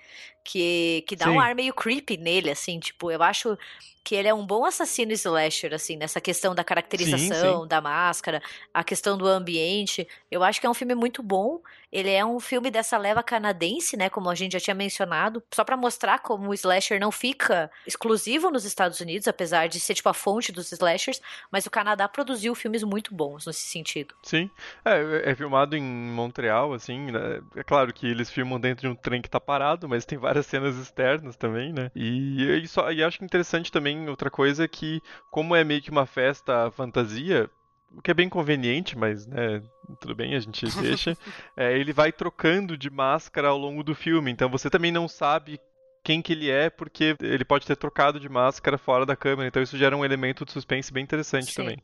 [0.45, 1.33] que, que dá Sim.
[1.33, 3.59] um ar meio creepy nele, assim, tipo, eu acho
[4.05, 7.69] que ele é um bom assassino slasher, assim, nessa questão da caracterização, sim.
[7.69, 8.41] da máscara,
[8.73, 10.07] a questão do ambiente.
[10.31, 11.61] Eu acho que é um filme muito bom.
[11.95, 14.11] Ele é um filme dessa leva canadense, né?
[14.11, 18.51] Como a gente já tinha mencionado, só pra mostrar como o slasher não fica exclusivo
[18.51, 21.21] nos Estados Unidos, apesar de ser tipo a fonte dos slashers,
[21.53, 24.13] mas o Canadá produziu filmes muito bons nesse sentido.
[24.25, 24.51] Sim.
[24.85, 27.41] É, é filmado em Montreal, assim, né?
[27.55, 30.47] É claro que eles filmam dentro de um trem que tá parado, mas tem várias
[30.47, 31.93] cenas externas também, né?
[31.95, 35.91] E, e, só, e acho interessante também outra coisa é que, como é meio que
[35.91, 37.49] uma festa fantasia,
[37.97, 39.63] o que é bem conveniente, mas, né,
[40.01, 41.17] tudo bem, a gente deixa.
[41.57, 45.61] é, ele vai trocando de máscara ao longo do filme, então você também não sabe
[46.03, 49.63] quem que ele é, porque ele pode ter trocado de máscara fora da câmera, então
[49.63, 51.55] isso gera um elemento de suspense bem interessante Sim.
[51.55, 51.83] também.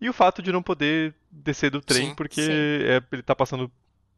[0.00, 2.14] E o fato de não poder descer do trem, Sim.
[2.16, 2.50] porque Sim.
[2.50, 3.70] é, ele tá passando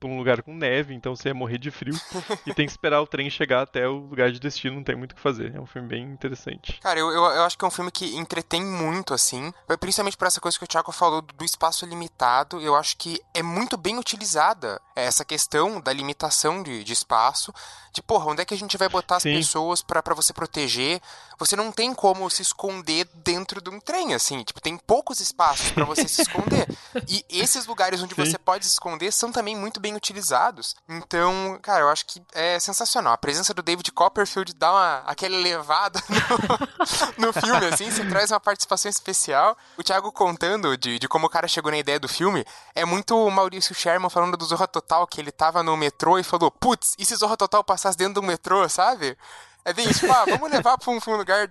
[0.03, 1.95] pra um lugar com neve, então você ia morrer de frio.
[2.45, 5.13] e tem que esperar o trem chegar até o lugar de destino, não tem muito
[5.13, 5.55] o que fazer.
[5.55, 6.81] É um filme bem interessante.
[6.81, 9.53] Cara, eu, eu, eu acho que é um filme que entretém muito, assim.
[9.79, 12.61] Principalmente por essa coisa que o Thiago falou do espaço limitado.
[12.61, 17.53] Eu acho que é muito bem utilizada essa questão da limitação de, de espaço.
[17.93, 19.37] De, porra, onde é que a gente vai botar as Sim.
[19.37, 21.01] pessoas pra você proteger?
[21.45, 24.45] Você não tem como se esconder dentro de um trem, assim.
[24.45, 26.67] Tipo, tem poucos espaços pra você se esconder.
[27.09, 28.25] E esses lugares onde Sim.
[28.25, 30.77] você pode se esconder são também muito bem utilizados.
[30.89, 33.15] Então, cara, eu acho que é sensacional.
[33.15, 36.03] A presença do David Copperfield dá uma, aquela elevada
[37.19, 37.91] no, no filme, assim.
[37.91, 39.57] Você traz uma participação especial.
[39.77, 42.45] O Thiago contando de, de como o cara chegou na ideia do filme
[42.75, 46.23] é muito o Maurício Sherman falando do Zorra Total, que ele tava no metrô e
[46.23, 49.17] falou: Putz, e se Zorra Total passasse dentro do metrô, sabe?
[49.65, 51.49] É bem isso, tipo, ah, vamos levar pra um, pra um lugar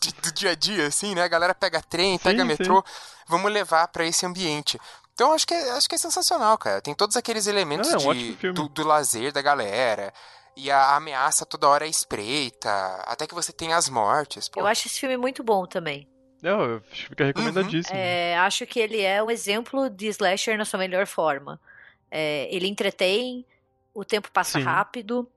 [0.00, 1.22] de- do dia a dia, assim, né?
[1.22, 2.84] A galera pega trem, pega Sim, metrô,
[3.26, 4.78] vamos levar pra esse ambiente.
[5.14, 6.80] Então acho que, é, acho que é sensacional, cara.
[6.80, 10.12] Tem todos aqueles elementos Não, é um de, do, do lazer da galera.
[10.56, 12.70] E a ameaça toda hora é espreita.
[13.06, 14.48] Até que você tem as mortes.
[14.48, 14.60] Pô.
[14.60, 16.08] Eu acho esse filme muito bom também.
[16.42, 17.96] Não, fica recomendadíssimo.
[17.96, 21.60] É, acho que ele é um exemplo de slasher na sua melhor forma.
[22.10, 23.46] É, ele entretém,
[23.94, 24.64] o tempo passa Sim.
[24.64, 25.28] rápido,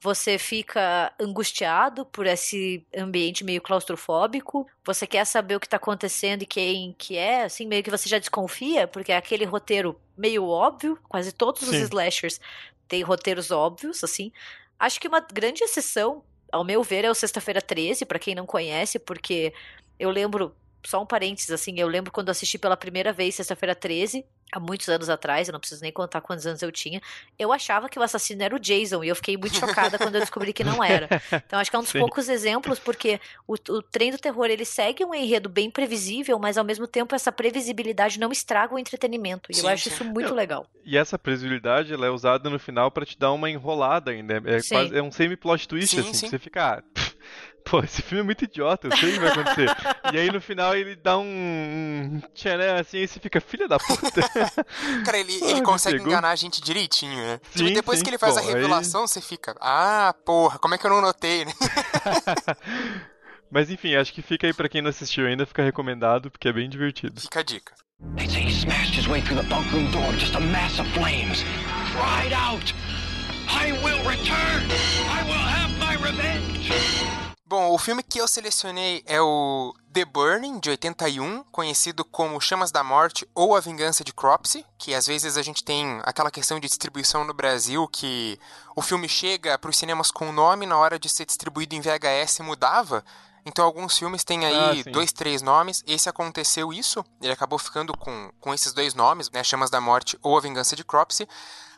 [0.00, 6.42] você fica angustiado por esse ambiente meio claustrofóbico, você quer saber o que tá acontecendo
[6.42, 10.46] e quem que é, assim, meio que você já desconfia, porque é aquele roteiro meio
[10.46, 11.82] óbvio, quase todos os Sim.
[11.82, 12.40] slashers
[12.86, 14.30] têm roteiros óbvios, assim.
[14.78, 18.46] Acho que uma grande exceção, ao meu ver, é o Sexta-feira 13, pra quem não
[18.46, 19.52] conhece, porque
[19.98, 20.54] eu lembro,
[20.84, 24.88] só um parênteses, assim, eu lembro quando assisti pela primeira vez Sexta-feira 13, há muitos
[24.88, 27.00] anos atrás, eu não preciso nem contar quantos anos eu tinha,
[27.38, 30.20] eu achava que o assassino era o Jason, e eu fiquei muito chocada quando eu
[30.20, 31.08] descobri que não era.
[31.46, 31.98] Então acho que é um dos Sim.
[32.00, 36.56] poucos exemplos, porque o, o trem do terror, ele segue um enredo bem previsível, mas
[36.58, 40.30] ao mesmo tempo essa previsibilidade não estraga o entretenimento, e Sim, eu acho isso muito
[40.30, 40.66] Eu- legal.
[40.84, 44.36] E essa previsibilidade, ela é usada no final pra te dar uma enrolada ainda.
[44.44, 46.12] É, quase, é um semi-plot twist, Sim, assim.
[46.12, 46.28] sim.
[46.28, 46.82] Você fica, ah,
[47.68, 49.68] pô, esse filme é muito idiota, eu sei o que vai acontecer.
[50.12, 54.22] e aí no final ele dá um, tcharam, assim, e você fica, filha da puta.
[55.04, 56.12] Cara, ele, ele consegue pegou.
[56.12, 57.40] enganar a gente direitinho, né?
[57.50, 58.04] Sim, tipo, depois sim.
[58.04, 60.90] que ele faz Bom, a aí- revelação, você fica, ah, porra, como é que eu
[60.90, 61.52] não notei, né?
[63.50, 66.52] Mas enfim, acho que fica aí pra quem não assistiu ainda, fica recomendado, porque é
[66.52, 67.20] bem divertido.
[67.20, 67.74] Fica a dica.
[68.16, 70.86] They say he smashed his way through the bunk room door, just a mass of
[70.92, 71.42] flames.
[71.94, 72.74] Ride out!
[73.48, 74.68] I will return!
[75.08, 76.68] I will have my revenge!
[77.48, 82.72] Bom, o filme que eu selecionei é o The Burning, de 81, conhecido como Chamas
[82.72, 86.58] da Morte ou A Vingança de Cropsey, que às vezes a gente tem aquela questão
[86.58, 88.36] de distribuição no Brasil, que
[88.74, 91.80] o filme chega para os cinemas com o nome, na hora de ser distribuído em
[91.80, 93.04] VHS mudava.
[93.44, 95.84] Então alguns filmes têm aí Ah, dois, três nomes.
[95.86, 100.18] Esse aconteceu isso, ele acabou ficando com, com esses dois nomes, né, Chamas da Morte
[100.20, 101.28] ou A Vingança de Cropsey.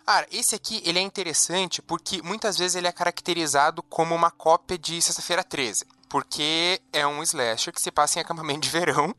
[0.09, 4.79] Cara, esse aqui ele é interessante porque muitas vezes ele é caracterizado como uma cópia
[4.79, 5.85] de Sexta-feira 13.
[6.09, 9.15] Porque é um slasher que se passa em acampamento de verão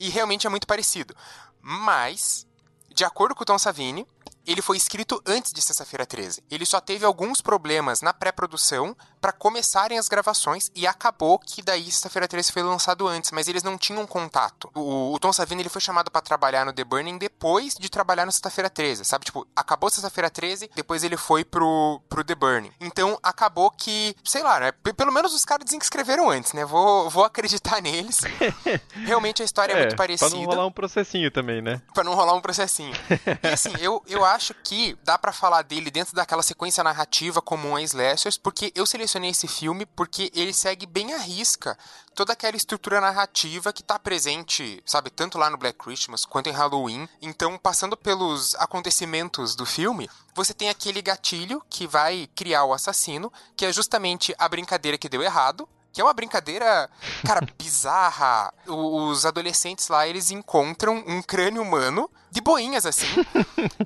[0.00, 1.14] e realmente é muito parecido.
[1.60, 2.46] Mas,
[2.94, 4.06] de acordo com o Tom Savini,
[4.46, 6.42] ele foi escrito antes de Sexta-feira 13.
[6.50, 11.84] Ele só teve alguns problemas na pré-produção para começarem as gravações e acabou que daí
[11.84, 14.68] Sexta-feira 13 foi lançado antes, mas eles não tinham contato.
[14.74, 18.26] O, o Tom Savini ele foi chamado para trabalhar no The Burning depois de trabalhar
[18.26, 19.24] no Sexta-feira 13, sabe?
[19.24, 22.72] Tipo, acabou Sexta-feira 13, depois ele foi pro, pro The Burning.
[22.80, 24.72] Então acabou que, sei lá, né?
[24.72, 26.64] Pelo menos os caras dizem que escreveram antes, né?
[26.64, 28.22] Vou, vou acreditar neles.
[29.06, 31.80] Realmente a história é, muito parecida pra não rolar um processinho também, né?
[31.94, 32.94] Pra não rolar um processinho.
[33.40, 37.76] E assim, eu, eu acho que dá pra falar dele dentro daquela sequência narrativa comum
[37.76, 41.76] a slashers, porque eu selecionei esse filme porque ele segue bem à risca
[42.14, 46.52] toda aquela estrutura narrativa que tá presente, sabe, tanto lá no Black Christmas quanto em
[46.52, 47.08] Halloween.
[47.20, 53.32] Então, passando pelos acontecimentos do filme, você tem aquele gatilho que vai criar o assassino,
[53.56, 56.88] que é justamente a brincadeira que deu errado, que é uma brincadeira,
[57.26, 58.52] cara, bizarra.
[58.66, 63.06] O- Os adolescentes lá, eles encontram um crânio humano, de boinhas assim,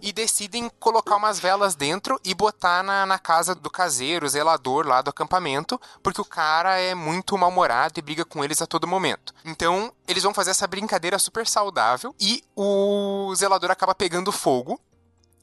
[0.01, 5.03] e decidem colocar umas velas dentro e botar na, na casa do caseiro, zelador lá
[5.03, 9.35] do acampamento, porque o cara é muito mal-humorado e briga com eles a todo momento.
[9.45, 14.79] Então, eles vão fazer essa brincadeira super saudável e o zelador acaba pegando fogo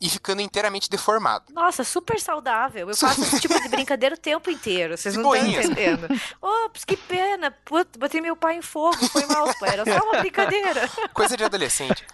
[0.04, 1.46] e ficando inteiramente deformado.
[1.54, 2.90] Nossa, super saudável.
[2.90, 4.98] Eu faço esse tipo de brincadeira o tempo inteiro.
[4.98, 6.08] Vocês não estão entendendo.
[6.42, 7.52] Ops, que pena.
[7.64, 8.98] Putz, botei meu pai em fogo.
[9.08, 9.48] Foi mal.
[9.62, 10.90] Era só uma brincadeira.
[11.14, 12.06] Coisa de adolescente.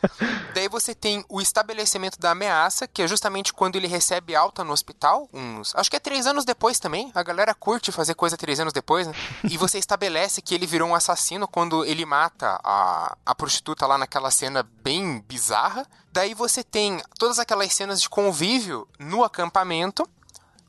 [0.54, 4.72] Daí você tem o estabelecimento da ameaça, que é justamente quando ele recebe alta no
[4.72, 5.74] hospital, uns.
[5.76, 7.12] Acho que é três anos depois também.
[7.16, 9.14] A galera curte fazer coisa três anos depois, né?
[9.50, 13.98] E você estabelece que ele virou um assassino quando ele mata a, a prostituta lá
[13.98, 15.88] naquela cena bem bizarra.
[16.12, 20.08] Daí você tem todas aquelas cenas de convívio no acampamento.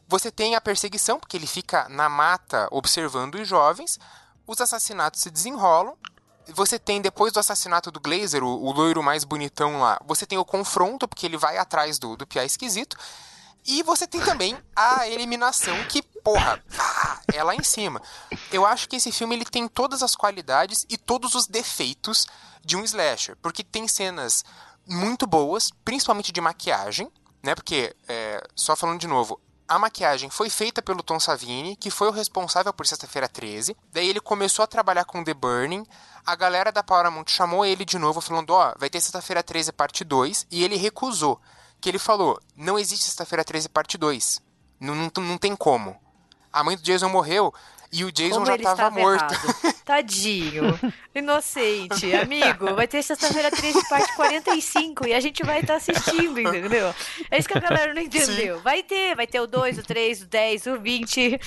[0.06, 3.98] Você tem a perseguição, porque ele fica na mata observando os jovens.
[4.46, 5.96] Os assassinatos se desenrolam.
[6.48, 10.36] Você tem, depois do assassinato do Glazer, o, o loiro mais bonitão lá, você tem
[10.36, 12.96] o confronto, porque ele vai atrás do, do Pia esquisito.
[13.64, 16.62] E você tem também a eliminação que, porra,
[17.32, 18.02] é lá em cima.
[18.50, 22.26] Eu acho que esse filme ele tem todas as qualidades e todos os defeitos
[22.64, 24.44] de um slasher, porque tem cenas
[24.86, 27.10] muito boas, principalmente de maquiagem,
[27.42, 27.54] né?
[27.54, 29.40] Porque, é, só falando de novo,
[29.70, 33.76] a maquiagem foi feita pelo Tom Savini, que foi o responsável por Sexta-feira 13.
[33.92, 35.86] Daí ele começou a trabalhar com The Burning.
[36.26, 39.70] A galera da Paramount chamou ele de novo, falando: Ó, oh, vai ter Sexta-feira 13
[39.70, 40.48] parte 2.
[40.50, 41.40] E ele recusou.
[41.80, 44.42] Que ele falou: Não existe Sexta-feira 13 parte 2.
[44.80, 45.96] Não, não, não tem como.
[46.52, 47.54] A mãe do Jason morreu
[47.92, 49.32] e o Jason Como já estava morto.
[49.32, 49.74] errado.
[49.84, 50.78] Tadinho.
[51.12, 52.14] Inocente.
[52.14, 56.94] Amigo, vai ter sexta-feira 13, parte 45 e a gente vai estar assistindo, entendeu?
[57.28, 58.60] É isso que a galera não entendeu.
[58.60, 61.40] Vai ter, vai ter o 2, o 3, o 10, o 20.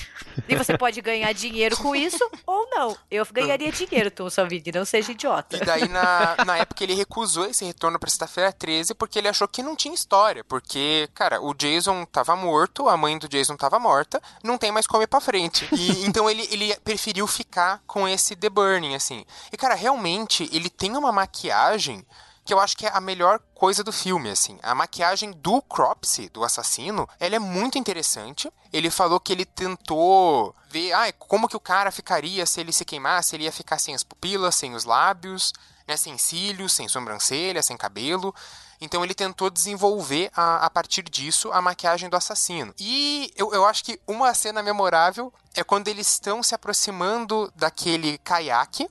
[0.50, 2.98] E você pode ganhar dinheiro com isso ou não.
[3.10, 5.56] Eu ganharia dinheiro, Tom Savini, não seja idiota.
[5.56, 9.48] E daí, na, na época, ele recusou esse retorno pra sexta-feira 13 porque ele achou
[9.48, 10.44] que não tinha história.
[10.44, 14.86] Porque, cara, o Jason tava morto, a mãe do Jason tava morta, não tem mais
[14.86, 15.66] como ir pra frente.
[15.72, 19.26] E então ele, ele preferiu ficar com esse The Burning, assim.
[19.52, 22.06] E, cara, realmente, ele tem uma maquiagem
[22.46, 24.60] que eu acho que é a melhor coisa do filme, assim.
[24.62, 28.52] A maquiagem do Cropsy, do assassino, ela é muito interessante.
[28.72, 32.84] Ele falou que ele tentou ver, ah, como que o cara ficaria se ele se
[32.84, 35.54] queimasse, ele ia ficar sem as pupilas, sem os lábios,
[35.88, 38.36] né, sem cílios, sem sobrancelha, sem cabelo.
[38.84, 42.74] Então ele tentou desenvolver a, a partir disso a maquiagem do assassino.
[42.78, 48.18] E eu, eu acho que uma cena memorável é quando eles estão se aproximando daquele
[48.20, 48.90] caiaque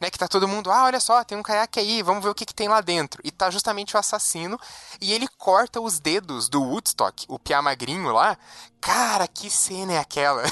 [0.00, 2.34] né, que tá todo mundo, ah, olha só, tem um caiaque aí, vamos ver o
[2.34, 3.20] que, que tem lá dentro.
[3.24, 4.60] E tá justamente o assassino,
[5.00, 8.36] e ele corta os dedos do Woodstock, o piá magrinho lá.
[8.78, 10.42] Cara, que cena é aquela?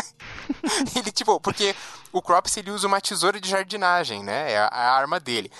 [0.96, 1.74] ele, tipo, porque
[2.14, 4.52] o Crops ele usa uma tesoura de jardinagem, né?
[4.52, 5.50] É a, a arma dele.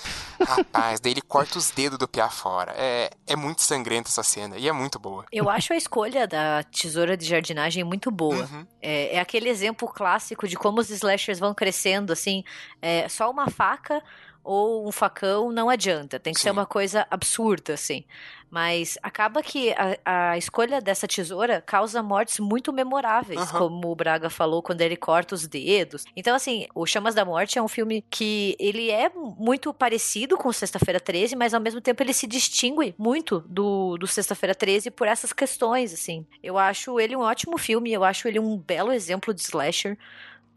[0.40, 2.72] Rapaz, daí ele corta os dedos do piá fora.
[2.76, 5.24] É, é muito sangrenta essa cena e é muito boa.
[5.32, 8.48] Eu acho a escolha da tesoura de jardinagem muito boa.
[8.52, 8.64] Uhum.
[8.80, 12.44] É, é aquele exemplo clássico de como os slashers vão crescendo, assim,
[12.80, 14.00] é, só uma faca
[14.44, 16.20] ou um facão não adianta.
[16.20, 16.44] Tem que Sim.
[16.44, 18.04] ser uma coisa absurda, assim.
[18.50, 23.58] Mas acaba que a, a escolha dessa tesoura causa mortes muito memoráveis, Aham.
[23.58, 26.04] como o Braga falou quando ele corta os dedos.
[26.14, 30.52] Então, assim, o Chamas da Morte é um filme que ele é muito parecido com
[30.52, 35.08] Sexta-feira 13, mas ao mesmo tempo ele se distingue muito do, do Sexta-feira 13 por
[35.08, 36.24] essas questões, assim.
[36.40, 39.98] Eu acho ele um ótimo filme, eu acho ele um belo exemplo de slasher.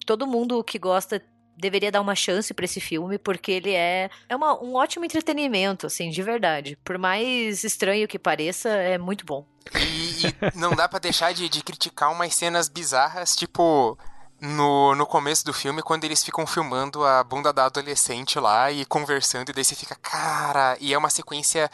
[0.06, 1.20] Todo mundo que gosta
[1.58, 5.88] deveria dar uma chance pra esse filme, porque ele é, é uma- um ótimo entretenimento,
[5.88, 6.78] assim, de verdade.
[6.86, 9.46] Por mais estranho que pareça, é muito bom.
[9.76, 13.98] E, e não dá pra deixar de, de criticar umas cenas bizarras, tipo.
[14.40, 18.86] No, no começo do filme, quando eles ficam filmando a bunda da adolescente lá e
[18.86, 21.72] conversando, e daí você fica, cara, e é uma sequência.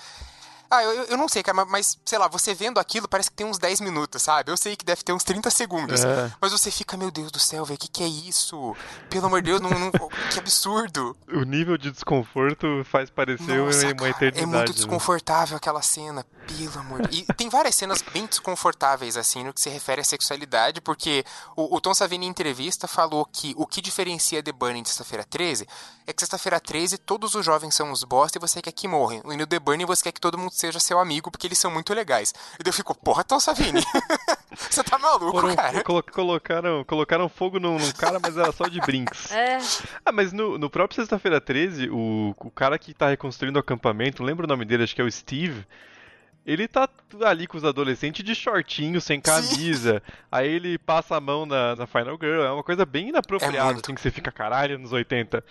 [0.75, 3.35] Ah, eu, eu- não sei, cara, ma- mas sei lá, você vendo aquilo parece que
[3.35, 4.51] tem uns 10 minutos, sabe?
[4.51, 6.03] Eu sei que deve ter uns 30 segundos.
[6.03, 6.31] É.
[6.41, 8.75] Mas você fica, meu Deus do céu, velho, o que, que é isso?
[9.09, 9.91] Pelo amor de Deus, não, não-
[10.31, 11.15] que absurdo.
[11.31, 14.41] O nível de desconforto faz parecer Nossa, uma cara, eternidade.
[14.43, 14.73] é muito né?
[14.75, 19.61] desconfortável aquela cena, pelo amor de E tem várias cenas bem desconfortáveis, assim, no que
[19.61, 21.23] se refere à sexualidade, porque
[21.55, 25.23] o, o Tom Savini em entrevista falou que o que diferencia The Burning de Sexta-feira
[25.23, 25.67] 13
[26.07, 29.21] é que Sexta-feira 13 todos os jovens são os bosta e você quer que morram.
[29.31, 31.69] E no The Burning você quer que todo mundo seja seu amigo porque eles são
[31.71, 32.33] muito legais.
[32.59, 33.81] E daí eu fico, porra, Tom Savini,
[34.55, 35.83] você tá maluco, Foram- cara?
[35.83, 39.31] colo- colocaram, colocaram fogo num, num cara, mas era só de brinks.
[39.31, 39.57] É,
[40.05, 44.23] Ah, mas no, no próprio Sexta-feira 13, o, o cara que tá reconstruindo o acampamento,
[44.23, 44.83] lembra o nome dele?
[44.83, 45.65] Acho que é o Steve.
[46.45, 46.89] Ele tá
[47.25, 50.03] ali com os adolescentes de shortinho, sem camisa.
[50.29, 52.43] Aí ele passa a mão na, na Final Girl.
[52.43, 53.85] É uma coisa bem inapropriada, É muito.
[53.85, 55.41] assim, que você fica, caralho, nos 80.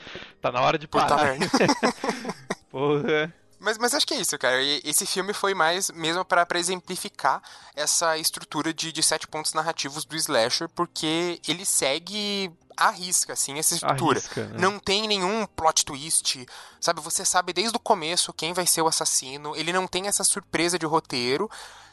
[0.40, 1.38] Tá na hora de Puta parar.
[1.38, 1.48] merda.
[2.70, 3.32] Porra.
[3.62, 4.60] Mas, mas acho que é isso, cara.
[4.60, 7.40] E esse filme foi mais mesmo pra exemplificar
[7.76, 13.58] essa estrutura de, de sete pontos narrativos do slasher, porque ele segue à risca, assim,
[13.58, 14.18] essa estrutura.
[14.18, 14.58] Arrisca, né?
[14.58, 16.44] Não tem nenhum plot twist,
[16.80, 17.00] sabe?
[17.00, 19.54] Você sabe desde o começo quem vai ser o assassino.
[19.54, 21.48] Ele não tem essa surpresa de roteiro.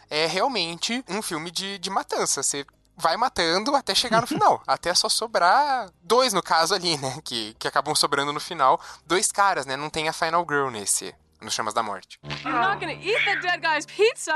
[0.09, 2.41] É realmente um filme de, de matança.
[2.41, 2.65] Você
[2.97, 4.63] vai matando até chegar no final.
[4.65, 7.19] até só sobrar dois, no caso ali, né?
[7.23, 8.81] Que, que acabam sobrando no final.
[9.05, 9.77] Dois caras, né?
[9.77, 11.13] Não tem a Final Girl nesse.
[11.41, 12.19] Nos Chamas da Morte.
[12.43, 14.33] You're not gonna eat the dead guy's pizza.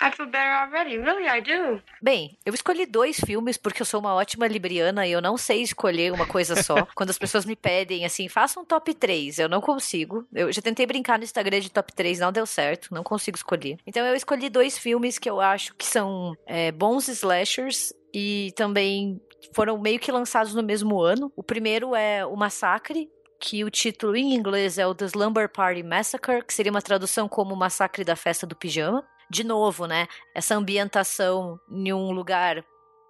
[0.00, 0.96] I feel better already.
[0.96, 1.82] Really, I do.
[2.00, 5.60] Bem, eu escolhi dois filmes porque eu sou uma ótima libriana e eu não sei
[5.62, 6.86] escolher uma coisa só.
[6.94, 10.24] Quando as pessoas me pedem assim, faça um top 3, eu não consigo.
[10.32, 13.76] Eu já tentei brincar no Instagram de top 3, não deu certo, não consigo escolher.
[13.84, 19.20] Então eu escolhi dois filmes que eu acho que são é, bons slashers e também
[19.52, 21.32] foram meio que lançados no mesmo ano.
[21.34, 23.10] O primeiro é O Massacre,
[23.40, 27.28] que o título em inglês é o The Slumber Party Massacre, que seria uma tradução
[27.28, 29.06] como Massacre da Festa do Pijama.
[29.30, 30.08] De novo, né?
[30.34, 32.64] Essa ambientação em um lugar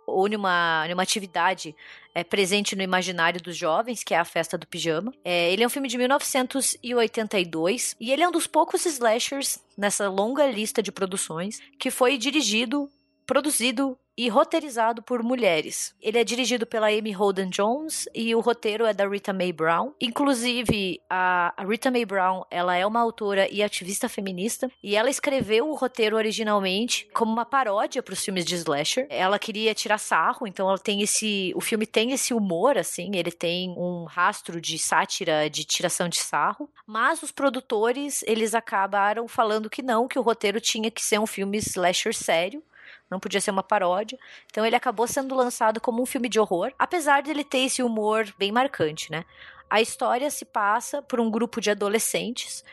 [0.06, 1.76] ou numa, numa atividade
[2.14, 5.12] é, presente no imaginário dos jovens, que é a Festa do Pijama.
[5.24, 10.08] É, ele é um filme de 1982 e ele é um dos poucos slashers nessa
[10.08, 12.90] longa lista de produções que foi dirigido,
[13.26, 15.94] produzido e roteirizado por mulheres.
[16.02, 19.92] Ele é dirigido pela Amy Holden Jones e o roteiro é da Rita Mae Brown.
[20.00, 25.68] Inclusive, a, Rita Mae Brown, ela é uma autora e ativista feminista e ela escreveu
[25.68, 29.06] o roteiro originalmente como uma paródia para os filmes de slasher.
[29.08, 33.30] Ela queria tirar sarro, então ela tem esse, o filme tem esse humor assim, ele
[33.30, 39.70] tem um rastro de sátira, de tiração de sarro, mas os produtores, eles acabaram falando
[39.70, 42.60] que não, que o roteiro tinha que ser um filme slasher sério
[43.10, 44.18] não podia ser uma paródia.
[44.46, 47.82] Então ele acabou sendo lançado como um filme de horror, apesar de ele ter esse
[47.82, 49.24] humor bem marcante, né?
[49.70, 52.64] A história se passa por um grupo de adolescentes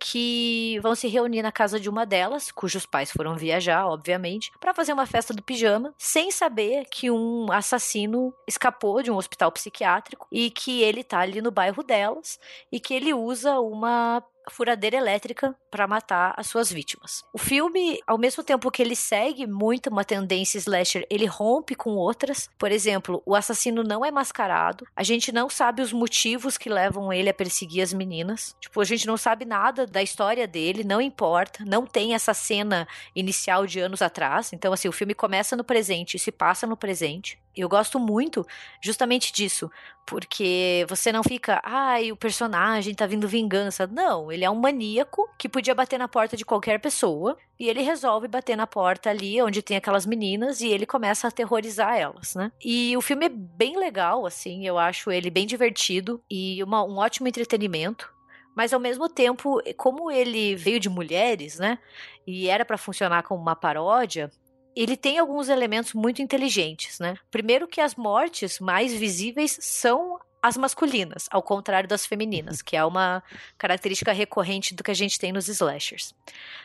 [0.00, 4.72] que vão se reunir na casa de uma delas, cujos pais foram viajar, obviamente, para
[4.72, 10.26] fazer uma festa do pijama, sem saber que um assassino escapou de um hospital psiquiátrico
[10.32, 12.40] e que ele tá ali no bairro delas
[12.72, 17.22] e que ele usa uma furadeira elétrica para matar as suas vítimas.
[17.32, 21.90] O filme, ao mesmo tempo que ele segue muito uma tendência slasher, ele rompe com
[21.90, 22.48] outras.
[22.58, 24.86] Por exemplo, o assassino não é mascarado.
[24.94, 28.54] A gente não sabe os motivos que levam ele a perseguir as meninas.
[28.60, 31.64] Tipo, a gente não sabe nada da história dele, não importa.
[31.64, 34.52] Não tem essa cena inicial de anos atrás.
[34.52, 37.39] Então, assim, o filme começa no presente e se passa no presente.
[37.60, 38.46] Eu gosto muito
[38.80, 39.70] justamente disso,
[40.06, 43.86] porque você não fica, ai, o personagem tá vindo vingança.
[43.86, 47.82] Não, ele é um maníaco que podia bater na porta de qualquer pessoa e ele
[47.82, 52.34] resolve bater na porta ali onde tem aquelas meninas e ele começa a aterrorizar elas,
[52.34, 52.50] né?
[52.64, 56.96] E o filme é bem legal, assim, eu acho ele bem divertido e uma, um
[56.96, 58.12] ótimo entretenimento.
[58.54, 61.78] Mas ao mesmo tempo, como ele veio de mulheres, né?
[62.26, 64.30] E era para funcionar como uma paródia,
[64.74, 67.16] ele tem alguns elementos muito inteligentes, né?
[67.30, 72.84] Primeiro que as mortes mais visíveis são as masculinas, ao contrário das femininas, que é
[72.84, 73.22] uma
[73.58, 76.14] característica recorrente do que a gente tem nos slashers.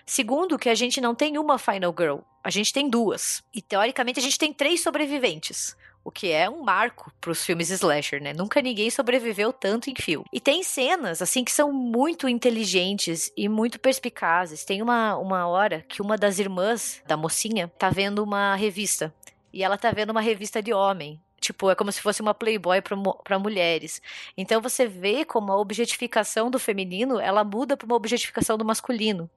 [0.06, 3.44] Segundo, que a gente não tem uma final girl, a gente tem duas.
[3.54, 5.76] E teoricamente a gente tem três sobreviventes
[6.06, 8.32] o que é um marco para os filmes slasher, né?
[8.32, 10.24] Nunca ninguém sobreviveu tanto em filme.
[10.32, 14.64] E tem cenas, assim, que são muito inteligentes e muito perspicazes.
[14.64, 19.12] Tem uma, uma hora que uma das irmãs da mocinha tá vendo uma revista.
[19.52, 21.20] E ela tá vendo uma revista de homem.
[21.46, 24.02] Tipo, é como se fosse uma Playboy para mulheres.
[24.36, 29.30] Então você vê como a objetificação do feminino, ela muda para uma objetificação do masculino.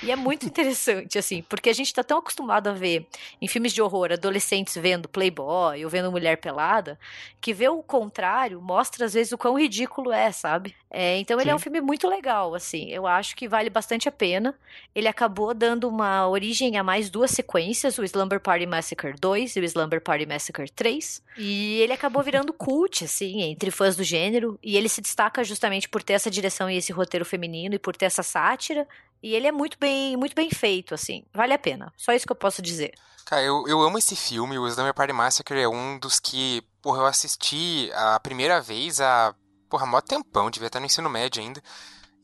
[0.00, 3.08] E é muito interessante, assim, porque a gente tá tão acostumado a ver
[3.42, 6.96] em filmes de horror adolescentes vendo Playboy ou vendo mulher pelada,
[7.40, 10.72] que ver o contrário mostra às vezes o quão ridículo é, sabe?
[10.88, 11.50] É, então ele Sim.
[11.50, 12.90] é um filme muito legal, assim.
[12.90, 14.54] Eu acho que vale bastante a pena.
[14.94, 19.60] Ele acabou dando uma origem a mais duas sequências, o Slumber Party Massacre 2 e
[19.60, 21.22] o Slumber Party Massacre 3.
[21.36, 24.58] E ele acabou virando cult, assim, entre fãs do gênero.
[24.62, 27.96] E ele se destaca justamente por ter essa direção e esse roteiro feminino e por
[27.96, 28.86] ter essa sátira.
[29.22, 31.24] E ele é muito bem, muito bem feito, assim.
[31.32, 31.92] Vale a pena.
[31.96, 32.94] Só isso que eu posso dizer.
[33.24, 34.58] Cara, eu, eu amo esse filme.
[34.58, 39.34] O Slumber Party Massacre é um dos que, porra, eu assisti a primeira vez a
[39.68, 41.60] porra, mó tempão, devia estar no ensino médio ainda.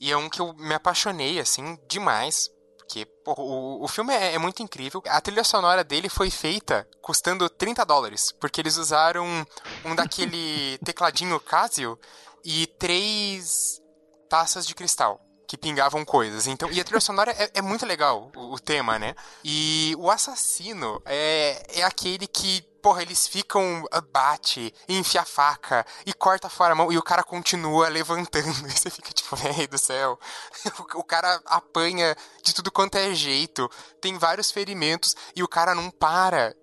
[0.00, 2.48] E é um que eu me apaixonei, assim, demais.
[2.93, 5.02] Porque, porra, o, o filme é, é, muito incrível.
[5.06, 8.31] A trilha sonora dele foi feita custando 30 dólares.
[8.39, 9.27] Porque eles usaram
[9.82, 11.98] um daquele tecladinho Casio
[12.44, 13.81] e três
[14.28, 15.19] taças de cristal
[15.52, 16.46] que pingavam coisas.
[16.46, 19.14] Então, e a trilha sonora é, é muito legal, o, o, tema, né?
[19.44, 25.86] E o assassino é, é aquele que porra, eles ficam, ah, bate, enfia a faca
[26.06, 28.48] e corta fora a mão e o cara continua levantando.
[28.66, 30.18] E você fica tipo, velho do céu.
[30.94, 33.70] O cara apanha de tudo quanto é jeito,
[34.00, 36.56] tem vários ferimentos e o cara não para.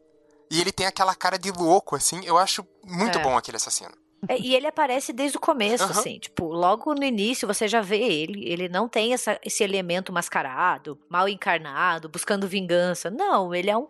[0.50, 2.26] E ele tem aquela cara de louco, assim.
[2.26, 3.22] Eu acho muito é.
[3.22, 3.94] bom aquele assassino.
[4.28, 5.92] É, e ele aparece desde o começo, uhum.
[5.92, 8.48] assim, tipo, logo no início você já vê ele.
[8.50, 13.10] Ele não tem essa, esse elemento mascarado, mal encarnado, buscando vingança.
[13.10, 13.88] Não, ele é um,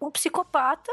[0.00, 0.92] um psicopata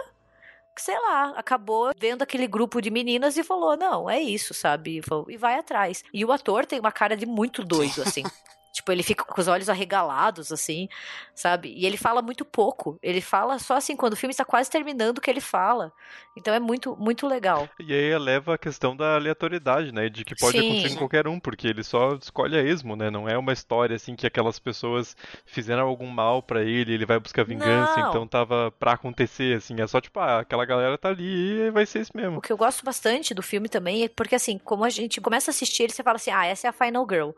[0.75, 5.01] que, sei lá, acabou vendo aquele grupo de meninas e falou: não, é isso, sabe?
[5.27, 6.03] E vai atrás.
[6.13, 8.23] E o ator tem uma cara de muito doido, assim.
[8.71, 10.87] Tipo, ele fica com os olhos arregalados, assim,
[11.35, 11.73] sabe?
[11.75, 12.97] E ele fala muito pouco.
[13.03, 15.91] Ele fala só assim, quando o filme está quase terminando que ele fala.
[16.37, 17.67] Então é muito, muito legal.
[17.79, 20.07] E aí eleva a questão da aleatoriedade, né?
[20.07, 20.65] De que pode Sim.
[20.65, 23.09] acontecer com qualquer um, porque ele só escolhe a esmo, né?
[23.09, 27.19] Não é uma história assim que aquelas pessoas fizeram algum mal pra ele, ele vai
[27.19, 28.09] buscar vingança, Não.
[28.09, 29.75] então tava pra acontecer, assim.
[29.81, 32.37] É só tipo, ah, aquela galera tá ali e vai ser isso mesmo.
[32.37, 35.49] O que eu gosto bastante do filme também é porque, assim, como a gente começa
[35.49, 37.31] a assistir ele, você fala assim, ah, essa é a Final Girl.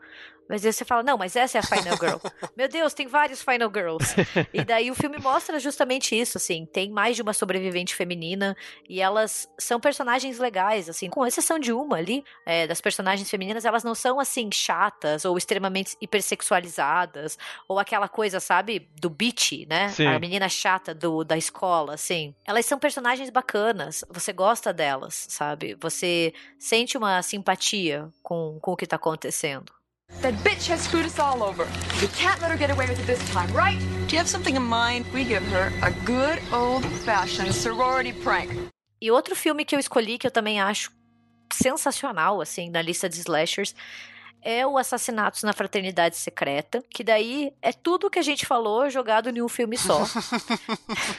[0.48, 2.18] Mas aí você fala, não, mas essa é a Final Girl.
[2.56, 4.14] Meu Deus, tem vários Final Girls.
[4.52, 6.66] E daí o filme mostra justamente isso, assim.
[6.66, 8.56] Tem mais de uma sobrevivente feminina
[8.88, 11.08] e elas são personagens legais, assim.
[11.08, 15.36] Com exceção de uma ali, é, das personagens femininas, elas não são, assim, chatas ou
[15.38, 17.38] extremamente hipersexualizadas
[17.68, 19.88] ou aquela coisa, sabe, do beat, né?
[19.88, 20.06] Sim.
[20.06, 22.34] A menina chata do, da escola, assim.
[22.46, 25.76] Elas são personagens bacanas, você gosta delas, sabe?
[25.80, 29.73] Você sente uma simpatia com, com o que tá acontecendo.
[30.24, 31.66] That bitch has screwed us all over.
[32.00, 33.78] You can't let her get away with it this time, right?
[34.06, 35.04] Do you have something in mind?
[35.12, 38.50] We give her a good old-fashioned sorority prank.
[39.00, 40.90] E outro filme que eu escolhi, que eu também acho
[41.52, 43.74] sensacional, assim, na lista de slashers,
[44.40, 49.28] é o Assassinatos na Fraternidade Secreta, que daí é tudo que a gente falou jogado
[49.30, 50.04] em um filme só.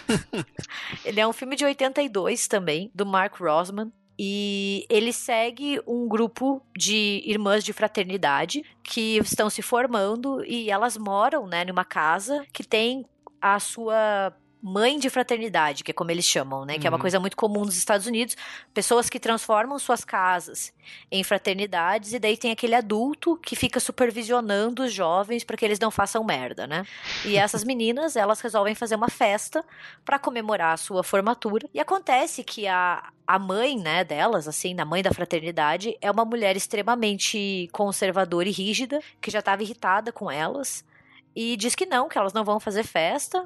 [1.05, 3.91] ele é um filme de 82 também, do Mark Rosman.
[4.17, 10.97] E ele segue um grupo de irmãs de fraternidade que estão se formando e elas
[10.97, 13.05] moram, né, numa casa que tem
[13.41, 16.79] a sua mãe de fraternidade, que é como eles chamam, né?
[16.79, 17.01] Que é uma Uhum.
[17.01, 18.35] coisa muito comum nos Estados Unidos.
[18.73, 20.73] Pessoas que transformam suas casas
[21.11, 25.79] em fraternidades e daí tem aquele adulto que fica supervisionando os jovens para que eles
[25.79, 26.83] não façam merda, né?
[27.23, 29.63] E essas meninas, elas resolvem fazer uma festa
[30.03, 31.67] para comemorar a sua formatura.
[31.73, 36.25] E acontece que a, a mãe, né, delas, assim, a mãe da fraternidade, é uma
[36.25, 40.83] mulher extremamente conservadora e rígida, que já estava irritada com elas.
[41.35, 43.45] E diz que não, que elas não vão fazer festa.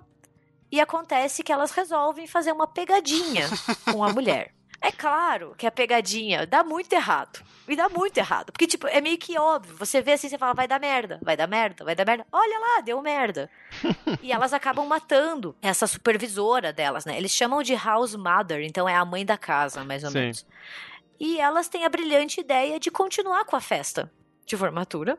[0.72, 3.48] E acontece que elas resolvem fazer uma pegadinha
[3.92, 4.54] com a mulher.
[4.82, 7.44] É claro que a pegadinha dá muito errado.
[7.68, 8.52] E dá muito errado.
[8.52, 9.76] Porque, tipo, é meio que óbvio.
[9.76, 12.26] Você vê assim, você fala, vai dar merda, vai dar merda, vai dar merda.
[12.32, 13.50] Olha lá, deu merda.
[14.24, 17.18] e elas acabam matando essa supervisora delas, né?
[17.18, 20.20] Eles chamam de house mother, então é a mãe da casa, mais ou Sim.
[20.20, 20.46] menos.
[21.20, 24.10] E elas têm a brilhante ideia de continuar com a festa
[24.50, 25.18] de formatura,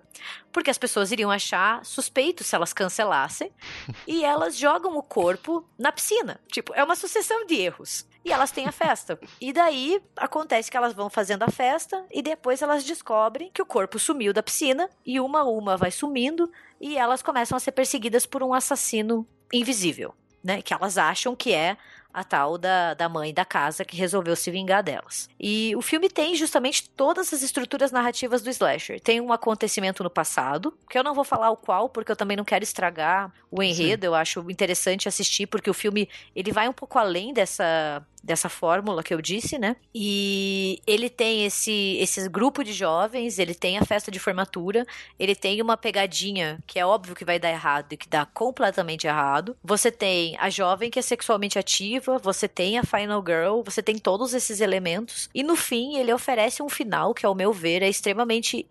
[0.53, 3.53] porque as pessoas iriam achar suspeito se elas cancelassem,
[4.07, 6.41] e elas jogam o corpo na piscina.
[6.49, 8.09] Tipo, é uma sucessão de erros.
[8.23, 9.19] E elas têm a festa.
[9.41, 13.67] E daí acontece que elas vão fazendo a festa e depois elas descobrem que o
[13.67, 17.73] corpo sumiu da piscina e uma a uma vai sumindo e elas começam a ser
[17.73, 20.61] perseguidas por um assassino invisível, né?
[20.61, 21.79] Que elas acham que é
[22.13, 25.29] a tal da, da mãe da casa que resolveu se vingar delas.
[25.39, 29.01] E o filme tem justamente todas as estruturas narrativas do slasher.
[29.01, 32.37] Tem um acontecimento no passado, que eu não vou falar o qual, porque eu também
[32.37, 34.05] não quero estragar o enredo.
[34.05, 39.03] Eu acho interessante assistir, porque o filme ele vai um pouco além dessa dessa fórmula
[39.03, 39.77] que eu disse, né?
[39.95, 44.87] E ele tem esse esse grupo de jovens, ele tem a festa de formatura,
[45.19, 49.07] ele tem uma pegadinha que é óbvio que vai dar errado e que dá completamente
[49.07, 49.57] errado.
[49.63, 53.99] Você tem a jovem que é sexualmente ativa, você tem a final girl, você tem
[53.99, 57.89] todos esses elementos e no fim ele oferece um final que ao meu ver é
[57.89, 58.67] extremamente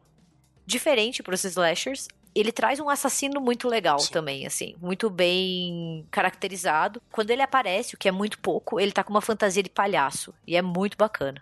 [0.66, 2.08] diferente para os slashers.
[2.34, 4.12] Ele traz um assassino muito legal Sim.
[4.12, 7.02] também, assim, muito bem caracterizado.
[7.12, 10.34] Quando ele aparece, o que é muito pouco, ele tá com uma fantasia de palhaço
[10.46, 11.42] e é muito bacana.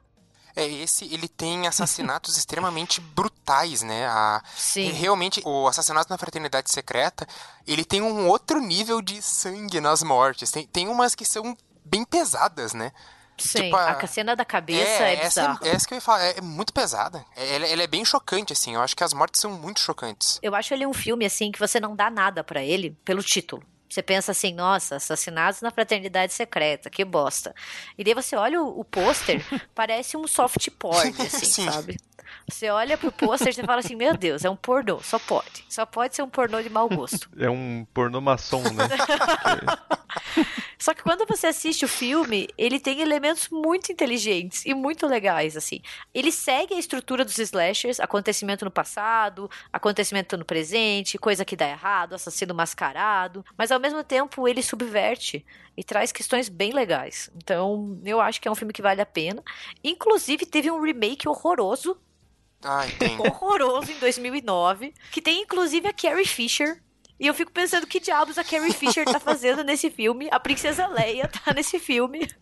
[0.57, 4.07] É, esse, ele tem assassinatos extremamente brutais, né?
[4.07, 4.87] A, Sim.
[4.87, 7.27] e realmente, o assassinato na Fraternidade Secreta,
[7.67, 10.49] ele tem um outro nível de sangue nas mortes.
[10.49, 11.55] Tem, tem umas que são
[11.89, 12.91] bem pesadas, né?
[13.39, 15.59] Sim, tipo, a- a cena da cabeça é, essa, bizarra.
[15.63, 17.23] é, essa que eu ia falar, é, é muito pesada.
[17.35, 18.73] É, ela, ela é bem chocante, assim.
[18.73, 20.39] Eu acho que as mortes são muito chocantes.
[20.41, 23.61] Eu acho ele um filme, assim, que você não dá nada pra ele pelo título.
[23.87, 27.53] Você pensa assim, nossa, assassinatos na fraternidade secreta, que bosta.
[27.97, 31.71] E daí você olha o, o pôster, parece um soft porn, assim, Sim.
[31.71, 31.95] sabe?
[32.49, 35.63] Você olha pro pôster e você fala assim, meu Deus, é um pornô, só pode.
[35.69, 37.29] Só pode ser um pornô de mau gosto.
[37.39, 38.89] É um pornô maçom, né?
[40.79, 45.57] Só que quando você assiste o filme, ele tem elementos muito inteligentes e muito legais,
[45.57, 45.81] assim.
[46.13, 51.67] Ele segue a estrutura dos slashers, acontecimento no passado, acontecimento no presente, coisa que dá
[51.67, 55.45] errado, assassino mascarado, mas ao mesmo tempo ele subverte
[55.75, 57.29] e traz questões bem legais.
[57.35, 59.43] Então, eu acho que é um filme que vale a pena.
[59.83, 61.97] Inclusive, teve um remake horroroso,
[62.63, 63.17] Ai, tem.
[63.21, 66.81] horroroso em 2009, que tem inclusive a Carrie Fisher.
[67.19, 70.27] E eu fico pensando que diabos a Carrie Fisher tá fazendo nesse filme.
[70.31, 72.27] A Princesa Leia tá nesse filme.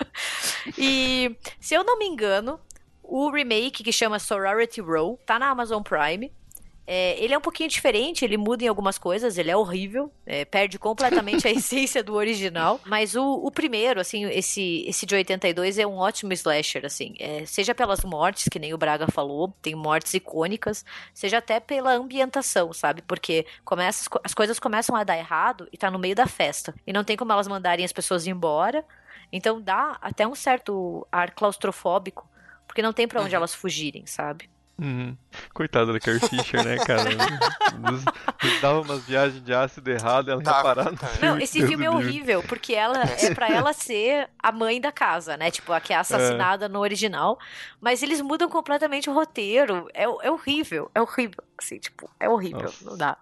[0.79, 2.59] E, se eu não me engano,
[3.03, 6.33] o remake que chama Sorority Row tá na Amazon Prime.
[6.87, 10.45] É, ele é um pouquinho diferente, ele muda em algumas coisas, ele é horrível, é,
[10.45, 12.79] perde completamente a essência do original.
[12.85, 17.15] Mas o, o, primeiro, assim, esse, esse de 82 é um ótimo slasher, assim.
[17.19, 21.93] É, seja pelas mortes, que nem o Braga falou, tem mortes icônicas, seja até pela
[21.93, 23.01] ambientação, sabe?
[23.01, 26.73] Porque começa, as coisas começam a dar errado e tá no meio da festa.
[26.85, 28.85] E não tem como elas mandarem as pessoas embora.
[29.31, 32.29] Então dá até um certo ar claustrofóbico,
[32.67, 33.37] porque não tem para onde uhum.
[33.37, 34.49] elas fugirem, sabe?
[34.77, 35.15] Uhum.
[35.53, 37.03] Coitada da Carrie Fisher, né, cara?
[37.79, 41.19] nos, nos dava umas viagens de ácido errado ela ia parar no filme.
[41.21, 45.37] Não, esse filme é horrível, porque ela é para ela ser a mãe da casa,
[45.37, 45.49] né?
[45.49, 46.69] Tipo, a que é assassinada é.
[46.69, 47.39] no original.
[47.79, 49.87] Mas eles mudam completamente o roteiro.
[49.93, 51.43] É, é horrível, é horrível.
[51.57, 52.63] Assim, tipo, é horrível.
[52.63, 52.85] Nossa.
[52.85, 53.17] Não dá.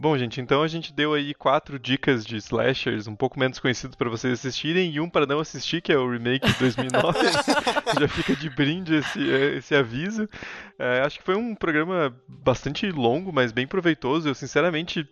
[0.00, 3.96] Bom, gente, então a gente deu aí quatro dicas de slashers um pouco menos conhecidos
[3.96, 7.18] para vocês assistirem e um para não assistir, que é o remake de 2009.
[8.00, 9.20] Já fica de brinde esse,
[9.56, 10.28] esse aviso.
[10.78, 14.28] É, acho que foi um programa bastante longo, mas bem proveitoso.
[14.28, 15.08] Eu, sinceramente,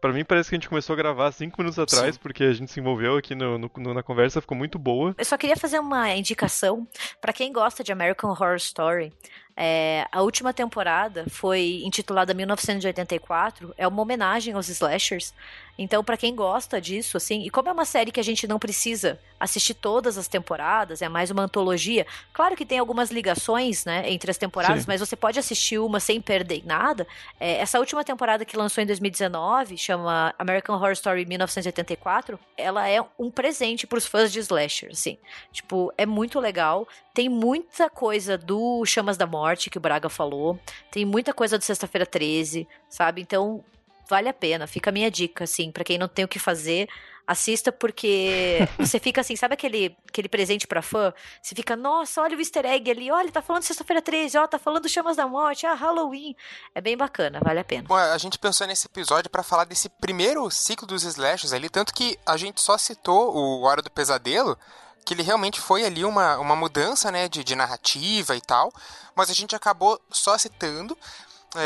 [0.00, 2.20] para mim parece que a gente começou a gravar cinco minutos atrás, Sim.
[2.20, 5.14] porque a gente se envolveu aqui no, no, na conversa, ficou muito boa.
[5.16, 6.86] Eu só queria fazer uma indicação
[7.20, 9.12] para quem gosta de American Horror Story.
[9.56, 15.32] É, a última temporada foi intitulada 1984, é uma homenagem aos slashers.
[15.78, 18.58] Então, para quem gosta disso, assim, e como é uma série que a gente não
[18.58, 22.06] precisa assistir todas as temporadas, é mais uma antologia.
[22.32, 24.86] Claro que tem algumas ligações, né, entre as temporadas, Sim.
[24.88, 27.06] mas você pode assistir uma sem perder nada.
[27.38, 33.04] É, essa última temporada que lançou em 2019, chama American Horror Story 1984, ela é
[33.18, 35.18] um presente para os fãs de slasher, assim.
[35.52, 36.88] Tipo, é muito legal.
[37.12, 40.58] Tem muita coisa do Chamas da Morte que o Braga falou.
[40.90, 43.20] Tem muita coisa do Sexta-feira 13, sabe?
[43.20, 43.64] Então,
[44.08, 44.66] vale a pena.
[44.66, 46.88] Fica a minha dica, assim, para quem não tem o que fazer,
[47.26, 51.12] assista porque você fica assim, sabe aquele, aquele presente para fã?
[51.42, 54.58] Você fica, nossa, olha o easter egg ali, olha, tá falando sexta-feira 13, ó, tá
[54.58, 56.36] falando Chamas da Morte, ah, Halloween.
[56.74, 57.84] É bem bacana, vale a pena.
[57.88, 61.92] Bom, a gente pensou nesse episódio para falar desse primeiro ciclo dos slashes ali, tanto
[61.92, 64.56] que a gente só citou o Hora do Pesadelo,
[65.04, 68.72] que ele realmente foi ali uma, uma mudança, né, de, de narrativa e tal,
[69.14, 70.98] mas a gente acabou só citando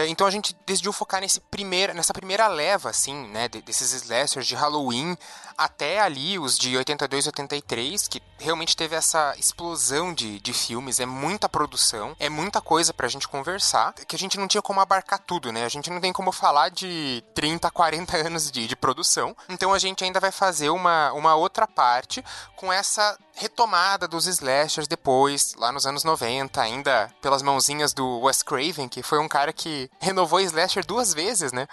[0.08, 4.54] então a gente decidiu focar nesse primeiro, nessa primeira leva, assim, né, desses slashers de
[4.54, 5.16] Halloween
[5.60, 10.98] até ali os de 82 e 83, que realmente teve essa explosão de, de filmes,
[10.98, 14.80] é muita produção, é muita coisa pra gente conversar, que a gente não tinha como
[14.80, 15.66] abarcar tudo, né?
[15.66, 19.36] A gente não tem como falar de 30, 40 anos de, de produção.
[19.50, 22.24] Então a gente ainda vai fazer uma, uma outra parte
[22.56, 28.42] com essa retomada dos slashers depois, lá nos anos 90, ainda pelas mãozinhas do Wes
[28.42, 31.66] Craven, que foi um cara que renovou slasher duas vezes, né?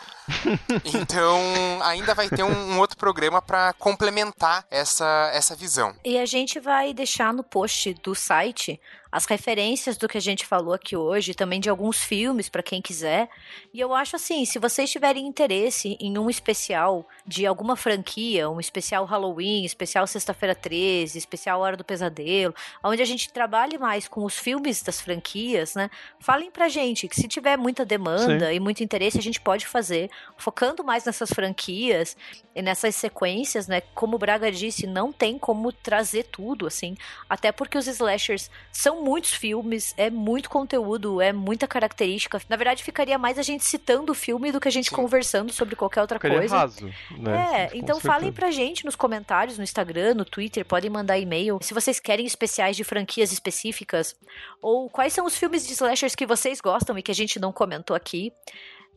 [0.85, 1.41] então,
[1.83, 5.95] ainda vai ter um, um outro programa para complementar essa, essa visão.
[6.03, 8.79] E a gente vai deixar no post do site
[9.11, 12.81] as referências do que a gente falou aqui hoje, também de alguns filmes para quem
[12.81, 13.29] quiser.
[13.73, 18.59] E eu acho assim, se vocês tiverem interesse em um especial de alguma franquia, um
[18.59, 22.53] especial Halloween, especial Sexta-feira 13, especial Hora do Pesadelo,
[22.83, 25.89] onde a gente trabalhe mais com os filmes das franquias, né?
[26.19, 28.55] Falem pra gente que se tiver muita demanda Sim.
[28.55, 32.17] e muito interesse, a gente pode fazer, focando mais nessas franquias
[32.55, 33.81] e nessas sequências, né?
[33.93, 36.95] Como o Braga disse, não tem como trazer tudo, assim,
[37.29, 42.41] até porque os slashers são muitos filmes, é muito conteúdo, é muita característica.
[42.49, 44.95] Na verdade, ficaria mais a gente citando o filme do que a gente Sim.
[44.95, 46.57] conversando sobre qualquer outra ficaria coisa.
[46.57, 47.69] Raso, né?
[47.71, 51.59] É, então falem pra gente nos comentários, no Instagram, no Twitter, podem mandar e-mail.
[51.61, 54.15] Se vocês querem especiais de franquias específicas,
[54.61, 57.51] ou quais são os filmes de slashers que vocês gostam e que a gente não
[57.51, 58.31] comentou aqui.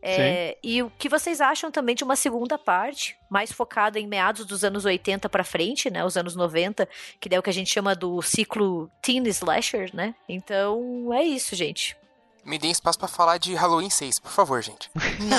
[0.01, 4.45] É, e o que vocês acham também de uma segunda parte, mais focada em meados
[4.45, 7.71] dos anos 80 para frente, né, os anos 90, que é o que a gente
[7.71, 10.15] chama do ciclo teen slasher, né?
[10.27, 11.95] Então, é isso, gente.
[12.43, 14.89] Me deem espaço para falar de Halloween 6, por favor, gente.
[15.21, 15.37] Não.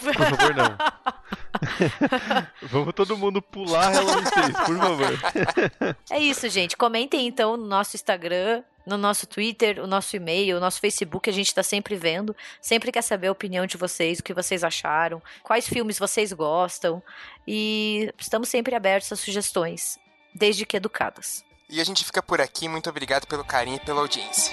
[0.00, 0.78] por favor, não.
[2.62, 5.96] Vamos todo mundo pular Halloween 6, por favor.
[6.10, 6.74] é isso, gente.
[6.76, 11.32] Comentem então no nosso Instagram, no nosso Twitter, o nosso e-mail, o nosso Facebook, a
[11.32, 12.34] gente está sempre vendo.
[12.60, 17.02] Sempre quer saber a opinião de vocês, o que vocês acharam, quais filmes vocês gostam.
[17.46, 19.98] E estamos sempre abertos a sugestões,
[20.34, 21.44] desde que educadas.
[21.68, 22.68] E a gente fica por aqui.
[22.68, 24.52] Muito obrigado pelo carinho e pela audiência.